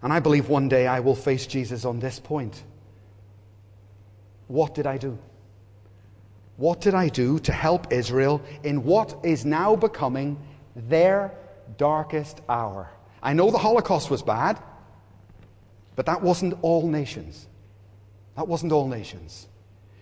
And 0.00 0.10
I 0.10 0.20
believe 0.20 0.48
one 0.48 0.70
day 0.70 0.86
I 0.86 1.00
will 1.00 1.14
face 1.14 1.46
Jesus 1.46 1.84
on 1.84 2.00
this 2.00 2.18
point. 2.18 2.62
What 4.48 4.74
did 4.74 4.86
I 4.86 4.96
do? 4.96 5.18
What 6.56 6.80
did 6.80 6.94
I 6.94 7.10
do 7.10 7.38
to 7.40 7.52
help 7.52 7.92
Israel 7.92 8.40
in 8.64 8.84
what 8.84 9.18
is 9.22 9.44
now 9.44 9.76
becoming 9.76 10.38
their 10.74 11.34
darkest 11.76 12.40
hour? 12.48 12.88
I 13.22 13.34
know 13.34 13.50
the 13.50 13.58
Holocaust 13.58 14.08
was 14.08 14.22
bad, 14.22 14.58
but 15.94 16.06
that 16.06 16.22
wasn't 16.22 16.54
all 16.62 16.88
nations. 16.88 17.46
That 18.34 18.48
wasn't 18.48 18.72
all 18.72 18.88
nations. 18.88 19.46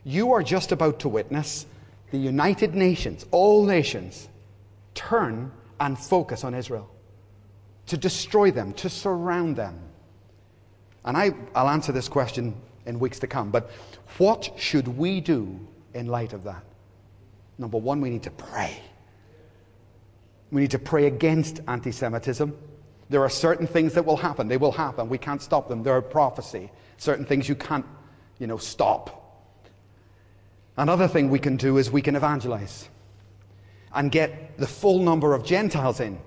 You 0.04 0.34
are 0.34 0.42
just 0.44 0.70
about 0.70 1.00
to 1.00 1.08
witness 1.08 1.66
the 2.14 2.20
United 2.20 2.76
Nations, 2.76 3.26
all 3.32 3.66
nations, 3.66 4.28
turn 4.94 5.50
and 5.80 5.98
focus 5.98 6.44
on 6.44 6.54
Israel, 6.54 6.88
to 7.86 7.96
destroy 7.96 8.52
them, 8.52 8.72
to 8.74 8.88
surround 8.88 9.56
them. 9.56 9.76
And 11.04 11.16
I, 11.16 11.32
I'll 11.56 11.68
answer 11.68 11.90
this 11.90 12.08
question 12.08 12.54
in 12.86 13.00
weeks 13.00 13.18
to 13.18 13.26
come, 13.26 13.50
but 13.50 13.68
what 14.18 14.52
should 14.56 14.86
we 14.86 15.20
do 15.20 15.58
in 15.92 16.06
light 16.06 16.32
of 16.32 16.44
that? 16.44 16.62
Number 17.58 17.78
one, 17.78 18.00
we 18.00 18.10
need 18.10 18.22
to 18.22 18.30
pray. 18.30 18.80
We 20.52 20.60
need 20.60 20.70
to 20.70 20.78
pray 20.78 21.06
against 21.06 21.62
anti 21.66 21.90
Semitism. 21.90 22.56
There 23.10 23.22
are 23.22 23.28
certain 23.28 23.66
things 23.66 23.92
that 23.94 24.06
will 24.06 24.16
happen. 24.16 24.46
They 24.46 24.56
will 24.56 24.70
happen. 24.70 25.08
We 25.08 25.18
can't 25.18 25.42
stop 25.42 25.68
them. 25.68 25.82
They're 25.82 25.96
a 25.96 26.02
prophecy. 26.02 26.70
Certain 26.96 27.24
things 27.24 27.48
you 27.48 27.56
can't, 27.56 27.84
you 28.38 28.46
know, 28.46 28.56
stop. 28.56 29.23
Another 30.76 31.06
thing 31.06 31.30
we 31.30 31.38
can 31.38 31.56
do 31.56 31.78
is 31.78 31.90
we 31.90 32.02
can 32.02 32.16
evangelize 32.16 32.88
and 33.94 34.10
get 34.10 34.58
the 34.58 34.66
full 34.66 34.98
number 34.98 35.34
of 35.34 35.44
Gentiles 35.44 36.00
in. 36.00 36.18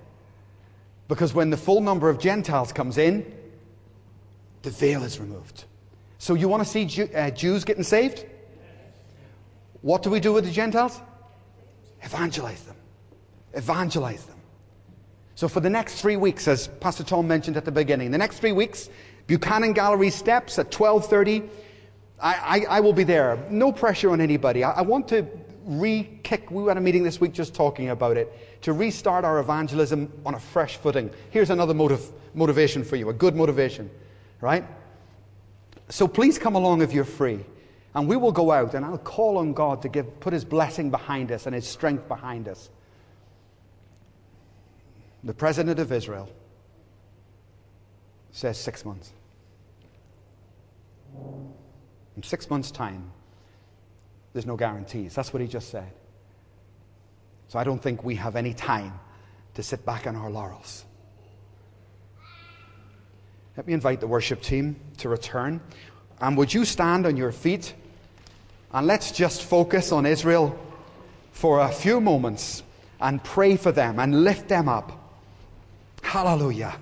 Because 1.06 1.34
when 1.34 1.50
the 1.50 1.56
full 1.56 1.80
number 1.80 2.08
of 2.08 2.18
Gentiles 2.18 2.72
comes 2.72 2.98
in, 2.98 3.34
the 4.62 4.70
veil 4.70 5.02
is 5.02 5.20
removed. 5.20 5.64
So 6.18 6.34
you 6.34 6.48
want 6.48 6.62
to 6.62 6.68
see 6.68 6.84
Jew, 6.84 7.08
uh, 7.14 7.30
Jews 7.30 7.64
getting 7.64 7.82
saved? 7.82 8.26
What 9.82 10.02
do 10.02 10.10
we 10.10 10.20
do 10.20 10.32
with 10.32 10.44
the 10.44 10.50
Gentiles? 10.50 11.00
Evangelize 12.02 12.62
them. 12.64 12.76
Evangelize 13.54 14.24
them. 14.24 14.36
So 15.34 15.46
for 15.46 15.60
the 15.60 15.70
next 15.70 16.00
three 16.00 16.16
weeks, 16.16 16.48
as 16.48 16.68
Pastor 16.80 17.04
Tom 17.04 17.28
mentioned 17.28 17.56
at 17.56 17.64
the 17.64 17.70
beginning, 17.70 18.10
the 18.10 18.18
next 18.18 18.38
three 18.40 18.52
weeks, 18.52 18.90
Buchanan 19.28 19.72
Gallery 19.72 20.10
steps 20.10 20.58
at 20.58 20.66
1230. 20.66 21.48
I, 22.20 22.34
I, 22.34 22.76
I, 22.76 22.80
will 22.80 22.92
be 22.92 23.04
there. 23.04 23.38
No 23.48 23.70
pressure 23.70 24.10
on 24.10 24.20
anybody. 24.20 24.64
I, 24.64 24.72
I 24.72 24.82
want 24.82 25.08
to 25.08 25.26
re 25.64 26.18
kick. 26.22 26.50
We 26.50 26.64
had 26.66 26.76
a 26.76 26.80
meeting 26.80 27.02
this 27.02 27.20
week 27.20 27.32
just 27.32 27.54
talking 27.54 27.90
about 27.90 28.16
it 28.16 28.62
to 28.62 28.72
restart 28.72 29.24
our 29.24 29.38
evangelism 29.38 30.12
on 30.26 30.34
a 30.34 30.40
fresh 30.40 30.76
footing. 30.76 31.10
Here's 31.30 31.50
another 31.50 31.74
motive, 31.74 32.10
motivation 32.34 32.82
for 32.82 32.96
you, 32.96 33.08
a 33.08 33.12
good 33.12 33.36
motivation, 33.36 33.90
right? 34.40 34.64
So 35.88 36.08
please 36.08 36.38
come 36.38 36.54
along 36.54 36.82
if 36.82 36.92
you're 36.92 37.04
free. 37.04 37.44
And 37.94 38.06
we 38.08 38.16
will 38.16 38.32
go 38.32 38.52
out 38.52 38.74
and 38.74 38.84
I'll 38.84 38.98
call 38.98 39.38
on 39.38 39.52
God 39.52 39.82
to 39.82 39.88
give, 39.88 40.20
put 40.20 40.32
his 40.32 40.44
blessing 40.44 40.90
behind 40.90 41.32
us 41.32 41.46
and 41.46 41.54
his 41.54 41.66
strength 41.66 42.06
behind 42.08 42.48
us. 42.48 42.70
the 45.24 45.34
president 45.34 45.80
of 45.80 45.90
Israel, 45.90 46.28
says 48.30 48.56
six 48.56 48.84
months. 48.84 49.12
In 52.18 52.24
six 52.24 52.50
months' 52.50 52.72
time, 52.72 53.12
there's 54.32 54.44
no 54.44 54.56
guarantees. 54.56 55.14
That's 55.14 55.32
what 55.32 55.40
he 55.40 55.46
just 55.46 55.70
said. 55.70 55.92
So 57.46 57.60
I 57.60 57.62
don't 57.62 57.80
think 57.80 58.02
we 58.02 58.16
have 58.16 58.34
any 58.34 58.54
time 58.54 58.98
to 59.54 59.62
sit 59.62 59.86
back 59.86 60.04
on 60.08 60.16
our 60.16 60.28
laurels. 60.28 60.84
Let 63.56 63.68
me 63.68 63.72
invite 63.72 64.00
the 64.00 64.08
worship 64.08 64.42
team 64.42 64.74
to 64.96 65.08
return. 65.08 65.60
And 66.20 66.36
would 66.36 66.52
you 66.52 66.64
stand 66.64 67.06
on 67.06 67.16
your 67.16 67.30
feet? 67.30 67.72
And 68.72 68.88
let's 68.88 69.12
just 69.12 69.44
focus 69.44 69.92
on 69.92 70.04
Israel 70.04 70.58
for 71.30 71.60
a 71.60 71.70
few 71.70 72.00
moments 72.00 72.64
and 73.00 73.22
pray 73.22 73.56
for 73.56 73.70
them 73.70 74.00
and 74.00 74.24
lift 74.24 74.48
them 74.48 74.68
up. 74.68 74.90
Hallelujah. 76.02 76.74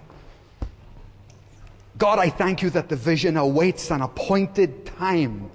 God, 1.98 2.18
I 2.18 2.28
thank 2.28 2.62
you 2.62 2.70
that 2.70 2.88
the 2.88 2.96
vision 2.96 3.36
awaits 3.36 3.90
an 3.90 4.02
appointed 4.02 4.84
time 4.84 5.50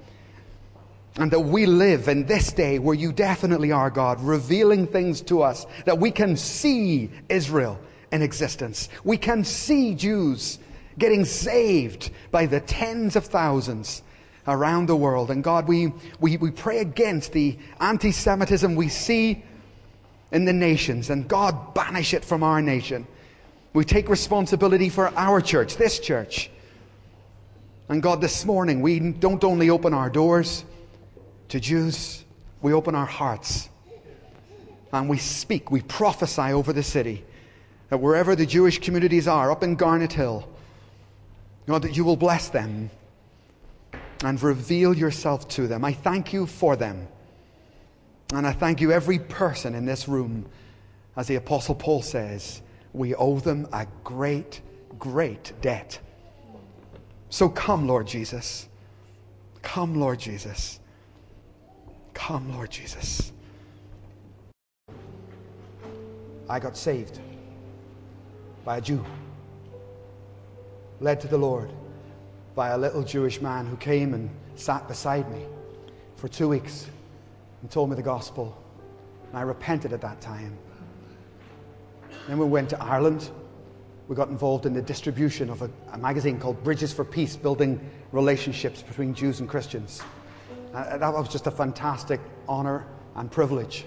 and 1.18 1.30
that 1.32 1.42
we 1.42 1.66
live 1.66 2.08
in 2.08 2.26
this 2.26 2.52
day 2.52 2.80
where 2.80 2.96
you 2.96 3.12
definitely 3.12 3.72
are, 3.72 3.90
God, 3.90 4.20
revealing 4.22 4.88
things 4.88 5.22
to 5.24 5.42
us 5.42 5.66
that 5.86 6.00
we 6.00 6.10
can 6.10 6.36
see 6.36 7.12
Israel 7.30 7.80
in 8.12 8.22
existence. 8.22 8.90
We 9.04 9.18
can 9.18 9.44
see 9.44 9.94
Jews 9.94 10.58
getting 10.98 11.26
saved 11.26 12.12
by 12.32 12.46
the 12.46 12.60
tens 12.60 13.16
of 13.16 13.26
thousands 13.26 14.02
around 14.48 14.88
the 14.88 14.96
world. 14.96 15.32
And 15.32 15.44
God, 15.44 15.68
we, 15.68 15.94
we, 16.20 16.38
we 16.38 16.50
pray 16.50 16.80
against 16.80 17.34
the 17.34 17.58
anti 17.80 18.12
Semitism 18.12 18.76
we 18.76 18.90
see 18.90 19.44
in 20.32 20.46
the 20.46 20.54
nations. 20.54 21.10
And 21.10 21.28
God, 21.28 21.74
banish 21.74 22.14
it 22.14 22.26
from 22.26 22.42
our 22.42 22.62
nation. 22.62 23.06
We 23.74 23.86
take 23.86 24.10
responsibility 24.10 24.90
for 24.90 25.08
our 25.18 25.40
church, 25.40 25.78
this 25.78 26.00
church. 26.00 26.50
And 27.88 28.02
God, 28.02 28.22
this 28.22 28.46
morning, 28.46 28.82
we 28.82 29.00
don't 29.00 29.44
only 29.44 29.70
open 29.70 29.94
our 29.94 30.10
doors 30.10 30.66
to 31.50 31.60
Jews, 31.60 32.24
we 32.62 32.74
open 32.74 32.96
our 32.96 33.06
hearts. 33.06 33.70
And 34.94 35.08
we 35.08 35.18
speak, 35.18 35.72
we 35.72 35.82
prophesy 35.82 36.54
over 36.54 36.74
the 36.74 36.84
city 36.84 37.24
that 37.90 37.98
wherever 37.98 38.36
the 38.36 38.46
Jewish 38.46 38.80
communities 38.80 39.28
are, 39.28 39.52
up 39.52 39.64
in 39.64 39.76
Garnet 39.76 40.14
Hill, 40.14 40.48
God, 41.68 41.84
that 41.84 41.96
you 41.96 42.04
will 42.04 42.18
bless 42.18 42.50
them 42.50 42.90
and 44.24 44.42
reveal 44.42 44.94
yourself 44.94 45.48
to 45.50 45.68
them. 45.68 45.86
I 45.86 45.94
thank 45.94 46.34
you 46.34 46.46
for 46.46 46.76
them. 46.76 47.08
And 48.34 48.48
I 48.48 48.54
thank 48.54 48.82
you, 48.82 48.92
every 48.92 49.20
person 49.20 49.76
in 49.76 49.86
this 49.86 50.08
room, 50.08 50.46
as 51.16 51.28
the 51.28 51.36
Apostle 51.36 51.76
Paul 51.76 52.02
says, 52.02 52.62
we 52.94 53.16
owe 53.16 53.40
them 53.40 53.68
a 53.72 53.88
great, 54.04 54.62
great 55.00 55.54
debt. 55.62 56.00
So 57.30 57.48
come, 57.48 57.88
Lord 57.88 58.08
Jesus. 58.08 58.68
Come, 59.62 59.96
Lord 60.00 60.20
Jesus. 60.20 60.80
Come, 62.14 62.54
Lord 62.54 62.70
Jesus. 62.70 63.32
I 66.50 66.60
got 66.60 66.76
saved 66.76 67.20
by 68.66 68.78
a 68.78 68.82
Jew, 68.82 69.04
led 71.00 71.22
to 71.22 71.28
the 71.28 71.38
Lord 71.38 71.72
by 72.56 72.70
a 72.70 72.78
little 72.78 73.04
Jewish 73.04 73.40
man 73.40 73.66
who 73.66 73.78
came 73.78 74.14
and 74.14 74.30
sat 74.56 74.88
beside 74.88 75.32
me 75.32 75.46
for 76.18 76.28
two 76.28 76.50
weeks 76.50 76.88
and 77.62 77.72
told 77.72 77.90
me 77.90 77.96
the 77.96 78.02
gospel. 78.02 78.62
And 79.30 79.38
I 79.38 79.42
repented 79.44 79.94
at 79.94 80.02
that 80.02 80.20
time. 80.20 80.58
Then 82.28 82.38
we 82.38 82.46
went 82.46 82.70
to 82.70 82.82
Ireland. 82.82 83.30
We 84.08 84.16
got 84.16 84.30
involved 84.30 84.66
in 84.66 84.74
the 84.74 84.82
distribution 84.82 85.50
of 85.50 85.62
a, 85.62 85.70
a 85.94 85.98
magazine 85.98 86.40
called 86.40 86.64
Bridges 86.64 86.94
for 86.94 87.06
Peace, 87.06 87.36
building 87.36 87.80
relationships 88.12 88.82
between 88.82 89.14
Jews 89.14 89.40
and 89.40 89.50
Christians. 89.50 90.02
And 90.74 91.02
that 91.02 91.14
was 91.14 91.30
just 91.30 91.48
a 91.48 91.52
fantastic 91.52 92.20
honor 92.48 92.86
and 93.16 93.32
privilege. 93.32 93.86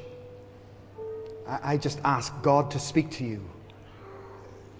I, 1.47 1.75
I 1.75 1.77
just 1.77 2.01
ask 2.05 2.33
God 2.43 2.71
to 2.73 2.79
speak 2.79 3.11
to 3.13 3.25
you. 3.25 3.45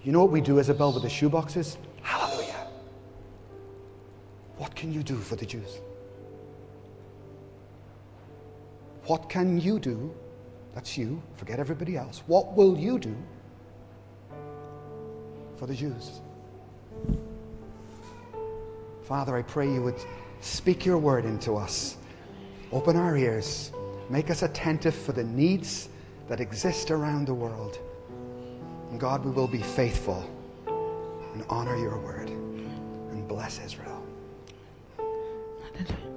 You 0.03 0.13
know 0.13 0.21
what 0.21 0.31
we 0.31 0.41
do, 0.41 0.59
Isabel, 0.59 0.93
with 0.93 1.03
the 1.03 1.09
shoeboxes? 1.09 1.77
Hallelujah. 2.03 2.67
What 4.59 4.75
can 4.75 4.93
you 4.93 5.03
do 5.03 5.17
for 5.17 5.37
the 5.37 5.47
Jews? 5.47 5.79
What 9.07 9.29
can 9.29 9.59
you 9.59 9.79
do? 9.79 10.15
That's 10.75 10.97
you. 10.99 11.23
Forget 11.37 11.59
everybody 11.59 11.97
else. 11.97 12.23
What 12.27 12.55
will 12.55 12.77
you 12.79 12.99
do 12.99 13.17
for 15.57 15.67
the 15.67 15.75
Jews? 15.75 16.21
Father, 19.03 19.37
I 19.37 19.43
pray 19.43 19.71
you 19.73 19.83
would 19.83 19.99
speak 20.41 20.87
your 20.87 20.99
word 20.99 21.25
into 21.25 21.57
us. 21.57 21.97
Open 22.73 22.97
our 22.97 23.17
ears. 23.17 23.71
Make 24.09 24.31
us 24.31 24.43
attentive 24.43 24.95
for 24.95 25.13
the 25.13 25.25
needs 25.25 25.89
that 26.29 26.41
exist 26.41 26.91
around 26.91 27.27
the 27.27 27.35
world. 27.35 27.79
And 28.91 28.99
God, 28.99 29.25
we 29.25 29.31
will 29.31 29.49
be 29.49 29.63
faithful 29.63 30.29
and 30.67 31.45
honor 31.49 31.77
your 31.77 31.99
word 31.99 32.29
and 32.29 33.29
bless 33.29 33.61
Israel. 33.65 34.03
Hallelujah. 34.97 36.14